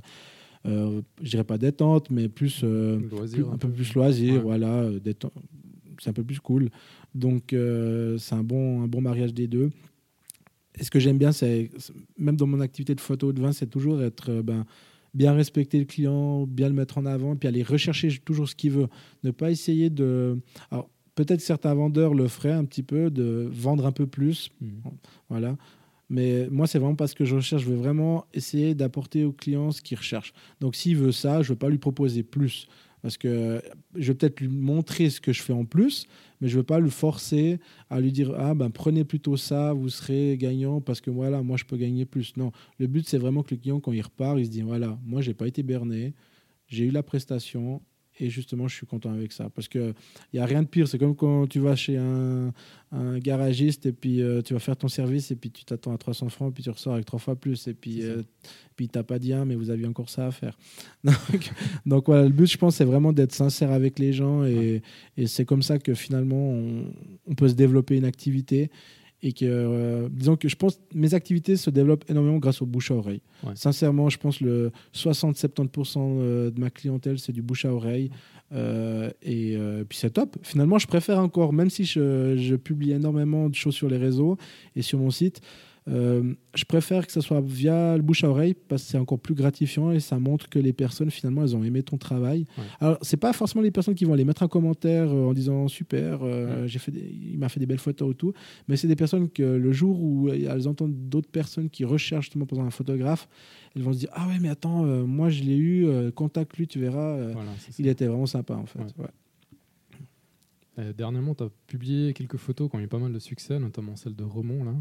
euh, 0.65 1.01
je 1.21 1.29
dirais 1.29 1.43
pas 1.43 1.57
détente, 1.57 2.09
mais 2.09 2.27
plus, 2.29 2.61
euh, 2.63 2.99
Loisir, 3.11 3.45
plus- 3.45 3.53
un 3.53 3.57
peu 3.57 3.69
plus 3.69 3.93
loisir, 3.93 4.33
Ouais. 4.35 4.39
voilà, 4.41 4.73
euh, 4.83 4.99
c'est 6.01 6.09
un 6.09 6.13
peu 6.13 6.23
plus 6.23 6.39
cool. 6.39 6.69
Donc 7.15 7.53
euh, 7.53 8.17
c'est 8.17 8.35
un 8.35 8.43
bon, 8.43 8.81
un 8.83 8.87
bon 8.87 9.01
mariage 9.01 9.33
des 9.33 9.47
deux. 9.47 9.69
Et 10.79 10.83
ce 10.83 10.91
que 10.91 10.99
j'aime 10.99 11.17
bien, 11.17 11.31
c'est 11.31 11.69
même 12.17 12.35
dans 12.37 12.45
mon 12.47 12.59
activité 12.59 12.93
de 12.93 13.01
photo 13.01 13.33
de 13.33 13.41
vin, 13.41 13.51
c'est 13.51 13.65
toujours 13.69 14.01
être 14.03 14.41
ben, 14.43 14.65
bien 15.15 15.33
respecter 15.33 15.79
le 15.79 15.85
client, 15.85 16.45
bien 16.45 16.67
le 16.67 16.75
mettre 16.75 16.99
en 16.99 17.05
avant, 17.07 17.35
puis 17.35 17.47
aller 17.47 17.63
rechercher 17.63 18.09
toujours 18.23 18.47
ce 18.47 18.55
qu'il 18.55 18.71
veut. 18.71 18.87
Ne 19.23 19.31
pas 19.31 19.49
essayer 19.49 19.89
de. 19.89 20.37
Alors, 20.69 20.87
peut-être 21.15 21.41
certains 21.41 21.73
vendeurs 21.73 22.13
le 22.13 22.27
feraient 22.27 22.51
un 22.51 22.63
petit 22.65 22.83
peu, 22.83 23.09
de 23.09 23.49
vendre 23.51 23.87
un 23.87 23.91
peu 23.91 24.05
plus, 24.05 24.51
Mhm. 24.61 24.69
voilà. 25.29 25.57
Mais 26.09 26.47
moi, 26.49 26.67
c'est 26.67 26.79
vraiment 26.79 26.95
pas 26.95 27.07
ce 27.07 27.15
que 27.15 27.25
je 27.25 27.35
recherche. 27.35 27.63
Je 27.63 27.69
veux 27.69 27.75
vraiment 27.75 28.25
essayer 28.33 28.75
d'apporter 28.75 29.25
au 29.25 29.31
client 29.31 29.71
ce 29.71 29.81
qu'il 29.81 29.97
recherche. 29.97 30.33
Donc, 30.61 30.75
s'il 30.75 30.95
veut 30.95 31.11
ça, 31.11 31.41
je 31.41 31.49
ne 31.49 31.53
veux 31.53 31.59
pas 31.59 31.69
lui 31.69 31.77
proposer 31.77 32.23
plus. 32.23 32.67
Parce 33.01 33.17
que 33.17 33.61
je 33.95 34.11
vais 34.11 34.17
peut-être 34.17 34.39
lui 34.39 34.47
montrer 34.47 35.09
ce 35.09 35.21
que 35.21 35.31
je 35.31 35.41
fais 35.41 35.53
en 35.53 35.65
plus, 35.65 36.07
mais 36.41 36.47
je 36.47 36.55
ne 36.55 36.59
veux 36.59 36.65
pas 36.65 36.79
le 36.79 36.89
forcer 36.89 37.59
à 37.89 38.01
lui 38.01 38.11
dire 38.11 38.33
Ah, 38.37 38.55
ben 38.55 38.69
prenez 38.69 39.03
plutôt 39.03 39.37
ça, 39.37 39.71
vous 39.73 39.89
serez 39.89 40.35
gagnant 40.37 40.81
parce 40.81 40.99
que 40.99 41.11
voilà, 41.11 41.43
moi 41.43 41.57
je 41.57 41.65
peux 41.65 41.77
gagner 41.77 42.05
plus. 42.05 42.35
Non, 42.37 42.51
le 42.79 42.87
but 42.87 43.07
c'est 43.07 43.19
vraiment 43.19 43.43
que 43.43 43.53
le 43.53 43.61
client, 43.61 43.79
quand 43.79 43.91
il 43.91 44.01
repart, 44.01 44.39
il 44.39 44.45
se 44.47 44.51
dit 44.51 44.61
Voilà, 44.61 44.97
moi 45.05 45.21
j'ai 45.21 45.35
pas 45.35 45.47
été 45.47 45.61
berné, 45.61 46.15
j'ai 46.67 46.85
eu 46.85 46.91
la 46.91 47.03
prestation 47.03 47.81
et 48.19 48.29
justement 48.29 48.67
je 48.67 48.75
suis 48.75 48.85
content 48.85 49.11
avec 49.11 49.31
ça. 49.31 49.49
Parce 49.49 49.67
qu'il 49.67 49.93
n'y 50.33 50.39
a 50.39 50.45
rien 50.45 50.63
de 50.63 50.67
pire. 50.67 50.87
C'est 50.87 50.97
comme 50.97 51.15
quand 51.15 51.47
tu 51.47 51.59
vas 51.59 51.75
chez 51.75 51.97
un, 51.97 52.51
un 52.91 53.19
garagiste 53.19 53.85
et 53.85 53.91
puis 53.91 54.21
euh, 54.21 54.41
tu 54.41 54.53
vas 54.53 54.59
faire 54.59 54.77
ton 54.77 54.87
service 54.87 55.31
et 55.31 55.35
puis 55.35 55.51
tu 55.51 55.65
t'attends 55.65 55.93
à 55.93 55.97
300 55.97 56.29
francs, 56.29 56.53
puis 56.53 56.63
tu 56.63 56.69
ressors 56.69 56.93
avec 56.93 57.05
trois 57.05 57.19
fois 57.19 57.35
plus 57.35 57.67
et 57.67 57.73
puis 57.73 58.01
ça. 58.01 58.07
euh, 58.07 58.23
puis 58.75 58.87
t'as 58.89 59.03
pas 59.03 59.19
dit 59.19 59.33
un, 59.33 59.45
mais 59.45 59.55
vous 59.55 59.69
aviez 59.69 59.87
encore 59.87 60.09
ça 60.09 60.27
à 60.27 60.31
faire. 60.31 60.57
Donc, 61.03 61.51
donc 61.85 62.05
voilà, 62.07 62.23
le 62.23 62.29
but, 62.29 62.45
je 62.47 62.57
pense, 62.57 62.75
c'est 62.75 62.85
vraiment 62.85 63.11
d'être 63.13 63.33
sincère 63.33 63.71
avec 63.71 63.97
les 63.99 64.13
gens 64.13 64.43
et, 64.45 64.81
et 65.17 65.27
c'est 65.27 65.45
comme 65.45 65.61
ça 65.61 65.79
que 65.79 65.93
finalement 65.93 66.51
on, 66.51 66.85
on 67.27 67.35
peut 67.35 67.49
se 67.49 67.53
développer 67.55 67.97
une 67.97 68.05
activité 68.05 68.69
et 69.23 69.33
que, 69.33 69.45
euh, 69.45 70.09
disons 70.11 70.35
que 70.35 70.47
je 70.47 70.55
pense 70.55 70.79
mes 70.93 71.13
activités 71.13 71.55
se 71.55 71.69
développent 71.69 72.05
énormément 72.09 72.37
grâce 72.37 72.61
au 72.61 72.65
bouche 72.65 72.91
à 72.91 72.95
oreille. 72.95 73.21
Ouais. 73.43 73.53
Sincèrement, 73.55 74.09
je 74.09 74.17
pense 74.17 74.41
le 74.41 74.71
60-70% 74.93 75.97
euh, 75.97 76.51
de 76.51 76.59
ma 76.59 76.69
clientèle, 76.69 77.17
c'est 77.17 77.31
du 77.31 77.41
bouche 77.41 77.65
à 77.65 77.73
oreille. 77.73 78.11
Euh, 78.53 79.09
et 79.21 79.55
euh, 79.57 79.83
puis 79.83 79.97
c'est 79.97 80.11
top. 80.11 80.37
Finalement, 80.43 80.77
je 80.77 80.87
préfère 80.87 81.19
encore, 81.19 81.51
même 81.51 81.69
si 81.69 81.83
je, 81.83 82.37
je 82.37 82.55
publie 82.55 82.91
énormément 82.91 83.49
de 83.49 83.55
choses 83.55 83.75
sur 83.75 83.89
les 83.89 83.97
réseaux 83.97 84.37
et 84.75 84.81
sur 84.81 84.99
mon 84.99 85.09
site, 85.09 85.41
euh, 85.89 86.33
je 86.53 86.65
préfère 86.65 87.05
que 87.07 87.13
ce 87.13 87.21
soit 87.21 87.39
via 87.39 87.95
le 87.95 88.03
bouche 88.03 88.23
à 88.25 88.29
oreille 88.29 88.53
parce 88.53 88.83
que 88.83 88.89
c'est 88.89 88.97
encore 88.97 89.19
plus 89.19 89.35
gratifiant 89.35 89.91
et 89.91 89.99
ça 90.01 90.19
montre 90.19 90.49
que 90.49 90.59
les 90.59 90.73
personnes 90.73 91.09
finalement 91.09 91.43
elles 91.43 91.55
ont 91.55 91.63
aimé 91.63 91.81
ton 91.81 91.97
travail. 91.97 92.45
Ouais. 92.57 92.63
Alors 92.81 92.97
c'est 93.01 93.15
pas 93.17 93.31
forcément 93.31 93.61
les 93.61 93.71
personnes 93.71 93.95
qui 93.95 94.03
vont 94.03 94.11
aller 94.13 94.25
mettre 94.25 94.43
un 94.43 94.47
commentaire 94.49 95.09
euh, 95.09 95.27
en 95.29 95.33
disant 95.33 95.67
super, 95.69 96.19
euh, 96.23 96.67
j'ai 96.67 96.79
fait 96.79 96.91
des- 96.91 96.99
il 97.31 97.37
m'a 97.39 97.47
fait 97.47 97.59
des 97.61 97.65
belles 97.65 97.79
photos 97.79 98.09
ou 98.09 98.13
tout, 98.13 98.33
mais 98.67 98.75
c'est 98.75 98.87
des 98.89 98.95
personnes 98.97 99.29
que 99.29 99.43
le 99.43 99.71
jour 99.71 100.01
où 100.01 100.29
elles 100.29 100.67
entendent 100.67 101.09
d'autres 101.09 101.29
personnes 101.29 101.69
qui 101.69 101.85
recherchent 101.85 102.25
justement 102.25 102.45
pour 102.45 102.59
un 102.61 102.69
photographe, 102.69 103.29
elles 103.75 103.81
vont 103.83 103.93
se 103.93 103.99
dire 103.99 104.09
ah 104.13 104.27
ouais 104.27 104.39
mais 104.41 104.49
attends 104.49 104.85
euh, 104.85 105.05
moi 105.05 105.29
je 105.29 105.43
l'ai 105.43 105.57
eu, 105.57 105.87
contacte 106.13 106.57
lui 106.57 106.67
tu 106.67 106.79
verras, 106.79 107.31
Voilà, 107.31 107.51
il 107.79 107.87
était 107.87 108.07
vraiment 108.07 108.25
sympa 108.25 108.55
en 108.55 108.65
fait. 108.65 108.79
Ouais. 108.97 109.07
Dernièrement, 110.95 111.33
tu 111.33 111.43
as 111.43 111.49
publié 111.65 112.13
quelques 112.13 112.37
photos 112.37 112.69
qui 112.69 112.75
ont 112.75 112.79
eu 112.79 112.87
pas 112.87 112.99
mal 112.99 113.11
de 113.11 113.17
succès, 113.17 113.57
notamment 113.57 113.95
celle 113.95 114.15
de 114.15 114.23
Remont, 114.23 114.63
là, 114.63 114.75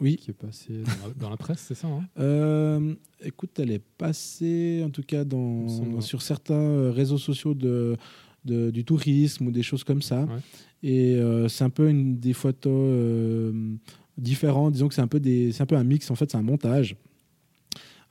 Oui. 0.00 0.16
qui 0.16 0.30
est 0.30 0.34
passée 0.34 0.82
dans 0.82 1.08
la, 1.08 1.14
dans 1.14 1.30
la 1.30 1.36
presse, 1.36 1.60
c'est 1.68 1.74
ça 1.74 1.88
hein? 1.88 2.04
Euh, 2.18 2.94
écoute, 3.22 3.50
elle 3.58 3.70
est 3.70 3.82
passée, 3.98 4.82
en 4.84 4.90
tout 4.90 5.02
cas, 5.02 5.24
dans, 5.24 6.00
sur 6.00 6.20
certains 6.22 6.54
euh, 6.54 6.90
réseaux 6.90 7.18
sociaux 7.18 7.54
de, 7.54 7.96
de- 8.44 8.70
du 8.70 8.84
tourisme 8.84 9.46
ou 9.46 9.50
des 9.52 9.62
choses 9.62 9.84
comme 9.84 10.02
ça. 10.02 10.24
Ouais. 10.24 10.40
Et 10.82 11.14
euh, 11.14 11.48
c'est 11.48 11.64
un 11.64 11.70
peu 11.70 11.88
une, 11.88 12.18
des 12.18 12.32
photos 12.34 12.72
euh, 12.74 13.52
différentes. 14.18 14.72
Disons 14.74 14.88
que 14.88 14.94
c'est 14.94 15.00
un, 15.00 15.06
peu 15.06 15.20
des- 15.20 15.60
un 15.60 15.66
peu 15.66 15.76
un 15.76 15.84
mix, 15.84 16.10
en 16.10 16.14
fait, 16.14 16.30
c'est 16.30 16.36
un 16.36 16.42
montage. 16.42 16.96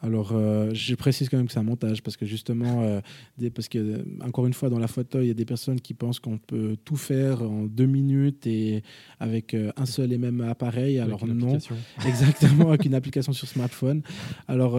Alors, 0.03 0.31
euh, 0.33 0.69
je 0.73 0.95
précise 0.95 1.29
quand 1.29 1.37
même 1.37 1.47
que 1.47 1.53
c'est 1.53 1.59
un 1.59 1.63
montage 1.63 2.03
parce 2.03 2.17
que 2.17 2.25
justement, 2.25 2.83
euh, 2.83 2.99
des, 3.37 3.49
parce 3.49 3.69
que 3.69 3.77
euh, 3.77 4.03
encore 4.21 4.45
une 4.45 4.53
fois, 4.53 4.67
dans 4.67 4.77
la 4.77 4.89
photo, 4.89 5.21
il 5.21 5.27
y 5.27 5.31
a 5.31 5.33
des 5.33 5.45
personnes 5.45 5.79
qui 5.79 5.93
pensent 5.93 6.19
qu'on 6.19 6.37
peut 6.37 6.75
tout 6.83 6.97
faire 6.97 7.41
en 7.41 7.63
deux 7.63 7.85
minutes 7.85 8.45
et 8.45 8.83
avec 9.21 9.53
euh, 9.53 9.71
un 9.77 9.85
seul 9.85 10.11
et 10.11 10.17
même 10.17 10.41
appareil. 10.41 10.99
Avec 10.99 11.07
Alors 11.07 11.25
une 11.25 11.37
non, 11.37 11.47
application. 11.47 11.77
Exactement, 12.05 12.67
avec 12.69 12.83
une 12.83 12.95
application 12.95 13.31
sur 13.31 13.47
smartphone. 13.47 14.01
Alors 14.49 14.71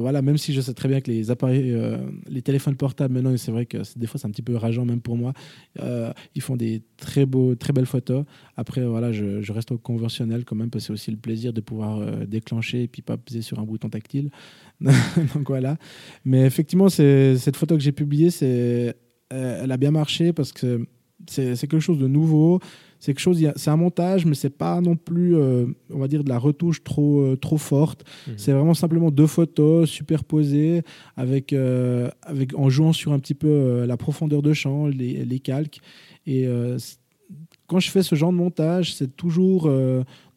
voilà, 0.00 0.22
même 0.22 0.38
si 0.38 0.52
je 0.52 0.60
sais 0.60 0.74
très 0.74 0.88
bien 0.88 1.00
que 1.00 1.10
les 1.10 1.30
appareils, 1.30 1.72
les 2.28 2.42
téléphones 2.42 2.74
portables 2.74 3.14
maintenant, 3.14 3.36
c'est 3.36 3.52
vrai 3.52 3.66
que 3.66 3.78
des 3.96 4.06
fois 4.08 4.18
c'est 4.18 4.26
un 4.26 4.30
petit 4.30 4.42
peu 4.42 4.56
rageant 4.56 4.84
même 4.84 5.00
pour 5.00 5.16
moi, 5.16 5.32
ils 6.34 6.42
font 6.42 6.56
des 6.56 6.82
très 6.96 7.26
beaux, 7.26 7.54
très 7.54 7.72
belles 7.72 7.86
photos. 7.86 8.24
Après 8.56 8.84
voilà, 8.84 9.12
je, 9.12 9.40
je 9.40 9.52
reste 9.52 9.70
au 9.70 9.78
conventionnel 9.78 10.44
quand 10.44 10.56
même 10.56 10.70
parce 10.70 10.84
que 10.84 10.86
c'est 10.88 10.92
aussi 10.92 11.10
le 11.10 11.16
plaisir 11.16 11.52
de 11.52 11.60
pouvoir 11.60 12.26
déclencher 12.26 12.82
et 12.82 12.88
puis 12.88 13.02
pas 13.02 13.16
peser 13.16 13.42
sur 13.42 13.60
un 13.60 13.64
bouton 13.64 13.88
tactile. 13.88 14.30
Donc 15.34 15.48
voilà. 15.48 15.76
Mais 16.24 16.44
effectivement, 16.44 16.88
cette 16.88 17.56
photo 17.56 17.76
que 17.76 17.82
j'ai 17.82 17.92
publiée, 17.92 18.30
c'est, 18.30 18.94
euh, 19.32 19.60
elle 19.62 19.72
a 19.72 19.76
bien 19.76 19.90
marché 19.90 20.32
parce 20.32 20.52
que 20.52 20.86
c'est 21.26 21.56
quelque 21.56 21.80
chose 21.80 21.98
de 21.98 22.08
nouveau. 22.08 22.60
C'est 23.00 23.12
quelque 23.12 23.20
chose, 23.20 23.46
c'est 23.56 23.70
un 23.70 23.76
montage, 23.76 24.24
mais 24.24 24.34
c'est 24.34 24.56
pas 24.56 24.80
non 24.80 24.96
plus, 24.96 25.36
euh, 25.36 25.66
on 25.90 25.98
va 25.98 26.08
dire, 26.08 26.24
de 26.24 26.28
la 26.30 26.38
retouche 26.38 26.82
trop, 26.82 27.20
euh, 27.20 27.36
trop 27.36 27.58
forte. 27.58 28.02
Mhm. 28.26 28.34
C'est 28.38 28.52
vraiment 28.52 28.72
simplement 28.72 29.10
deux 29.10 29.26
photos 29.26 29.90
superposées 29.90 30.82
avec, 31.14 31.52
euh, 31.52 32.08
avec, 32.22 32.58
en 32.58 32.70
jouant 32.70 32.94
sur 32.94 33.12
un 33.12 33.18
petit 33.18 33.34
peu 33.34 33.84
la 33.84 33.96
profondeur 33.98 34.40
de 34.40 34.54
champ, 34.54 34.86
les, 34.86 35.24
les 35.24 35.38
calques. 35.38 35.80
Et 36.26 36.48
quand 37.66 37.80
je 37.80 37.90
fais 37.90 38.02
ce 38.02 38.14
genre 38.14 38.32
de 38.32 38.38
montage, 38.38 38.94
c'est 38.94 39.14
toujours 39.14 39.64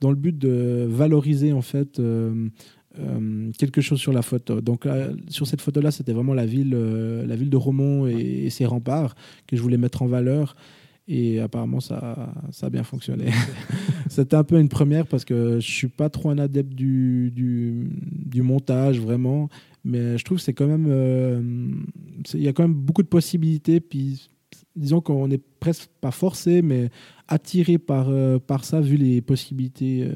dans 0.02 0.10
le 0.10 0.16
but 0.18 0.38
de 0.38 0.86
valoriser 0.90 1.54
en 1.54 1.62
fait 1.62 2.02
quelque 3.58 3.82
chose 3.82 4.00
sur 4.00 4.14
la 4.14 4.22
photo. 4.22 4.62
Donc 4.62 4.88
sur 5.30 5.48
cette 5.48 5.62
photo-là, 5.62 5.92
c'était 5.92 6.14
vraiment 6.14 6.34
la 6.34 6.46
ville, 6.46 6.72
la 6.72 7.36
ville 7.36 7.50
de 7.50 7.58
Romont 7.58 8.08
et, 8.08 8.46
et, 8.46 8.50
ses 8.50 8.66
remparts 8.66 9.16
que 9.48 9.56
je 9.56 9.62
voulais 9.62 9.78
mettre 9.78 10.02
en 10.02 10.08
valeur. 10.08 10.56
Et 11.10 11.40
apparemment, 11.40 11.80
ça, 11.80 12.34
ça 12.52 12.68
a 12.68 12.70
bien 12.70 12.84
fonctionné. 12.84 13.32
C'était 14.10 14.36
un 14.36 14.44
peu 14.44 14.60
une 14.60 14.68
première 14.68 15.08
parce 15.08 15.24
que 15.24 15.60
je 15.60 15.72
suis 15.72 15.88
pas 15.88 16.10
trop 16.10 16.30
un 16.30 16.38
adepte 16.38 16.74
du, 16.74 17.32
du, 17.34 17.90
du 18.02 18.42
montage, 18.42 19.00
vraiment. 19.00 19.50
Mais 19.86 20.18
je 20.18 20.26
trouve 20.26 20.38
que 20.38 20.44
c'est 20.44 20.54
quand 20.54 20.68
même. 20.68 20.88
euh, 20.90 21.42
Il 22.34 22.42
y 22.42 22.50
a 22.50 22.54
quand 22.54 22.64
même 22.64 22.74
beaucoup 22.74 23.04
de 23.04 23.08
possibilités. 23.08 23.80
Puis 23.80 24.30
disons 24.76 25.00
qu'on 25.00 25.30
n'est 25.30 25.42
presque 25.60 25.90
pas 26.02 26.12
forcé, 26.12 26.62
mais 26.62 26.90
attiré 27.30 27.78
par, 27.78 28.10
euh, 28.10 28.38
par 28.38 28.66
ça, 28.66 28.82
vu 28.82 28.98
les 28.98 29.22
possibilités 29.22 30.04
euh, 30.04 30.14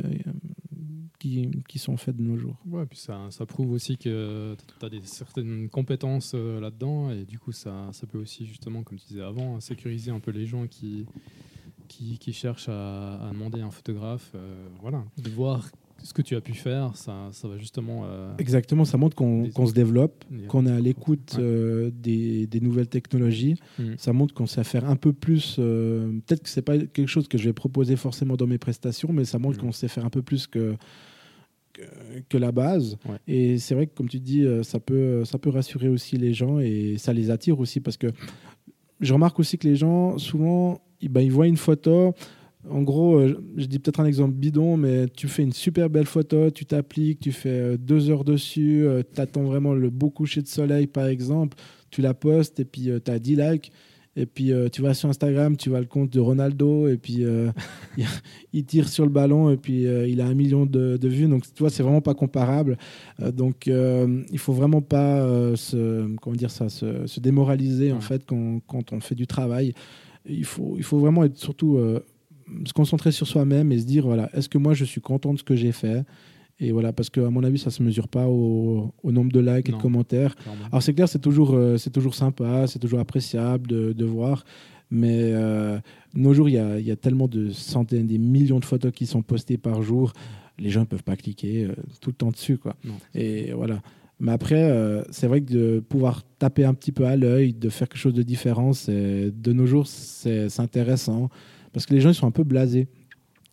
qui, 1.21 1.49
qui 1.67 1.77
sont 1.79 1.97
faites 1.97 2.17
de 2.17 2.23
nos 2.23 2.37
jours. 2.37 2.57
Ouais, 2.69 2.85
puis 2.85 2.97
ça, 2.97 3.27
ça 3.29 3.45
prouve 3.45 3.71
aussi 3.71 3.97
que 3.97 4.55
tu 4.79 4.85
as 4.85 4.89
des 4.89 5.01
certaines 5.03 5.69
compétences 5.69 6.33
euh, 6.35 6.59
là-dedans 6.59 7.11
et 7.11 7.25
du 7.25 7.37
coup 7.37 7.51
ça, 7.51 7.89
ça 7.91 8.07
peut 8.07 8.17
aussi 8.17 8.45
justement, 8.45 8.81
comme 8.83 8.97
tu 8.97 9.05
disais 9.07 9.21
avant, 9.21 9.59
sécuriser 9.59 10.09
un 10.11 10.19
peu 10.19 10.31
les 10.31 10.45
gens 10.47 10.65
qui, 10.67 11.05
qui, 11.87 12.17
qui 12.17 12.33
cherchent 12.33 12.69
à, 12.69 13.27
à 13.27 13.31
demander 13.31 13.61
un 13.61 13.71
photographe. 13.71 14.31
euh, 14.35 14.67
voilà, 14.81 15.03
de 15.17 15.29
voir 15.29 15.69
ce 16.03 16.13
que 16.15 16.23
tu 16.23 16.35
as 16.35 16.41
pu 16.41 16.53
faire, 16.55 16.95
ça, 16.95 17.29
ça 17.31 17.47
va 17.47 17.57
justement... 17.59 18.05
euh, 18.05 18.35
Exactement, 18.39 18.85
ça 18.85 18.97
montre 18.97 19.15
qu'on 19.15 19.47
qu'on 19.51 19.67
se 19.67 19.73
développe, 19.73 20.25
qu'on 20.47 20.65
est 20.65 20.71
à 20.71 20.79
l'écoute 20.79 21.35
Ouais. 21.37 21.43
euh, 21.43 21.91
des, 21.93 22.47
des 22.47 22.59
nouvelles 22.59 22.87
technologies. 22.89 23.53
Mhm. 23.77 23.95
Ça 23.99 24.11
montre 24.11 24.33
qu'on 24.33 24.47
sait 24.47 24.63
faire 24.63 24.89
un 24.89 24.95
peu 24.95 25.13
plus. 25.13 25.57
euh, 25.59 26.11
Peut-être 26.25 26.41
que 26.41 26.49
c'est 26.49 26.63
pas 26.63 26.79
quelque 26.79 27.05
chose 27.07 27.27
que 27.27 27.37
je 27.37 27.43
vais 27.49 27.53
proposer 27.53 27.95
forcément 27.97 28.35
dans 28.35 28.47
mes 28.47 28.57
prestations, 28.57 29.13
mais 29.13 29.25
ça 29.25 29.37
montre 29.37 29.57
Mhm. 29.59 29.65
qu'on 29.65 29.71
sait 29.71 29.87
faire 29.87 30.03
un 30.03 30.09
peu 30.09 30.23
plus 30.23 30.47
que 30.47 30.75
que, 32.29 32.37
la 32.37 32.51
base. 32.51 32.97
Ouais. 33.07 33.17
Et 33.27 33.57
c'est 33.57 33.75
vrai 33.75 33.87
que 33.87 33.93
comme 33.95 34.09
tu 34.09 34.19
dis, 34.19 34.43
euh, 34.43 34.63
ça 34.63 34.79
peut 34.79 35.23
ça 35.25 35.37
peut 35.37 35.49
rassurer 35.49 35.87
aussi 35.87 36.17
les 36.17 36.33
gens 36.33 36.59
et 36.59 36.95
ça 36.97 37.13
les 37.13 37.29
attire 37.29 37.59
aussi 37.59 37.79
parce 37.79 37.97
que 37.97 38.07
je 38.99 39.13
remarque 39.13 39.39
aussi 39.39 39.57
que 39.57 39.67
les 39.67 39.75
gens 39.75 40.17
souvent 40.17 40.81
ils, 41.01 41.09
ben, 41.09 41.21
ils 41.21 41.31
voient 41.31 41.47
une 41.47 41.57
photo. 41.57 42.13
En 42.69 42.83
gros, 42.83 43.15
euh, 43.15 43.43
je 43.57 43.65
dis 43.65 43.79
peut-être 43.79 44.01
un 44.01 44.05
exemple 44.05 44.35
bidon, 44.35 44.77
mais 44.77 45.07
tu 45.07 45.27
fais 45.27 45.41
une 45.41 45.51
super 45.51 45.89
belle 45.89 46.05
photo, 46.05 46.51
tu 46.51 46.65
t'appliques, 46.65 47.19
tu 47.19 47.31
fais 47.31 47.49
euh, 47.49 47.77
deux 47.77 48.11
heures 48.11 48.23
dessus, 48.23 48.85
tu 49.15 49.21
attends 49.21 49.43
vraiment 49.43 49.73
le 49.73 49.89
beau 49.89 50.11
coucher 50.11 50.43
de 50.43 50.47
soleil, 50.47 50.85
par 50.85 51.07
exemple, 51.07 51.57
tu 51.89 52.01
la 52.01 52.13
postes 52.13 52.59
et 52.59 52.65
puis 52.65 52.89
tu 53.03 53.11
as 53.11 53.19
10 53.19 53.35
likes. 53.35 53.71
Et 54.17 54.25
puis 54.25 54.51
euh, 54.51 54.67
tu 54.67 54.81
vas 54.81 54.93
sur 54.93 55.07
Instagram, 55.07 55.55
tu 55.55 55.69
vois 55.69 55.79
le 55.79 55.85
compte 55.85 56.09
de 56.09 56.19
Ronaldo, 56.19 56.89
et 56.89 56.97
puis 56.97 57.23
euh, 57.23 57.49
il, 58.53 58.65
tire 58.65 58.89
sur 58.89 59.05
le 59.05 59.11
ballon, 59.11 59.49
et 59.49 59.57
puis 59.57 59.87
euh, 59.87 60.05
il 60.07 60.19
a 60.19 60.25
un 60.25 60.33
million 60.33 60.65
de, 60.65 60.97
de 60.97 61.07
vues. 61.07 61.27
Donc 61.27 61.43
tu 61.43 61.59
vois, 61.59 61.69
c'est 61.69 61.83
vraiment 61.83 62.01
pas 62.01 62.13
comparable. 62.13 62.77
Donc 63.19 63.67
il 63.67 64.39
faut 64.39 64.53
vraiment 64.53 64.81
pas 64.81 65.25
se, 65.55 66.13
comment 66.17 66.35
dire 66.35 66.51
ça, 66.51 66.69
se, 66.69 67.07
se 67.07 67.19
démoraliser 67.19 67.93
en 67.93 68.01
fait 68.01 68.25
quand, 68.25 68.59
quand 68.67 68.91
on 68.91 68.99
fait 68.99 69.15
du 69.15 69.27
travail. 69.27 69.73
Il 70.25 70.45
faut, 70.45 70.75
il 70.77 70.83
faut 70.83 70.99
vraiment 70.99 71.23
être 71.23 71.37
surtout 71.37 71.79
se 72.65 72.73
concentrer 72.73 73.11
sur 73.11 73.27
soi-même 73.27 73.71
et 73.71 73.79
se 73.79 73.85
dire 73.85 74.05
voilà, 74.05 74.29
est-ce 74.33 74.49
que 74.49 74.57
moi 74.57 74.73
je 74.73 74.83
suis 74.83 75.01
content 75.01 75.33
de 75.33 75.39
ce 75.39 75.43
que 75.43 75.55
j'ai 75.55 75.71
fait? 75.71 76.03
Et 76.61 76.71
voilà, 76.71 76.93
parce 76.93 77.09
qu'à 77.09 77.29
mon 77.29 77.43
avis, 77.43 77.57
ça 77.57 77.71
se 77.71 77.81
mesure 77.81 78.07
pas 78.07 78.27
au, 78.27 78.93
au 79.03 79.11
nombre 79.11 79.31
de 79.31 79.39
likes 79.39 79.67
et 79.67 79.71
de 79.71 79.77
commentaires. 79.77 80.35
clairement. 80.35 80.65
Alors 80.71 80.83
c'est 80.83 80.93
clair, 80.93 81.09
c'est 81.09 81.19
toujours, 81.19 81.53
euh, 81.55 81.77
c'est 81.77 81.89
toujours 81.89 82.13
sympa, 82.15 82.67
c'est 82.67 82.79
toujours 82.79 82.99
appréciable 82.99 83.67
de, 83.67 83.93
de 83.93 84.05
voir. 84.05 84.45
Mais 84.91 85.31
euh, 85.33 85.79
nos 86.13 86.33
jours, 86.33 86.49
il 86.49 86.55
y 86.55 86.57
a, 86.59 86.77
il 86.77 86.85
y 86.85 86.91
a 86.91 86.95
tellement 86.95 87.27
de 87.27 87.49
centaines, 87.49 88.05
des 88.07 88.17
millions 88.17 88.59
de 88.59 88.65
photos 88.65 88.91
qui 88.91 89.05
sont 89.07 89.21
postées 89.23 89.57
par 89.57 89.81
jour. 89.81 90.13
Les 90.59 90.69
gens 90.69 90.81
ne 90.81 90.85
peuvent 90.85 91.03
pas 91.03 91.15
cliquer 91.15 91.63
euh, 91.63 91.73
tout 92.01 92.11
le 92.11 92.15
temps 92.15 92.29
dessus. 92.29 92.57
Quoi. 92.57 92.75
Non. 92.83 92.93
Et 93.15 93.53
voilà. 93.53 93.81
Mais 94.19 94.33
après, 94.33 94.61
euh, 94.69 95.01
c'est 95.09 95.25
vrai 95.25 95.41
que 95.41 95.51
de 95.51 95.79
pouvoir 95.79 96.23
taper 96.37 96.63
un 96.63 96.75
petit 96.75 96.91
peu 96.91 97.05
à 97.05 97.15
l'œil, 97.15 97.53
de 97.53 97.69
faire 97.69 97.89
quelque 97.89 97.97
chose 97.99 98.13
de 98.13 98.21
différent, 98.21 98.71
de 98.87 99.53
nos 99.53 99.65
jours, 99.65 99.87
c'est 99.87 100.59
intéressant. 100.59 101.29
Parce 101.73 101.87
que 101.87 101.93
les 101.95 102.01
gens, 102.01 102.09
ils 102.09 102.15
sont 102.15 102.27
un 102.27 102.31
peu 102.31 102.43
blasés. 102.43 102.87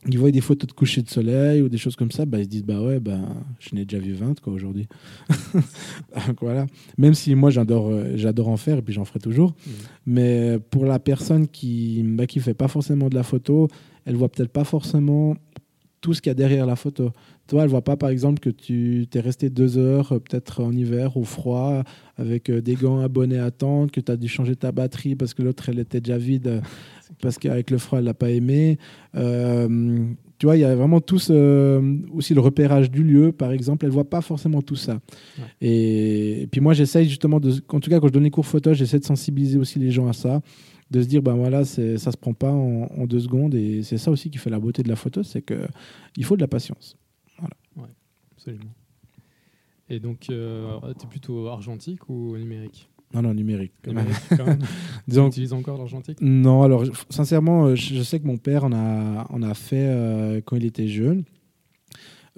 Ils 0.06 0.16
voient 0.16 0.30
des 0.30 0.40
photos 0.40 0.68
de 0.68 0.72
coucher 0.72 1.02
de 1.02 1.08
soleil 1.08 1.60
ou 1.60 1.68
des 1.68 1.76
choses 1.76 1.96
comme 1.96 2.12
ça, 2.12 2.24
bah, 2.24 2.38
ils 2.38 2.44
se 2.44 2.48
disent 2.48 2.64
bah 2.64 2.80
ouais, 2.80 3.00
bah, 3.00 3.18
je 3.58 3.74
n'ai 3.74 3.84
déjà 3.84 3.98
vu 3.98 4.12
20 4.12 4.40
quoi 4.40 4.52
aujourd'hui. 4.52 4.86
Donc 5.58 6.38
voilà. 6.40 6.66
Même 6.96 7.14
si 7.14 7.34
moi 7.34 7.50
j'adore 7.50 7.88
euh, 7.88 8.12
j'adore 8.14 8.48
en 8.48 8.56
faire 8.56 8.78
et 8.78 8.82
puis 8.82 8.94
j'en 8.94 9.04
ferai 9.04 9.18
toujours. 9.18 9.54
Mhm. 9.66 9.72
Mais 10.06 10.58
pour 10.70 10.84
la 10.84 11.00
personne 11.00 11.48
qui 11.48 12.02
bah, 12.04 12.26
qui 12.26 12.38
fait 12.38 12.54
pas 12.54 12.68
forcément 12.68 13.08
de 13.08 13.16
la 13.16 13.24
photo, 13.24 13.66
elle 14.04 14.14
voit 14.14 14.28
peut-être 14.28 14.52
pas 14.52 14.64
forcément 14.64 15.34
tout 16.00 16.14
ce 16.14 16.22
qu'il 16.22 16.30
y 16.30 16.32
a 16.32 16.34
derrière 16.34 16.66
la 16.66 16.76
photo. 16.76 17.10
Toi, 17.48 17.64
elle 17.64 17.70
voit 17.70 17.82
pas 17.82 17.96
par 17.96 18.10
exemple 18.10 18.40
que 18.40 18.50
tu 18.50 19.06
t'es 19.10 19.20
resté 19.20 19.50
deux 19.50 19.78
heures, 19.78 20.12
euh, 20.12 20.18
peut-être 20.18 20.62
en 20.62 20.72
hiver, 20.72 21.16
au 21.16 21.24
froid, 21.24 21.82
avec 22.16 22.50
euh, 22.50 22.60
des 22.60 22.74
gants 22.74 23.00
abonnés 23.00 23.38
à 23.38 23.46
attendre, 23.46 23.90
que 23.90 24.00
tu 24.00 24.12
as 24.12 24.16
dû 24.16 24.28
changer 24.28 24.54
ta 24.54 24.70
batterie 24.70 25.14
parce 25.14 25.34
que 25.34 25.42
l'autre 25.42 25.68
elle 25.68 25.78
était 25.78 26.00
déjà 26.00 26.18
vide, 26.18 26.62
parce 27.22 27.38
qu'avec 27.38 27.70
le 27.70 27.78
froid 27.78 27.98
elle 27.98 28.04
l'a 28.04 28.14
pas 28.14 28.30
aimé. 28.30 28.78
Euh, 29.14 30.06
tu 30.38 30.46
vois, 30.46 30.56
il 30.56 30.60
y 30.60 30.64
a 30.64 30.76
vraiment 30.76 31.00
tout 31.00 31.18
ce- 31.18 32.12
aussi 32.12 32.32
le 32.32 32.40
repérage 32.40 32.90
du 32.92 33.02
lieu, 33.02 33.32
par 33.32 33.50
exemple. 33.50 33.84
Elle 33.86 33.90
voit 33.92 34.08
pas 34.08 34.20
forcément 34.20 34.62
tout 34.62 34.76
ça. 34.76 35.00
Ouais. 35.38 35.44
Et, 35.60 36.42
et 36.42 36.46
puis 36.46 36.60
moi, 36.60 36.74
j'essaye 36.74 37.08
justement 37.08 37.40
de, 37.40 37.52
en 37.68 37.80
tout 37.80 37.90
cas 37.90 37.98
quand 37.98 38.06
je 38.06 38.12
donne 38.12 38.22
les 38.22 38.30
cours 38.30 38.46
photo, 38.46 38.72
j'essaie 38.72 39.00
de 39.00 39.04
sensibiliser 39.04 39.58
aussi 39.58 39.80
les 39.80 39.90
gens 39.90 40.06
à 40.06 40.12
ça, 40.12 40.40
de 40.92 41.02
se 41.02 41.08
dire 41.08 41.22
ben 41.22 41.34
voilà, 41.34 41.64
ça 41.64 41.98
se 41.98 42.16
prend 42.16 42.34
pas 42.34 42.52
en, 42.52 42.82
en 42.96 43.06
deux 43.06 43.18
secondes. 43.18 43.54
Et 43.56 43.82
c'est 43.82 43.98
ça 43.98 44.12
aussi 44.12 44.30
qui 44.30 44.38
fait 44.38 44.50
la 44.50 44.60
beauté 44.60 44.84
de 44.84 44.88
la 44.88 44.96
photo, 44.96 45.24
c'est 45.24 45.42
que 45.42 45.66
il 46.16 46.24
faut 46.24 46.36
de 46.36 46.40
la 46.40 46.48
patience. 46.48 46.96
Absolument. 48.36 48.70
Et 49.90 49.98
donc, 49.98 50.20
tu 50.20 50.32
es 50.32 51.08
plutôt 51.10 51.48
argentique 51.48 52.08
ou 52.08 52.36
numérique? 52.36 52.88
Non, 53.14 53.22
non, 53.22 53.32
numérique. 53.34 53.72
Numérique, 53.86 54.14
quand 54.36 54.44
même. 54.44 55.26
utilises 55.28 55.52
encore 55.52 55.78
l'argentique? 55.78 56.18
Non, 56.20 56.62
alors 56.62 56.84
sincèrement, 57.08 57.66
euh, 57.66 57.74
je 57.74 57.94
je 57.94 58.02
sais 58.02 58.20
que 58.20 58.26
mon 58.26 58.36
père 58.36 58.64
en 58.64 58.72
a, 58.72 59.26
en 59.30 59.42
a 59.42 59.54
fait 59.54 59.86
euh, 59.88 60.40
quand 60.44 60.56
il 60.56 60.64
était 60.66 60.88
jeune. 60.88 61.24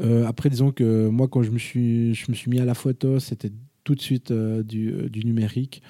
Euh, 0.00 0.26
après, 0.26 0.48
disons 0.48 0.70
que 0.70 1.08
moi, 1.08 1.28
quand 1.28 1.42
je 1.42 1.50
me 1.50 1.58
suis, 1.58 2.14
je 2.14 2.30
me 2.30 2.34
suis 2.34 2.50
mis 2.50 2.60
à 2.60 2.64
la 2.64 2.74
photo, 2.74 3.18
c'était 3.18 3.50
tout 3.84 3.94
de 3.94 4.00
suite 4.00 4.30
euh, 4.30 4.62
du, 4.62 5.10
du 5.10 5.24
numérique. 5.24 5.82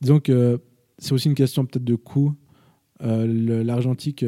Disons 0.00 0.20
que 0.20 0.60
c'est 0.98 1.12
aussi 1.12 1.28
une 1.28 1.34
question 1.34 1.64
peut-être 1.64 1.84
de 1.84 1.94
coût. 1.96 2.34
L'argentique 3.00 4.24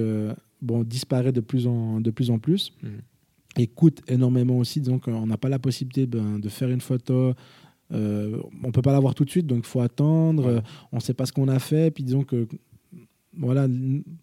bon, 0.61 0.83
disparaît 0.83 1.33
de 1.33 1.41
plus 1.41 1.67
en, 1.67 2.01
de 2.01 2.11
plus, 2.11 2.31
en 2.31 2.39
plus 2.39 2.73
Mhm. 2.83 2.91
et 3.59 3.67
coûte 3.67 4.03
énormément 4.09 4.59
aussi. 4.59 4.81
Donc, 4.81 5.07
on 5.09 5.27
n'a 5.27 5.37
pas 5.39 5.49
la 5.49 5.59
possibilité 5.59 6.07
ben, 6.07 6.39
de 6.39 6.49
faire 6.49 6.71
une 6.71 6.81
photo. 6.81 7.33
Euh, 7.93 8.41
on 8.65 8.73
peut 8.73 8.83
pas 8.83 8.93
l'avoir 8.93 9.15
tout 9.15 9.25
de 9.25 9.31
suite, 9.31 9.47
donc 9.47 9.61
il 9.65 9.69
faut 9.69 9.81
attendre. 9.81 10.47
Ouais. 10.47 10.55
Euh, 10.55 10.61
on 10.93 10.97
ne 10.97 11.01
sait 11.01 11.15
pas 11.15 11.27
ce 11.27 11.33
qu'on 11.33 11.49
a 11.49 11.59
fait. 11.59 11.91
Puis 11.91 12.05
disons 12.05 12.25
que 12.25 12.47
voilà, 13.39 13.69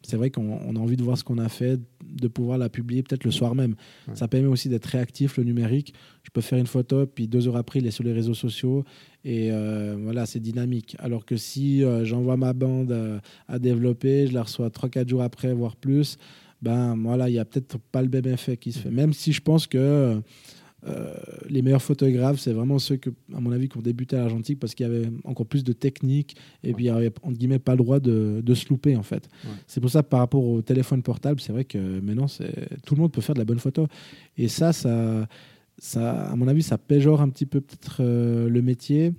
c'est 0.02 0.18
vrai 0.18 0.30
qu'on 0.30 0.60
on 0.66 0.76
a 0.76 0.80
envie 0.80 0.98
de 0.98 1.04
voir 1.04 1.18
ce 1.18 1.24
qu'on 1.24 1.38
a 1.38 1.50
fait, 1.50 1.80
de 2.04 2.28
pouvoir 2.28 2.58
la 2.58 2.70
publier 2.70 3.04
peut-être 3.04 3.24
le 3.24 3.32
soir 3.32 3.56
même. 3.56 3.76
Ouais. 4.08 4.16
Ça 4.16 4.28
permet 4.28 4.48
aussi 4.48 4.70
d'être 4.70 4.86
réactif, 4.86 5.38
le 5.38 5.44
numérique. 5.44 5.94
Je 6.24 6.30
peux 6.32 6.42
faire 6.42 6.60
une 6.60 6.68
photo, 6.68 7.06
puis 7.06 7.28
deux 7.28 7.48
heures 7.48 7.58
après, 7.58 7.80
il 7.80 7.88
est 7.88 7.92
sur 7.92 8.04
les 8.04 8.14
réseaux 8.14 8.34
sociaux. 8.34 8.84
Et 9.24 9.50
euh, 9.52 9.96
voilà, 10.00 10.26
c'est 10.26 10.40
dynamique. 10.40 10.96
Alors 11.00 11.26
que 11.26 11.38
si 11.38 11.84
euh, 11.84 12.06
j'envoie 12.06 12.38
ma 12.38 12.54
bande 12.54 12.92
euh, 12.92 13.20
à 13.48 13.60
développer, 13.60 14.28
je 14.28 14.34
la 14.34 14.44
reçois 14.44 14.70
3-4 14.70 15.08
jours 15.08 15.22
après, 15.22 15.54
voire 15.54 15.76
plus, 15.76 16.18
ben 16.62 16.96
voilà, 16.98 17.30
il 17.30 17.34
n'y 17.34 17.40
a 17.40 17.46
peut-être 17.46 17.78
pas 17.78 18.02
le 18.02 18.10
même 18.10 18.28
effet 18.28 18.58
qui 18.58 18.72
se 18.72 18.80
fait. 18.80 18.92
Même 18.92 19.14
si 19.14 19.32
je 19.32 19.42
pense 19.42 19.68
que 19.68 20.22
euh, 20.88 21.14
les 21.50 21.62
meilleurs 21.62 21.82
photographes, 21.82 22.40
c'est 22.40 22.52
vraiment 22.54 22.78
ceux 22.80 22.98
que, 22.98 23.10
à 23.34 23.40
mon 23.40 23.52
avis, 23.52 23.70
qui 23.70 23.78
ont 23.78 23.82
débuté 23.82 24.16
à 24.16 24.20
l'argentique 24.20 24.60
parce 24.60 24.76
qu'il 24.76 24.86
y 24.86 24.90
avait 24.90 25.10
encore 25.24 25.46
plus 25.46 25.64
de 25.64 25.72
technique 25.74 26.36
et 26.64 26.68
Ouais. 26.68 26.74
puis 26.74 26.86
il 26.86 26.92
n'y 26.92 26.98
avait, 26.98 27.12
entre 27.22 27.38
guillemets, 27.38 27.60
pas 27.60 27.72
le 27.74 27.78
droit 27.78 28.00
de, 28.00 28.42
de 28.44 28.54
se 28.54 28.68
louper, 28.70 28.96
en 28.96 29.04
fait. 29.04 29.30
Ouais. 29.46 29.52
C'est 29.68 29.80
pour 29.82 29.90
ça, 29.90 30.04
par 30.04 30.20
rapport 30.20 30.44
au 30.44 30.62
téléphone 30.62 31.02
portable, 31.02 31.40
c'est 31.40 31.54
vrai 31.54 31.64
que 31.66 31.78
maintenant, 32.02 32.26
tout 32.86 32.96
le 32.96 33.02
monde 33.02 33.12
peut 33.12 33.22
faire 33.22 33.36
de 33.36 33.40
la 33.40 33.46
bonne 33.46 33.60
photo. 33.60 33.88
Et 34.38 34.48
ça, 34.48 34.74
ça, 34.74 35.28
ça 35.78 36.24
à 36.32 36.36
mon 36.36 36.48
avis, 36.48 36.64
ça 36.64 36.78
péjore 36.78 37.22
un 37.22 37.30
petit 37.30 37.46
peu 37.46 37.62
peut-être 37.62 37.98
euh, 38.02 38.50
le 38.50 38.62
métier. 38.62 39.14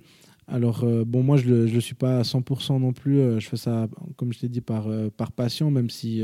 Alors, 0.47 0.83
euh, 0.83 1.03
bon, 1.05 1.23
moi, 1.23 1.37
je 1.37 1.49
ne 1.49 1.65
le, 1.65 1.79
suis 1.81 1.95
pas 1.95 2.19
à 2.19 2.21
100% 2.21 2.79
non 2.79 2.93
plus. 2.93 3.19
Euh, 3.19 3.39
je 3.39 3.47
fais 3.49 3.57
ça, 3.57 3.87
comme 4.15 4.31
je 4.31 4.39
t'ai 4.39 4.47
dit, 4.47 4.61
par, 4.61 4.87
euh, 4.87 5.09
par 5.09 5.31
passion, 5.31 5.71
même 5.71 5.89
si, 5.89 6.21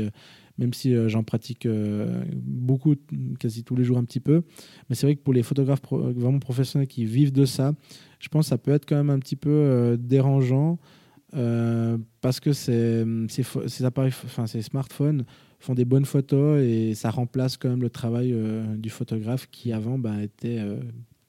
même 0.62 0.72
si 0.72 0.94
euh, 0.94 1.08
j'en 1.08 1.22
pratique 1.24 1.66
euh, 1.66 2.24
beaucoup, 2.32 2.94
quasi 3.38 3.64
tous 3.64 3.76
les 3.76 3.84
jours 3.84 3.98
un 3.98 4.04
petit 4.04 4.20
peu. 4.20 4.42
Mais 4.88 4.94
c'est 4.94 5.06
vrai 5.06 5.16
que 5.16 5.20
pour 5.20 5.34
les 5.34 5.42
photographes 5.42 5.80
pro- 5.82 6.12
vraiment 6.12 6.38
professionnels 6.38 6.88
qui 6.88 7.04
vivent 7.04 7.32
de 7.32 7.44
ça, 7.44 7.74
je 8.20 8.28
pense 8.28 8.46
que 8.46 8.48
ça 8.50 8.58
peut 8.58 8.70
être 8.70 8.86
quand 8.86 8.96
même 8.96 9.10
un 9.10 9.18
petit 9.18 9.36
peu 9.36 9.50
euh, 9.50 9.96
dérangeant 9.96 10.78
euh, 11.34 11.98
parce 12.20 12.40
que 12.40 12.52
ces, 12.52 13.04
ces, 13.28 13.42
pho- 13.42 13.66
ces 13.68 13.84
appareils, 13.84 14.12
enfin 14.24 14.46
ces 14.46 14.62
smartphones 14.62 15.24
font 15.60 15.74
des 15.74 15.84
bonnes 15.84 16.04
photos 16.04 16.60
et 16.62 16.94
ça 16.94 17.10
remplace 17.10 17.56
quand 17.56 17.68
même 17.70 17.82
le 17.82 17.90
travail 17.90 18.32
euh, 18.32 18.76
du 18.76 18.90
photographe 18.90 19.48
qui 19.50 19.72
avant 19.72 19.98
ben, 19.98 20.20
était, 20.20 20.58
euh, 20.58 20.80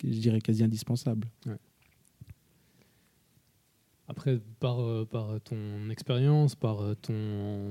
je 0.04 0.20
dirais, 0.20 0.42
quasi 0.42 0.64
indispensable. 0.64 1.28
Après, 4.08 4.40
par, 4.60 4.82
euh, 4.82 5.06
par 5.06 5.40
ton 5.42 5.90
expérience, 5.90 6.56
par 6.56 6.82
euh, 6.82 6.94
ton, 6.96 7.70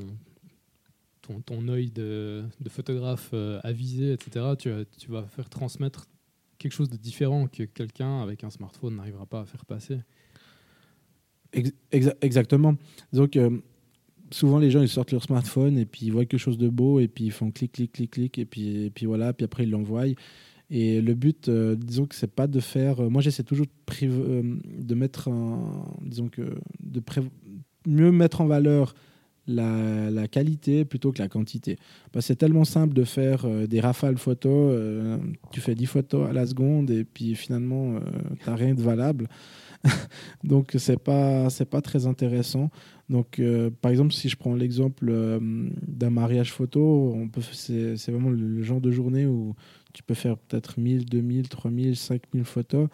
ton, 1.23 1.41
ton 1.41 1.69
œil 1.69 1.91
de, 1.91 2.43
de 2.61 2.69
photographe 2.69 3.31
euh, 3.33 3.61
avisé, 3.65 4.13
etc., 4.13 4.45
tu, 4.59 4.71
vas- 4.71 4.85
tu 4.85 5.11
vas 5.11 5.23
faire 5.25 5.49
transmettre 5.49 6.07
quelque 6.59 6.73
chose 6.73 6.91
de 6.91 6.97
différent 6.97 7.47
que 7.49 7.65
quelqu'un 7.65 8.23
avec 8.23 8.45
un 8.45 8.51
smartphone 8.51 8.97
n'arrivera 8.97 9.27
pas 9.27 9.41
à 9.41 9.45
faire 9.47 9.65
passer. 9.65 9.99
Ex- 11.53 11.73
exa- 11.93 12.17
exactement. 12.21 12.77
Donc, 13.13 13.37
euh, 13.37 13.59
souvent, 14.31 14.59
les 14.59 14.71
gens, 14.71 14.83
ils 14.83 14.89
sortent 14.89 15.13
leur 15.13 15.23
smartphone 15.23 15.79
et 15.79 15.87
puis 15.87 16.07
ils 16.07 16.13
voient 16.13 16.25
quelque 16.25 16.41
chose 16.41 16.59
de 16.59 16.69
beau 16.69 17.01
et 17.01 17.09
puis 17.09 17.25
ils 17.25 17.33
font 17.33 17.51
clic, 17.51 17.73
clic, 17.73 17.93
clic, 17.93 18.11
clic 18.11 18.39
et 18.39 18.45
puis, 18.45 18.85
et 18.87 18.91
puis 18.91 19.07
voilà, 19.07 19.33
puis 19.33 19.45
après 19.45 19.65
ils 19.65 19.71
l'envoient. 19.71 20.07
Et 20.71 21.03
le 21.03 21.15
but, 21.15 21.49
euh, 21.49 21.75
disons 21.77 22.07
que 22.07 22.15
c'est 22.15 22.33
pas 22.33 22.47
de 22.47 22.59
faire. 22.61 23.03
moi, 23.11 23.21
j'essaie 23.21 23.43
toujours 23.43 23.67
de, 24.01 24.59
de 24.83 24.95
mettre. 24.95 25.29
Disons 26.01 26.29
que. 26.29 26.55
De 26.81 27.03
mieux 27.87 28.13
mettre 28.13 28.41
en 28.41 28.47
valeur 28.47 28.95
la, 29.47 30.29
qualité 30.29 30.85
plutôt 30.85 31.13
que 31.13 31.19
la 31.21 31.29
quantité. 31.29 31.77
C'est 32.21 32.37
tellement 32.37 32.65
simple 32.65 32.95
de 32.95 33.05
faire 33.05 33.45
euh, 33.45 33.67
des 33.67 33.81
rafales 33.81 34.19
photos. 34.19 34.73
euh, 34.75 35.19
tu 35.51 35.61
fais 35.61 35.75
10 35.75 35.87
photos 35.87 36.29
à 36.29 36.33
la 36.33 36.47
seconde 36.47 36.91
et 36.91 37.05
puis 37.05 37.35
finalement, 37.35 37.99
tu 38.43 38.51
n'as 38.51 38.57
rien 38.57 38.75
de 38.75 38.83
valable. 38.83 39.29
Donc, 40.45 40.75
c'est 40.79 40.99
pas, 40.99 41.51
c'est 41.51 41.69
pas 41.69 41.81
très 41.81 42.07
intéressant. 42.07 42.71
Donc, 43.09 43.39
euh, 43.39 43.71
par 43.83 43.91
exemple, 43.91 44.13
si 44.13 44.29
je 44.29 44.37
prends 44.37 44.55
l'exemple 44.55 45.09
euh, 45.11 45.39
d'un 45.41 46.11
mariage 46.11 46.53
photo, 46.53 47.13
on 47.15 47.29
peut, 47.29 47.43
c'est, 47.53 47.97
c'est 47.97 48.13
vraiment 48.13 48.31
le 48.31 48.63
genre 48.63 48.81
de 48.81 48.91
journée 48.91 49.27
où 49.27 49.55
tu 49.93 50.03
peux 50.03 50.15
faire 50.15 50.39
peut-être 50.39 50.81
1000, 50.81 51.05
2000, 51.05 51.49
3000, 51.49 51.97
5000 51.97 52.45
photos. 52.45 52.89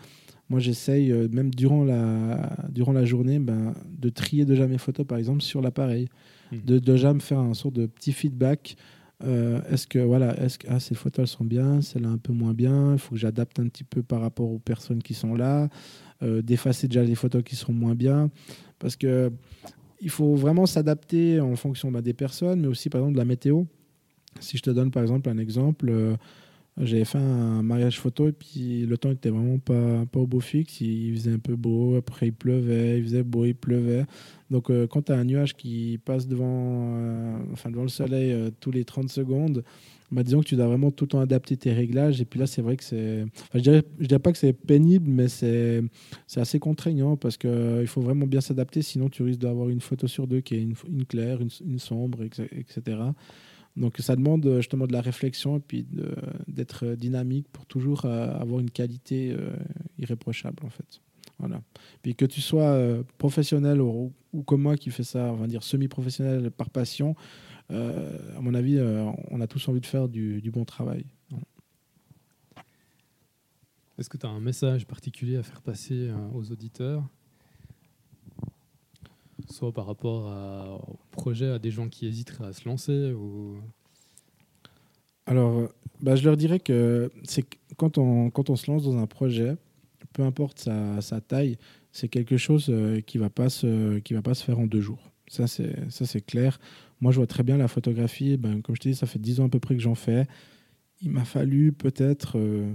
Moi, 0.48 0.60
j'essaye, 0.60 1.12
euh, 1.12 1.28
même 1.30 1.54
durant 1.54 1.84
la, 1.84 2.56
durant 2.70 2.92
la 2.92 3.04
journée, 3.04 3.38
ben, 3.38 3.74
de 3.98 4.08
trier 4.08 4.44
déjà 4.44 4.66
mes 4.66 4.78
photos, 4.78 5.06
par 5.06 5.18
exemple, 5.18 5.42
sur 5.42 5.60
l'appareil. 5.60 6.08
Mhm. 6.52 6.60
De 6.64 6.78
déjà 6.78 7.12
me 7.12 7.20
faire 7.20 7.38
un 7.38 7.54
sort 7.54 7.72
de 7.72 7.86
petit 7.86 8.12
feedback. 8.12 8.76
Euh, 9.24 9.60
est-ce 9.70 9.86
que, 9.86 9.98
voilà, 9.98 10.38
est-ce 10.40 10.58
que 10.58 10.66
ah, 10.70 10.80
ces 10.80 10.94
photos, 10.94 11.24
elles 11.24 11.36
sont 11.36 11.44
bien, 11.44 11.80
celles-là 11.80 12.08
un 12.08 12.18
peu 12.18 12.32
moins 12.32 12.54
bien, 12.54 12.92
il 12.92 12.98
faut 12.98 13.14
que 13.14 13.20
j'adapte 13.20 13.58
un 13.58 13.66
petit 13.66 13.84
peu 13.84 14.02
par 14.02 14.20
rapport 14.20 14.50
aux 14.50 14.60
personnes 14.60 15.02
qui 15.02 15.14
sont 15.14 15.34
là, 15.34 15.68
euh, 16.22 16.40
d'effacer 16.40 16.86
déjà 16.88 17.02
les 17.02 17.16
photos 17.16 17.42
qui 17.42 17.56
sont 17.56 17.72
moins 17.72 17.94
bien. 17.94 18.30
Parce 18.78 18.96
que 18.96 19.32
il 20.00 20.10
faut 20.10 20.36
vraiment 20.36 20.66
s'adapter 20.66 21.40
en 21.40 21.56
fonction 21.56 21.90
bah, 21.90 22.02
des 22.02 22.12
personnes, 22.12 22.60
mais 22.60 22.68
aussi 22.68 22.88
par 22.88 23.00
exemple 23.00 23.14
de 23.14 23.18
la 23.18 23.24
météo. 23.24 23.64
Si 24.40 24.56
je 24.56 24.62
te 24.62 24.70
donne 24.70 24.92
par 24.92 25.02
exemple 25.02 25.28
un 25.28 25.38
exemple, 25.38 25.88
euh, 25.90 26.16
j'avais 26.80 27.04
fait 27.04 27.18
un 27.18 27.62
mariage 27.62 27.98
photo 27.98 28.28
et 28.28 28.32
puis 28.32 28.86
le 28.86 28.96
temps 28.98 29.10
était 29.10 29.30
vraiment 29.30 29.58
pas, 29.58 30.04
pas 30.10 30.20
au 30.20 30.26
beau 30.26 30.40
fixe. 30.40 30.80
Il 30.80 31.14
faisait 31.14 31.32
un 31.32 31.38
peu 31.38 31.56
beau, 31.56 31.96
après 31.96 32.28
il 32.28 32.32
pleuvait, 32.32 32.98
il 32.98 33.04
faisait 33.04 33.22
beau, 33.22 33.44
il 33.44 33.54
pleuvait. 33.54 34.04
Donc 34.50 34.70
euh, 34.70 34.86
quand 34.86 35.02
tu 35.02 35.12
as 35.12 35.16
un 35.16 35.24
nuage 35.24 35.54
qui 35.54 35.98
passe 36.04 36.26
devant, 36.26 36.94
euh, 36.96 37.38
enfin, 37.52 37.70
devant 37.70 37.82
le 37.82 37.88
soleil 37.88 38.32
euh, 38.32 38.50
tous 38.60 38.70
les 38.70 38.84
30 38.84 39.08
secondes, 39.08 39.64
bah, 40.10 40.22
disons 40.22 40.40
que 40.40 40.46
tu 40.46 40.56
dois 40.56 40.66
vraiment 40.66 40.90
tout 40.90 41.04
le 41.04 41.08
temps 41.08 41.20
adapter 41.20 41.56
tes 41.56 41.72
réglages. 41.72 42.20
Et 42.20 42.24
puis 42.24 42.40
là, 42.40 42.46
c'est 42.46 42.62
vrai 42.62 42.76
que 42.76 42.84
c'est. 42.84 43.26
Je 43.52 43.60
dirais, 43.60 43.82
dirais 44.00 44.18
pas 44.20 44.32
que 44.32 44.38
c'est 44.38 44.54
pénible, 44.54 45.10
mais 45.10 45.28
c'est 45.28 45.82
assez 46.36 46.58
contraignant 46.58 47.16
parce 47.16 47.36
qu'il 47.36 47.86
faut 47.86 48.00
vraiment 48.00 48.26
bien 48.26 48.40
s'adapter. 48.40 48.80
Sinon, 48.82 49.10
tu 49.10 49.22
risques 49.22 49.40
d'avoir 49.40 49.68
une 49.68 49.80
photo 49.80 50.06
sur 50.06 50.26
deux 50.26 50.40
qui 50.40 50.54
est 50.54 50.62
une, 50.62 51.04
claire, 51.04 51.40
une 51.40 51.78
sombre, 51.78 52.22
etc. 52.22 52.96
Donc, 53.78 53.96
ça 53.98 54.16
demande 54.16 54.44
euh, 54.44 54.56
justement 54.56 54.86
de 54.86 54.92
la 54.92 55.00
réflexion 55.00 55.58
et 55.58 55.60
puis 55.60 55.86
d'être 56.48 56.94
dynamique 56.94 57.46
pour 57.52 57.64
toujours 57.64 58.04
euh, 58.04 58.34
avoir 58.34 58.60
une 58.60 58.70
qualité 58.70 59.30
euh, 59.30 59.56
irréprochable, 59.98 60.64
en 60.66 60.70
fait. 60.70 61.00
Voilà. 61.38 61.62
Puis 62.02 62.16
que 62.16 62.24
tu 62.24 62.40
sois 62.40 62.76
professionnel 63.16 63.80
ou, 63.80 64.12
comme 64.44 64.62
moi 64.62 64.76
qui 64.76 64.90
fais 64.90 65.04
ça, 65.04 65.32
on 65.32 65.36
va 65.36 65.46
dire 65.46 65.62
semi-professionnel 65.62 66.50
par 66.50 66.68
passion, 66.68 67.14
à 67.70 68.40
mon 68.40 68.54
avis, 68.54 68.80
on 69.30 69.40
a 69.40 69.46
tous 69.46 69.68
envie 69.68 69.80
de 69.80 69.86
faire 69.86 70.08
du, 70.08 70.50
bon 70.52 70.64
travail. 70.64 71.04
Est-ce 73.98 74.08
que 74.08 74.16
tu 74.16 74.26
as 74.26 74.30
un 74.30 74.40
message 74.40 74.84
particulier 74.84 75.36
à 75.36 75.44
faire 75.44 75.62
passer 75.62 76.10
aux 76.34 76.50
auditeurs? 76.50 77.04
Soit 79.48 79.72
par 79.72 79.86
rapport 79.86 80.26
à- 80.26 80.80
projet, 81.24 81.48
à 81.56 81.58
des 81.58 81.70
gens 81.70 81.88
qui 81.88 82.06
hésiteraient 82.06 82.46
à 82.46 82.52
se 82.52 82.64
lancer. 82.68 83.12
Alors, 85.26 85.68
bah, 86.00 86.14
je 86.16 86.24
leur 86.24 86.36
dirais 86.36 86.60
que 86.60 87.10
c'est 87.24 87.44
quand 87.76 87.98
on, 87.98 88.30
quand 88.30 88.48
on 88.50 88.56
se 88.56 88.70
lance 88.70 88.84
dans 88.84 88.96
un 88.96 89.06
projet, 89.06 89.56
peu 90.12 90.22
importe 90.22 90.58
sa, 91.00 91.20
taille, 91.20 91.56
c'est 91.92 92.08
quelque 92.08 92.36
chose 92.36 92.66
euh, 92.70 93.00
qui 93.00 93.18
va, 93.18 93.30
pas 93.30 93.50
se- 93.50 93.98
qui 94.04 94.14
va 94.14 94.22
pas 94.22 94.34
se 94.34 94.44
faire 94.44 94.58
en 94.58 94.66
deux 94.66 94.80
jours. 94.80 95.02
Ça, 95.28 95.46
c'est 95.46 96.26
clair. 96.26 96.58
Moi, 97.00 97.12
je 97.12 97.18
vois 97.18 97.26
très 97.26 97.42
bien 97.42 97.58
la 97.58 97.68
photographie. 97.68 98.36
Ben, 98.38 98.62
comme 98.62 98.74
je 98.76 98.80
te 98.80 98.88
dis, 98.88 98.94
ça 98.94 99.06
fait 99.06 99.18
dix 99.18 99.40
ans 99.40 99.46
à 99.46 99.48
peu 99.50 99.60
près 99.60 99.76
que 99.76 99.82
j'en 99.82 99.94
fais. 99.94 100.26
Il 101.02 101.10
m'a 101.10 101.24
fallu 101.24 101.72
peut-être... 101.72 102.38
euh, 102.38 102.72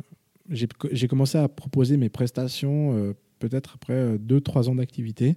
j'ai 0.50 1.08
commencé 1.08 1.38
à 1.38 1.48
proposer 1.48 1.98
mes 1.98 2.10
prestations 2.10 2.96
euh, 2.96 3.14
peut-être 3.40 3.72
après 3.76 4.18
deux, 4.20 4.42
trois 4.42 4.70
ans 4.70 4.76
d'activité. 4.76 5.36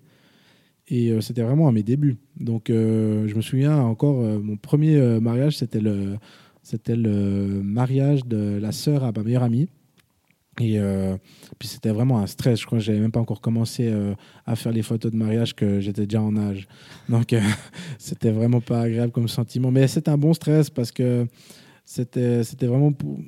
Et 0.89 1.11
euh, 1.11 1.20
c'était 1.20 1.43
vraiment 1.43 1.68
à 1.68 1.72
mes 1.72 1.82
débuts. 1.82 2.16
Donc, 2.39 2.70
euh, 2.70 3.26
je 3.26 3.34
me 3.34 3.41
souviens 3.41 3.76
encore, 3.78 4.20
euh, 4.20 4.39
mon 4.39 4.57
premier 4.57 4.99
mariage, 5.20 5.57
c'était 5.57 5.80
le, 5.80 6.18
mariage 7.62 8.24
de 8.24 8.59
la 8.61 8.72
sœur 8.72 9.05
à 9.05 9.12
ma 9.12 9.22
meilleure 9.22 9.43
amie. 9.43 9.68
Et 10.59 10.80
puis 11.59 11.68
c'était 11.68 11.91
vraiment 11.91 12.18
un 12.18 12.26
stress. 12.26 12.59
Je 12.59 12.64
crois 12.64 12.78
que 12.78 12.84
j'avais 12.84 12.99
même 12.99 13.12
pas 13.12 13.20
encore 13.20 13.43
commencé 13.43 13.93
à 14.47 14.57
faire 14.57 14.72
les 14.72 14.80
photos 14.80 15.12
de 15.12 15.16
mariage 15.18 15.55
que 15.55 15.80
j'étais 15.80 16.07
déjà 16.07 16.22
en 16.22 16.34
âge. 16.34 16.66
Donc 17.11 17.34
c'était 17.99 18.30
vraiment 18.30 18.62
pas 18.62 18.80
agréable 18.80 19.12
comme 19.12 19.28
sentiment. 19.28 19.70
Mais 19.70 19.87
c'était 19.87 20.09
un 20.09 20.16
bon 20.16 20.32
stress 20.32 20.70
parce 20.70 20.93
que 20.93 21.26
c'était 21.89 22.43
c'était 22.43 22.66
vraiment 22.66 22.93
pour- 22.93 23.18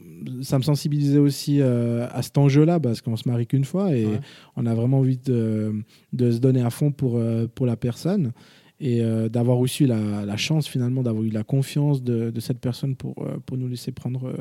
ça 0.43 0.59
me 0.59 0.65
sensibilisait 0.65 1.19
aussi 1.19 1.61
euh, 1.61 2.07
à 2.11 2.23
cet 2.23 2.37
enjeu-là 2.39 2.81
parce 2.81 3.01
qu'on 3.01 3.17
se 3.17 3.29
marie 3.29 3.47
qu'une 3.47 3.65
fois 3.65 3.95
et 3.97 4.05
Ouais. 4.05 4.21
on 4.57 4.67
a 4.67 4.75
vraiment 4.75 4.99
envie 4.99 5.17
de, 5.19 5.73
de 6.13 6.31
se 6.33 6.39
donner 6.39 6.61
à 6.63 6.71
fond 6.71 6.91
pour 6.91 7.17
euh, 7.19 7.47
pour 7.47 7.67
la 7.67 7.77
personne 7.77 8.33
et 8.81 9.01
euh, 9.03 9.29
d'avoir 9.29 9.59
aussi 9.61 9.87
la, 9.87 10.25
la 10.27 10.37
chance 10.37 10.67
finalement 10.69 11.03
d'avoir 11.05 11.23
eu 11.25 11.31
la 11.31 11.45
confiance 11.45 12.03
de, 12.03 12.31
de 12.31 12.41
cette 12.41 12.59
personne 12.61 12.97
pour 12.97 13.15
pour 13.47 13.57
nous 13.57 13.69
laisser 13.69 13.93
prendre 13.93 14.27
euh, 14.29 14.35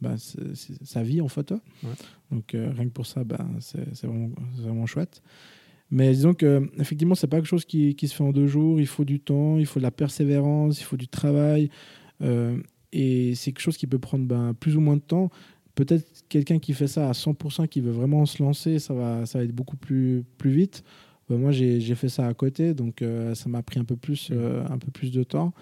bah, 0.00 0.14
sa 0.82 1.02
vie 1.02 1.20
en 1.20 1.28
photo. 1.28 1.56
Ouais. 1.82 1.90
Donc 2.32 2.44
rien 2.52 2.84
que 2.86 2.92
pour 2.92 3.06
ça, 3.06 3.24
ben, 3.24 3.46
c'est 3.60 4.06
vraiment, 4.06 4.30
vraiment 4.56 4.86
chouette. 4.86 5.22
Mais 5.90 6.10
disons 6.12 6.32
que 6.34 6.68
effectivement, 6.78 7.14
c'est 7.14 7.26
pas 7.26 7.36
quelque 7.36 7.46
chose 7.46 7.66
qui, 7.66 7.94
qui 7.94 8.08
se 8.08 8.14
fait 8.14 8.24
en 8.24 8.32
deux 8.32 8.46
jours. 8.46 8.80
Il 8.80 8.86
faut 8.86 9.04
du 9.04 9.20
temps, 9.20 9.58
il 9.58 9.66
faut 9.66 9.78
de 9.80 9.84
la 9.84 9.90
persévérance, 9.90 10.80
il 10.80 10.84
faut 10.84 10.96
du 10.96 11.08
travail. 11.08 11.68
Euh, 12.22 12.56
et 12.94 13.34
c'est 13.34 13.52
quelque 13.52 13.62
chose 13.62 13.76
qui 13.76 13.86
peut 13.86 13.98
prendre 13.98 14.24
ben, 14.26 14.54
plus 14.58 14.76
ou 14.76 14.80
moins 14.80 14.96
de 14.96 15.02
temps. 15.02 15.30
Peut-être 15.74 16.06
quelqu'un 16.28 16.60
qui 16.60 16.72
fait 16.72 16.86
ça 16.86 17.08
à 17.08 17.12
100%, 17.12 17.66
qui 17.68 17.80
veut 17.80 17.90
vraiment 17.90 18.24
se 18.26 18.42
lancer, 18.42 18.78
ça 18.78 18.94
va, 18.94 19.26
ça 19.26 19.38
va 19.38 19.44
être 19.44 19.54
beaucoup 19.54 19.76
plus, 19.76 20.24
plus 20.38 20.50
vite. 20.52 20.84
Ben, 21.28 21.36
moi, 21.38 21.50
j'ai 21.52 21.80
fait 21.94 22.08
ça 22.08 22.26
à 22.28 22.34
côté, 22.34 22.74
donc 22.74 23.02
euh, 23.02 23.34
ça 23.34 23.48
m'a 23.48 23.62
pris 23.62 23.80
un 23.80 23.84
peu 23.84 23.96
plus, 23.96 24.28
euh, 24.30 24.64
un 24.70 24.78
peu 24.78 24.90
plus 24.92 25.10
de 25.10 25.24
temps. 25.24 25.52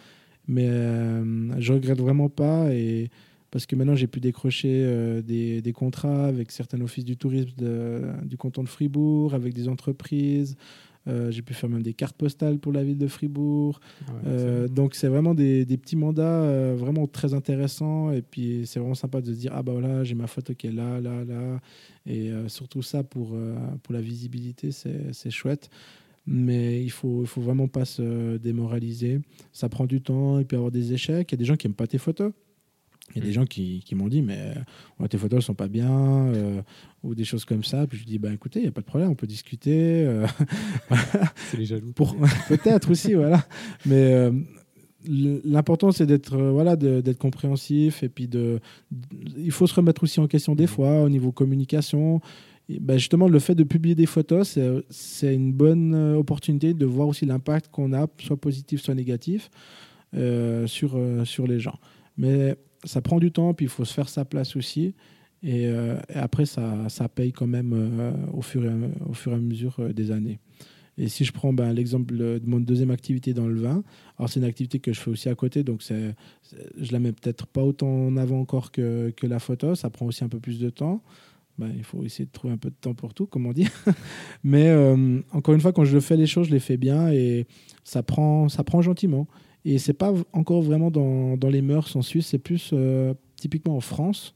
Mais 0.49 0.67
euh, 0.69 1.59
je 1.61 1.73
regrette 1.73 2.01
vraiment 2.01 2.29
pas. 2.29 2.73
Et, 2.75 3.11
parce 3.51 3.67
que 3.67 3.77
maintenant, 3.77 3.95
j'ai 3.95 4.07
pu 4.07 4.19
décrocher 4.21 4.83
euh, 4.85 5.23
des, 5.23 5.63
des 5.63 5.73
contrats 5.73 6.27
avec 6.27 6.51
certains 6.51 6.81
offices 6.81 7.05
du 7.05 7.17
tourisme 7.17 7.51
de- 7.59 8.03
du 8.25 8.37
canton 8.37 8.63
de 8.63 8.69
Fribourg, 8.69 9.35
avec 9.35 9.55
des 9.55 9.69
entreprises. 9.69 10.57
Euh, 11.09 11.31
j'ai 11.31 11.43
pu 11.43 11.53
faire 11.53 11.69
même 11.69 11.83
des 11.83 11.95
cartes 11.95 12.17
postales 12.17 12.59
pour 12.59 12.73
la 12.73 12.85
ville 12.85 12.99
de 12.99 13.09
Fribourg. 13.09 13.81
Ouais, 14.09 14.15
Euh, 14.27 14.69
donc 14.69 14.95
c'est 14.95 15.09
vraiment 15.09 15.35
des, 15.35 15.65
des 15.65 15.77
petits 15.77 15.97
mandats 15.97 16.23
euh, 16.23 16.75
vraiment 16.77 17.07
très 17.07 17.35
intéressants. 17.35 18.13
Et 18.13 18.23
puis 18.23 18.63
c'est 18.67 18.79
vraiment 18.79 18.95
sympa 18.95 19.21
de 19.21 19.27
se 19.27 19.39
dire 19.39 19.53
ah 19.55 19.63
bah 19.63 19.73
voilà 19.73 20.05
j'ai 20.05 20.15
ma 20.15 20.27
photo 20.27 20.55
qui 20.55 20.69
est 20.69 20.73
là 20.73 21.01
là 21.01 21.25
là. 21.25 21.61
Et 22.07 22.31
surtout 22.49 22.83
ça 22.83 23.05
pour 23.05 23.37
pour 23.83 23.95
la 23.95 24.01
visibilité 24.01 24.71
c'est 24.73 25.31
chouette. 25.31 25.71
Mais 26.27 26.83
il 26.83 26.91
faut 26.91 27.25
faut 27.25 27.41
vraiment 27.41 27.69
pas 27.69 27.85
se 27.85 28.37
démoraliser. 28.37 29.21
Ça 29.53 29.69
prend 29.69 29.87
du 29.87 30.01
temps 30.01 30.39
il 30.39 30.47
peut 30.47 30.57
y 30.57 30.59
avoir 30.59 30.71
des 30.71 30.93
échecs. 30.93 31.31
Il 31.31 31.35
y 31.35 31.37
a 31.37 31.39
des 31.39 31.45
gens 31.45 31.57
qui 31.57 31.67
aiment 31.67 31.75
pas 31.75 31.87
tes 31.87 31.99
photos 31.99 32.33
il 33.11 33.17
y 33.17 33.21
a 33.21 33.25
des 33.25 33.31
Mm. 33.31 33.33
gens 33.35 33.45
qui, 33.47 33.81
qui 33.85 33.95
m'ont 33.95 34.09
dit 34.09 34.23
mais 34.23 34.55
ouais, 34.99 35.09
tes 35.09 35.19
photos 35.19 35.39
elles 35.39 35.43
sont 35.43 35.55
pas 35.55 35.69
bien 35.69 35.91
euh, 36.29 36.63
ou 37.03 37.15
des 37.15 37.25
choses 37.25 37.45
comme 37.45 37.65
ça 37.65 37.87
puis 37.87 37.99
je 37.99 38.05
dis 38.05 38.19
bah 38.19 38.33
écoutez 38.33 38.61
il 38.61 38.65
y 38.65 38.69
a 38.69 38.73
pas 38.73 38.81
de 38.81 38.87
problème 38.87 39.11
on 39.11 39.15
peut 39.15 39.27
discuter 39.27 40.05
euh, 40.07 40.27
c'est 41.51 41.57
les 41.59 41.65
jaloux. 41.67 41.93
pour 41.93 42.17
peut-être 42.49 42.91
aussi 42.91 43.15
voilà 43.15 43.45
mais 43.87 44.13
euh, 44.15 44.31
l'important 45.07 45.91
c'est 45.93 46.07
d'être 46.07 46.35
euh, 46.37 46.51
voilà 46.53 46.77
d'être 46.77 47.19
compréhensif 47.19 48.03
et 48.03 48.09
puis 48.09 48.29
de 48.29 48.61
il 49.37 49.51
faut 49.51 49.67
se 49.67 49.75
remettre 49.75 50.05
aussi 50.05 50.21
en 50.21 50.27
question 50.29 50.55
des 50.55 50.65
Mhm. 50.65 50.69
fois 50.69 51.03
au 51.03 51.09
niveau 51.09 51.33
communication 51.33 52.21
Et, 52.69 52.79
ben, 52.79 52.97
justement, 52.97 53.27
le 53.29 53.41
fait 53.41 53.57
de 53.57 53.65
publier 53.65 53.97
des 53.97 54.07
photos, 54.07 54.57
c'est- 54.89 55.35
une 55.35 55.53
bonne 55.53 55.95
euh, 55.95 56.15
opportunité 56.17 56.75
de 56.75 56.87
voir 56.87 57.09
aussi 57.09 57.27
l'impact 57.27 57.67
qu'on 57.73 57.93
a, 57.93 58.07
soit 58.21 58.37
positif, 58.41 58.81
soit 58.81 58.95
négatif, 58.95 59.51
euh, 60.15 60.69
sur, 60.69 60.93
euh, 60.95 61.25
sur 61.25 61.49
les 61.49 61.59
gens. 61.59 61.79
Mais 62.17 62.55
ça 62.85 63.01
prend 63.01 63.19
du 63.19 63.33
temps, 63.33 63.55
puis 63.55 63.67
il 63.67 63.69
faut 63.69 63.85
se 63.85 63.95
faire 63.95 64.09
sa 64.09 64.25
place 64.25 64.57
aussi. 64.57 64.95
Et, 65.43 65.67
euh, 65.67 65.97
après, 66.15 66.47
ça, 66.47 66.89
ça 66.89 67.09
paye 67.09 67.33
quand 67.33 67.47
même 67.47 67.73
euh, 67.75 68.13
au, 68.33 68.43
fur 68.43 68.65
et 68.65 68.71
au 69.09 69.13
fur 69.13 69.33
et 69.33 69.37
à 69.37 69.39
mesure 69.39 69.77
euh, 69.81 69.93
des 69.93 70.11
années. 70.11 70.39
Et 70.99 71.09
si 71.09 71.25
je 71.25 71.33
prends 71.33 71.53
ben, 71.53 71.73
l'exemple 71.73 72.15
de 72.15 72.43
mon 72.45 72.61
deuxième 72.61 72.91
activité 72.91 73.33
dans 73.33 73.47
le 73.47 73.59
vin, 73.59 73.83
alors 74.19 74.29
c'est 74.29 74.41
une 74.41 74.47
activité 74.47 74.79
que 74.79 74.93
je 74.93 75.01
fais 75.01 75.11
aussi 75.11 75.29
à 75.31 75.35
côté, 75.35 75.65
donc 75.65 75.83
c'est, 75.83 76.15
c'est- 76.43 76.57
je 76.79 76.93
la 76.93 76.99
mets 76.99 77.13
peut-être 77.13 77.47
pas 77.47 77.63
autant 77.63 77.89
en 77.89 78.17
avant 78.19 78.41
encore 78.41 78.71
que, 78.71 79.11
que 79.17 79.27
la 79.27 79.39
photo, 79.39 79.75
ça 79.75 79.89
prend 79.89 80.07
aussi 80.07 80.23
un 80.23 80.29
peu 80.29 80.39
plus 80.39 80.61
de 80.61 80.69
temps. 80.69 81.03
Ben, 81.59 81.73
il 81.75 81.83
faut 81.83 82.03
essayer 82.05 82.27
de 82.27 82.31
trouver 82.31 82.53
un 82.53 82.59
peu 82.59 82.71
de 82.71 82.75
temps 82.79 82.95
pour 82.95 83.15
tout, 83.15 83.27
comme 83.27 83.47
on 83.47 83.53
dit. 83.53 83.69
Mais 84.45 84.73
encore 85.33 85.55
une 85.55 85.61
fois, 85.61 85.73
quand 85.73 85.85
je 85.85 85.99
fais 85.99 86.17
les 86.17 86.27
choses, 86.27 86.49
je 86.49 86.53
les 86.53 86.61
fais 86.61 86.77
bien 86.77 87.11
et 87.11 87.47
ça 87.85 88.03
prend, 88.03 88.49
ça 88.49 88.65
prend 88.65 88.81
gentiment. 88.81 89.27
Et 89.65 89.79
c'est 89.79 89.93
pas 89.93 90.13
encore 90.33 90.63
vraiment 90.63 90.91
dans, 90.91 91.37
dans 91.37 91.49
les 91.49 91.63
mœurs 91.63 91.95
en 91.95 92.03
Suisse, 92.03 92.27
c'est 92.29 92.39
plus 92.39 92.71
euh, 92.73 93.15
typiquement 93.37 93.77
en 93.77 93.81
France. 93.81 94.35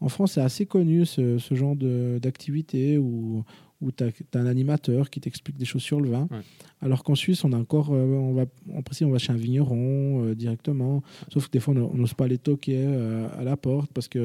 En 0.00 0.08
France, 0.08 0.32
c'est 0.32 0.42
assez 0.42 0.66
connu 0.66 1.06
ce, 1.06 1.38
ce 1.38 1.54
genre 1.54 1.74
d'activité 1.74 2.98
où, 2.98 3.44
où 3.82 3.92
tu 3.92 4.04
as, 4.04 4.38
un 4.38 4.46
animateur 4.46 5.10
qui 5.10 5.20
t'explique 5.20 5.56
des 5.58 5.64
choses 5.64 5.82
sur 5.82 6.00
le 6.00 6.08
vin. 6.10 6.28
Ouais. 6.30 6.38
Alors 6.80 7.04
qu'en 7.04 7.14
Suisse, 7.14 7.44
on 7.44 7.52
a 7.52 7.56
encore, 7.58 7.90
euh, 7.92 8.04
on 8.06 8.32
va, 8.32 8.44
en 8.74 8.82
principe, 8.82 9.06
on 9.06 9.10
va 9.10 9.18
chez 9.18 9.32
un 9.32 9.36
vigneron 9.36 10.24
euh, 10.24 10.34
directement. 10.34 11.02
Sauf 11.32 11.46
que 11.46 11.52
des 11.52 11.60
fois, 11.60 11.74
on 11.74 11.96
n'ose 11.96 12.14
pas 12.14 12.26
les 12.26 12.38
toquer 12.38 12.84
euh, 12.86 13.28
à 13.38 13.44
la 13.44 13.56
porte 13.56 13.90
parce 13.92 14.08
qu'il 14.08 14.20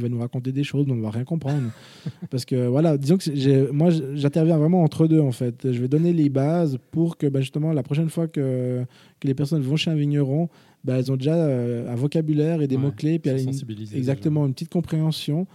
va 0.00 0.08
nous 0.08 0.18
raconter 0.18 0.52
des 0.52 0.64
choses, 0.64 0.86
mais 0.86 0.92
on 0.92 0.96
ne 0.96 1.02
va 1.02 1.10
rien 1.10 1.24
comprendre. 1.24 1.70
parce 2.30 2.44
que 2.44 2.66
voilà, 2.66 2.98
disons 2.98 3.16
que 3.16 3.70
moi, 3.70 3.90
j'interviens 4.14 4.58
vraiment 4.58 4.82
entre 4.82 5.06
deux 5.06 5.20
en 5.20 5.32
fait. 5.32 5.72
Je 5.72 5.80
vais 5.80 5.88
donner 5.88 6.12
les 6.12 6.28
bases 6.28 6.78
pour 6.90 7.16
que 7.16 7.26
bah, 7.26 7.40
justement 7.40 7.72
la 7.72 7.82
prochaine 7.82 8.10
fois 8.10 8.28
que, 8.28 8.84
que 9.18 9.26
les 9.26 9.34
personnes 9.34 9.62
vont 9.62 9.76
chez 9.76 9.90
un 9.90 9.94
vigneron, 9.96 10.48
bah, 10.84 10.98
elles 10.98 11.10
ont 11.12 11.16
déjà 11.16 11.34
un 11.34 11.94
vocabulaire 11.94 12.62
et 12.62 12.68
des 12.68 12.76
Ouais, 12.76 12.82
mots-clés, 12.82 13.18
puis 13.18 13.30
elles 13.30 13.42
une- 13.42 13.96
exactement 13.96 14.46
une 14.46 14.52
petite 14.52 14.70
compréhension. 14.70 15.46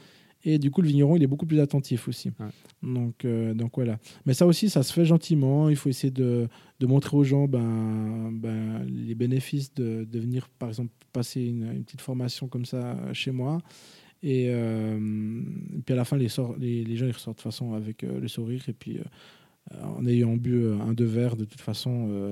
Et 0.48 0.60
du 0.60 0.70
coup, 0.70 0.82
le 0.82 0.88
vigneron, 0.88 1.16
il 1.16 1.24
est 1.24 1.28
beaucoup 1.28 1.48
plus 1.48 1.60
attentif 1.60 2.08
aussi. 2.08 2.30
Ouais. 2.40 2.46
Donc, 2.84 3.26
euh, 3.26 3.56
donc 3.56 3.72
voilà. 3.76 3.98
Mais 4.26 4.36
ça 4.36 4.46
aussi, 4.46 4.70
ça 4.70 4.84
se 4.84 4.94
fait 4.94 5.04
gentiment. 5.04 5.70
Il 5.70 5.76
faut 5.76 5.90
essayer 5.90 6.12
de, 6.12 6.48
de 6.80 6.86
montrer 6.86 7.18
aux 7.18 7.24
gens 7.24 7.48
ben, 7.48 8.32
ben, 8.32 8.86
les 8.86 9.16
bénéfices 9.16 9.74
de, 9.74 10.06
de 10.10 10.20
venir, 10.20 10.48
par 10.60 10.70
exemple, 10.70 10.92
passer 11.12 11.42
une, 11.42 11.72
une 11.74 11.84
petite 11.84 12.02
formation 12.02 12.48
comme 12.48 12.66
ça 12.66 12.96
chez 13.12 13.32
moi. 13.32 13.58
Et, 14.22 14.46
euh, 14.50 15.42
et 15.78 15.82
puis 15.82 15.94
à 15.94 15.96
la 15.98 16.06
fin, 16.06 16.16
les, 16.16 16.30
sor- 16.30 16.56
les, 16.60 16.84
les 16.84 16.96
gens 16.96 17.08
ils 17.08 17.12
ressortent 17.12 17.38
de 17.40 17.44
toute 17.44 17.52
façon 17.52 17.74
avec 17.74 18.04
euh, 18.04 18.20
le 18.20 18.28
sourire. 18.28 18.64
Et 18.70 18.74
puis 18.74 19.00
euh, 19.00 19.84
en 19.84 20.06
ayant 20.06 20.36
bu 20.38 20.70
un, 20.70 20.94
deux 20.94 21.06
verres, 21.06 21.38
de 21.38 21.46
toute 21.46 21.62
façon, 21.62 22.32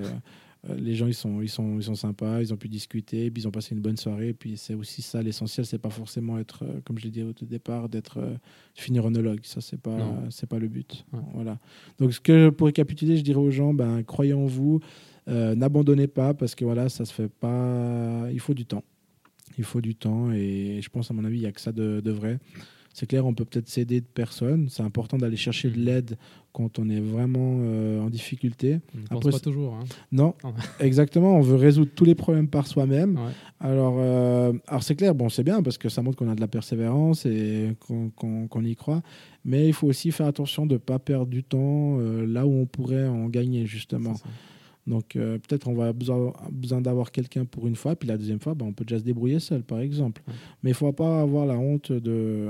les 0.69 0.95
gens 0.95 1.07
ils 1.07 1.13
sont, 1.13 1.41
ils, 1.41 1.49
sont, 1.49 1.77
ils 1.77 1.83
sont 1.83 1.95
sympas, 1.95 2.41
ils 2.41 2.53
ont 2.53 2.57
pu 2.57 2.69
discuter, 2.69 3.29
puis 3.29 3.43
ils 3.43 3.47
ont 3.47 3.51
passé 3.51 3.75
une 3.75 3.81
bonne 3.81 3.97
soirée. 3.97 4.29
Et 4.29 4.33
puis 4.33 4.57
c'est 4.57 4.73
aussi 4.73 5.01
ça 5.01 5.21
l'essentiel, 5.21 5.65
c'est 5.65 5.77
pas 5.77 5.89
forcément 5.89 6.37
être, 6.39 6.63
euh, 6.63 6.79
comme 6.85 6.97
je 6.97 7.03
l'ai 7.03 7.11
dit 7.11 7.23
au 7.23 7.33
tout 7.33 7.45
départ, 7.45 7.89
d'être 7.89 8.19
euh, 8.19 8.35
finir 8.73 9.05
onologue. 9.05 9.41
Ça, 9.43 9.59
c'est 9.61 9.79
pas, 9.79 9.97
c'est 10.29 10.47
pas 10.47 10.59
le 10.59 10.67
but. 10.67 11.05
Ouais. 11.11 11.19
Voilà. 11.33 11.59
Donc 11.99 12.13
ce 12.13 12.21
que 12.21 12.49
pour 12.49 12.67
récapituler, 12.67 13.17
je 13.17 13.23
dirais 13.23 13.39
aux 13.39 13.51
gens, 13.51 13.73
ben, 13.73 14.03
croyez 14.03 14.33
en 14.33 14.45
vous, 14.45 14.79
euh, 15.27 15.53
n'abandonnez 15.55 16.07
pas 16.07 16.33
parce 16.33 16.55
que 16.55 16.63
voilà, 16.63 16.87
ça 16.89 17.05
se 17.05 17.13
fait 17.13 17.29
pas. 17.29 18.27
Il 18.31 18.39
faut 18.39 18.53
du 18.53 18.65
temps. 18.65 18.83
Il 19.57 19.63
faut 19.65 19.81
du 19.81 19.95
temps 19.95 20.31
et 20.31 20.79
je 20.81 20.89
pense 20.89 21.11
à 21.11 21.13
mon 21.13 21.25
avis, 21.25 21.37
il 21.37 21.41
n'y 21.41 21.45
a 21.45 21.51
que 21.51 21.61
ça 21.61 21.71
de, 21.71 22.01
de 22.03 22.11
vrai. 22.11 22.39
C'est 22.93 23.07
clair, 23.07 23.25
on 23.25 23.33
peut 23.33 23.43
peut-être 23.45 23.67
s'aider 23.67 24.01
de 24.01 24.05
personnes. 24.05 24.67
C'est 24.69 24.83
important 24.83 25.17
d'aller 25.17 25.35
chercher 25.35 25.69
de 25.71 25.77
Mhm. 25.79 25.83
l'aide 25.85 26.17
quand 26.53 26.77
on 26.77 26.87
est 26.89 26.99
vraiment 26.99 27.57
euh, 27.61 27.99
en 28.01 28.09
difficulté. 28.11 28.79
On 28.93 28.99
Après, 29.05 29.15
pense 29.15 29.23
pas 29.23 29.31
c'est- 29.31 29.39
toujours. 29.43 29.73
hein. 29.73 29.83
Non, 30.11 30.35
exactement. 30.79 31.35
On 31.35 31.41
veut 31.41 31.55
résoudre 31.55 31.89
tous 31.95 32.05
les 32.05 32.13
problèmes 32.13 32.47
par 32.47 32.67
soi-même. 32.67 33.15
Ouais. 33.15 33.31
Alors, 33.59 33.95
euh, 33.97 34.53
alors 34.67 34.83
c'est 34.83 34.93
clair, 34.95 35.15
bon, 35.15 35.29
c'est 35.29 35.43
bien 35.43 35.63
parce 35.63 35.79
que 35.79 35.89
ça 35.89 36.03
montre 36.03 36.17
qu'on 36.17 36.29
a 36.29 36.35
de 36.35 36.41
la 36.41 36.47
persévérance 36.47 37.25
et 37.25 37.75
qu'on 37.87 38.63
y 38.63 38.75
croit. 38.75 39.01
Mais 39.43 39.67
il 39.67 39.73
faut 39.73 39.87
aussi 39.87 40.11
faire 40.11 40.27
attention 40.27 40.65
de 40.67 40.73
ne 40.73 40.77
pas 40.77 40.99
perdre 40.99 41.25
du 41.27 41.43
temps 41.43 41.97
euh, 41.99 42.25
là 42.27 42.45
où 42.45 42.51
on 42.53 42.65
pourrait 42.67 43.07
en 43.07 43.27
gagner, 43.27 43.65
justement. 43.65 44.13
Donc, 44.85 45.15
euh, 45.15 45.37
peut-être 45.37 45.67
on 45.67 45.73
va 45.73 45.93
besoin, 45.93 46.33
besoin 46.51 46.81
d'avoir 46.81 47.11
quelqu'un 47.11 47.45
pour 47.45 47.67
une 47.67 47.75
fois, 47.75 47.95
puis 47.95 48.07
la 48.07 48.17
deuxième 48.17 48.39
fois, 48.39 48.53
ben, 48.53 48.65
on 48.65 48.73
peut 48.73 48.83
déjà 48.83 48.99
se 48.99 49.03
débrouiller 49.05 49.39
seul, 49.39 49.63
par 49.63 49.79
exemple. 49.79 50.21
Ouais. 50.27 50.33
Mais 50.61 50.69
il 50.71 50.73
ne 50.73 50.77
faut 50.77 50.91
pas 50.91 51.21
avoir 51.21 51.45
la 51.45 51.57
honte 51.57 51.91
de 51.91 52.49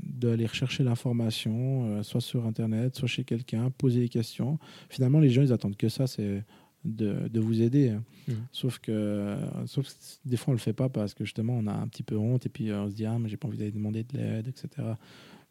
d'aller 0.00 0.46
rechercher 0.46 0.84
l'information, 0.84 1.84
euh, 1.86 2.02
soit 2.04 2.20
sur 2.20 2.46
Internet, 2.46 2.94
soit 2.94 3.08
chez 3.08 3.24
quelqu'un, 3.24 3.70
poser 3.70 3.98
des 4.02 4.08
questions. 4.08 4.56
Finalement, 4.88 5.18
les 5.18 5.30
gens, 5.30 5.42
ils 5.42 5.52
attendent 5.52 5.76
que 5.76 5.88
ça, 5.88 6.06
c'est 6.06 6.44
de, 6.84 7.28
de 7.28 7.40
vous 7.40 7.60
aider. 7.60 7.88
hein. 7.88 8.04
Sauf 8.52 8.78
que 8.78 9.36
sauf 9.66 9.86
que 9.88 9.90
des 10.28 10.36
fois, 10.36 10.52
on 10.52 10.54
le 10.54 10.60
fait 10.60 10.72
pas 10.72 10.88
parce 10.88 11.12
que 11.14 11.24
justement, 11.24 11.54
on 11.58 11.66
a 11.66 11.72
un 11.72 11.88
petit 11.88 12.04
peu 12.04 12.16
honte 12.16 12.46
et 12.46 12.48
puis 12.48 12.70
euh, 12.70 12.82
on 12.84 12.90
se 12.90 12.94
dit, 12.94 13.04
ah, 13.04 13.18
mais 13.18 13.28
j'ai 13.28 13.36
pas 13.36 13.48
envie 13.48 13.58
d'aller 13.58 13.72
demander 13.72 14.04
de 14.04 14.16
l'aide, 14.16 14.46
etc. 14.46 14.68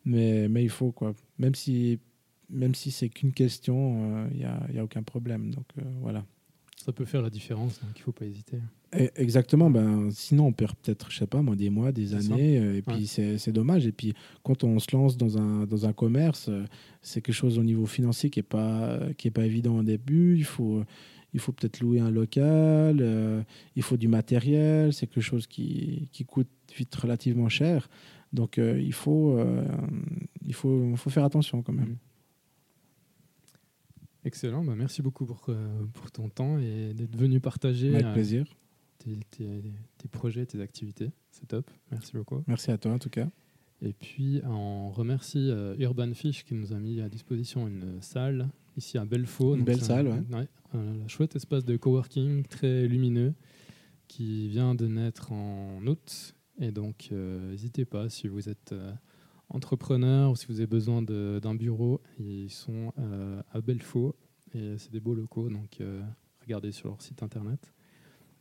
Mais, 0.06 0.48
mais 0.48 0.64
il 0.64 0.70
faut, 0.70 0.92
quoi. 0.94 1.14
Même 1.38 1.54
si, 1.54 2.00
même 2.52 2.76
si 2.76 2.91
c'est 2.91 3.10
qu'une 3.10 3.32
question, 3.34 4.28
il 4.32 4.38
n'y 4.38 4.43
a, 4.45 4.60
y 4.74 4.80
a 4.80 4.84
aucun 4.84 5.04
problème. 5.04 5.52
Donc, 5.54 5.66
euh, 5.80 5.84
voilà. 6.02 6.26
Ça 6.78 6.91
peut 6.91 7.06
faire 7.06 7.22
la 7.22 7.30
différence, 7.30 7.80
donc 7.82 7.91
il 7.95 7.99
ne 7.99 8.04
faut 8.04 8.12
pas 8.12 8.26
hésiter. 8.26 8.58
Et- 8.97 9.12
Exactement. 9.16 9.70
Ben, 9.70 10.10
sinon, 10.12 10.47
on 10.47 10.52
perd 10.52 10.76
peut-être, 10.78 11.12
je 11.12 11.20
sais 11.20 11.28
pas, 11.28 11.41
moi, 11.43 11.56
des 11.56 11.70
mois, 11.70 11.91
des 11.91 12.08
ça. 12.08 12.18
années. 12.18 12.58
euh, 12.58 12.78
Et 12.78 12.82
puis, 12.82 13.08
Ouais. 13.18 13.38
c'est 13.38 13.52
dommage. 13.52 13.86
Et 13.86 13.91
puis, 13.91 14.14
quand 14.43 14.64
on 14.64 14.80
se 14.80 14.88
lance 14.95 15.16
dans 15.16 15.38
un, 15.38 15.66
dans 15.68 15.86
un 15.86 15.93
commerce, 15.93 16.47
euh, 16.49 16.66
c'est 17.04 17.22
quelque 17.22 17.36
chose 17.36 17.60
au 17.60 17.64
niveau 17.64 17.86
financier 17.86 18.32
qui 18.32 18.39
n'est 18.39 18.43
pas, 18.43 18.99
qui 19.18 19.28
est 19.28 19.32
pas 19.32 19.45
évident 19.45 19.78
au 19.78 19.84
début. 19.84 20.36
Il 20.38 20.43
faut, 20.43 20.84
il 21.34 21.39
faut 21.39 21.52
peut-être 21.52 21.82
louer 21.82 21.99
un 21.99 22.10
local. 22.10 22.97
euh, 22.99 23.43
il 23.76 23.84
faut 23.84 23.95
du 23.97 24.08
matériel. 24.08 24.91
C'est 24.91 25.06
quelque 25.06 25.22
chose 25.24 25.45
qui, 25.45 26.10
qui 26.12 26.26
coûte 26.26 26.49
vite 26.76 26.93
relativement 26.95 27.47
cher. 27.47 27.88
Donc, 28.34 28.58
euh, 28.58 28.82
il, 28.82 28.93
faut, 28.93 29.38
euh, 29.38 29.64
il 30.43 30.56
faut, 30.56 30.95
faut 30.95 31.10
faire 31.12 31.26
attention 31.26 31.62
quand 31.62 31.74
même. 31.74 31.97
Excellent, 34.24 34.64
bah 34.64 34.76
merci 34.76 35.02
beaucoup 35.02 35.26
pour, 35.26 35.46
euh, 35.50 35.84
pour 35.94 36.12
ton 36.12 36.30
temps 36.30 36.60
et 36.60 36.94
d'être 36.94 37.16
venu 37.18 37.40
partager 37.40 37.90
Avec 37.94 38.06
euh, 38.06 38.14
plaisir. 38.14 38.46
tes, 39.00 39.18
tes- 39.32 39.64
tes 39.98 40.08
projets, 40.08 40.46
tes 40.46 40.60
activités. 40.62 41.12
C'est 41.32 41.48
top, 41.48 41.70
merci 41.92 42.14
beaucoup. 42.14 42.44
Merci 42.48 42.70
à 42.72 42.78
toi, 42.78 42.92
en 42.94 43.00
tout 43.00 43.10
cas. 43.10 43.28
Et 43.82 43.94
puis 43.94 44.42
on 44.46 44.92
remercie 44.92 45.50
euh, 45.50 45.76
Urban 45.80 46.14
Fish 46.14 46.44
qui 46.46 46.54
nous 46.54 46.72
a 46.72 46.78
mis 46.78 47.02
à 47.02 47.10
disposition 47.10 47.68
une 47.68 48.00
salle 48.02 48.50
ici 48.78 49.00
à 49.00 49.06
Belfaux. 49.06 49.56
Une 49.56 49.64
belle 49.64 49.82
salle, 49.82 50.24
un, 50.32 50.78
un 50.78 51.08
chouette 51.08 51.36
espace 51.36 51.66
de 51.66 51.76
coworking 51.78 52.44
très 52.46 52.88
lumineux 52.88 53.34
qui 54.08 54.50
vient 54.50 54.76
de 54.76 54.86
naître 54.88 55.32
en 55.32 55.80
août. 55.88 56.36
Et 56.60 56.72
donc 56.72 57.10
euh, 57.12 57.50
n'hésitez 57.50 57.86
pas 57.86 58.08
si 58.10 58.28
vous 58.28 58.50
êtes 58.50 58.72
euh, 58.74 58.94
entrepreneur 59.54 60.32
ou 60.32 60.36
si 60.36 60.47
vous 60.47 60.60
avez 60.60 60.68
besoin 60.68 61.02
d'un 61.02 61.56
bureau, 61.56 62.02
ils 62.20 62.49
sont 62.49 62.91
euh, 62.97 63.41
à 63.52 63.62
Belfaux 63.62 64.18
et 64.54 64.76
c'est 64.78 64.91
des 64.91 64.99
beaux 64.99 65.16
locaux. 65.16 65.49
Donc 65.49 65.80
euh, 65.80 66.02
regardez 66.41 66.72
sur 66.72 66.89
leur 66.89 67.02
site 67.02 67.24
internet. 67.24 67.74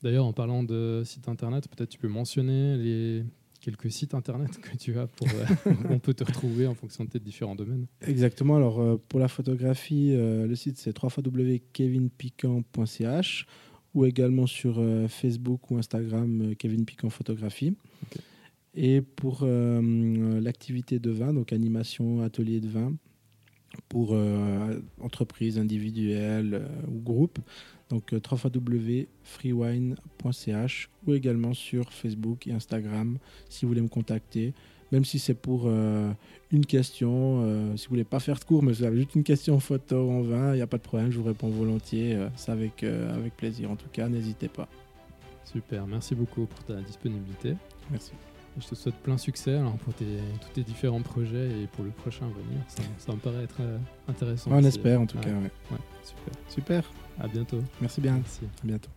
D'ailleurs, 0.03 0.27
en 0.27 0.33
parlant 0.33 0.63
de 0.63 1.03
site 1.05 1.29
internet, 1.29 1.69
peut-être 1.69 1.91
tu 1.91 1.99
peux 1.99 2.09
mentionner 2.09 2.79
les 2.79 3.23
quelques 3.61 3.93
sites 3.93 4.15
internet 4.15 4.59
que 4.59 4.75
tu 4.79 4.99
as 4.99 5.07
pour 5.07 5.29
euh, 5.29 5.45
on 5.91 5.99
peut 5.99 6.15
te 6.15 6.25
retrouver 6.25 6.67
en 6.67 6.75
fonction 6.75 7.05
de 7.05 7.11
tes 7.11 7.21
différents 7.21 7.55
domaines. 7.55 7.87
Exactement. 8.01 8.57
Alors, 8.57 8.99
pour 9.09 9.21
la 9.21 9.29
photographie, 9.29 10.15
le 10.15 10.55
site 10.55 10.79
c'est 10.79 10.97
www.kevinpiquant.ch 10.97 13.47
ou 13.93 14.07
également 14.07 14.47
sur 14.47 14.81
Facebook 15.09 15.71
ou 15.71 15.77
Instagram 15.77 16.55
Kevin 16.57 16.87
Piquant 16.87 17.11
Photographie. 17.11 17.77
Et 18.75 19.01
pour 19.01 19.41
euh, 19.43 20.41
l'activité 20.41 20.99
de 20.99 21.11
vin, 21.11 21.33
donc 21.33 21.53
animation, 21.53 22.23
atelier 22.23 22.61
de 22.61 22.69
vin, 22.69 22.93
pour 23.89 24.11
euh, 24.13 24.81
entreprises 25.01 25.59
individuelles 25.59 26.55
euh, 26.55 26.69
ou 26.89 27.01
groupes, 27.01 27.39
donc 27.89 28.13
www.freewine.ch 28.13 30.91
ou 31.07 31.15
également 31.15 31.55
sur 31.55 31.93
Facebook 31.93 32.47
et 32.47 32.53
Instagram 32.53 33.19
si 33.49 33.65
vous 33.65 33.71
voulez 33.71 33.81
me 33.81 33.89
contacter 33.89 34.55
même 34.93 35.05
si 35.05 35.19
c'est 35.19 35.35
pour 35.35 35.65
euh, 35.67 36.13
une 36.51 36.67
question. 36.67 37.43
euh, 37.45 37.77
si 37.77 37.87
vous 37.87 37.91
voulez 37.91 38.05
pas 38.05 38.21
faire 38.21 38.39
de 38.39 38.45
cours, 38.45 38.63
mais 38.63 38.73
vous 38.73 38.83
avez 38.83 38.97
juste 38.97 39.15
une 39.15 39.25
question 39.25 39.55
en 39.55 39.61
photo 39.61 40.11
en 40.11 40.23
vin, 40.23 40.53
il 40.53 40.57
n'y 40.57 40.63
a 40.63 40.67
pas 40.67 40.79
de 40.79 40.83
problème, 40.83 41.11
je 41.11 41.19
vous 41.19 41.25
réponds 41.25 41.49
volontiers. 41.49 42.17
euh, 42.17 42.29
c'est 42.37 42.51
avec, 42.51 42.83
avec 42.83 43.37
plaisir. 43.37 43.71
En 43.71 43.77
tout 43.77 43.89
cas, 43.93 44.09
n'hésitez 44.09 44.49
pas. 44.49 44.69
Super, 45.45 45.87
merci 45.87 46.15
beaucoup 46.15 46.47
pour 46.47 46.63
ta 46.65 46.81
disponibilité. 46.81 47.55
Merci. 47.91 48.13
Je 48.59 48.67
te 48.67 48.75
souhaite 48.75 48.97
plein 48.97 49.17
succès 49.17 49.55
alors, 49.55 49.77
pour 49.79 49.95
tes, 49.95 50.19
tous 50.41 50.49
tes 50.55 50.63
différents 50.63 51.03
projets 51.03 51.49
et 51.63 51.67
pour 51.69 51.85
le 51.85 51.91
prochain 51.91 52.27
à 52.27 52.29
venir. 52.29 52.61
Ça, 52.69 52.83
ça 52.99 53.13
me 53.13 53.19
paraît 53.19 53.45
être 53.45 53.61
euh, 53.61 53.79
intéressant. 54.09 54.51
On 54.53 54.65
espère 54.65 55.01
en 55.01 55.07
tout 55.07 55.19
cas. 55.19 55.29
ouais. 55.29 55.51
ouais, 55.71 55.79
super. 56.03 56.35
Super. 56.49 56.93
À 57.21 57.29
bientôt. 57.29 57.63
Merci 57.81 58.01
bien. 58.01 58.15
Merci. 58.15 58.41
À 58.45 58.67
bientôt. 58.67 58.91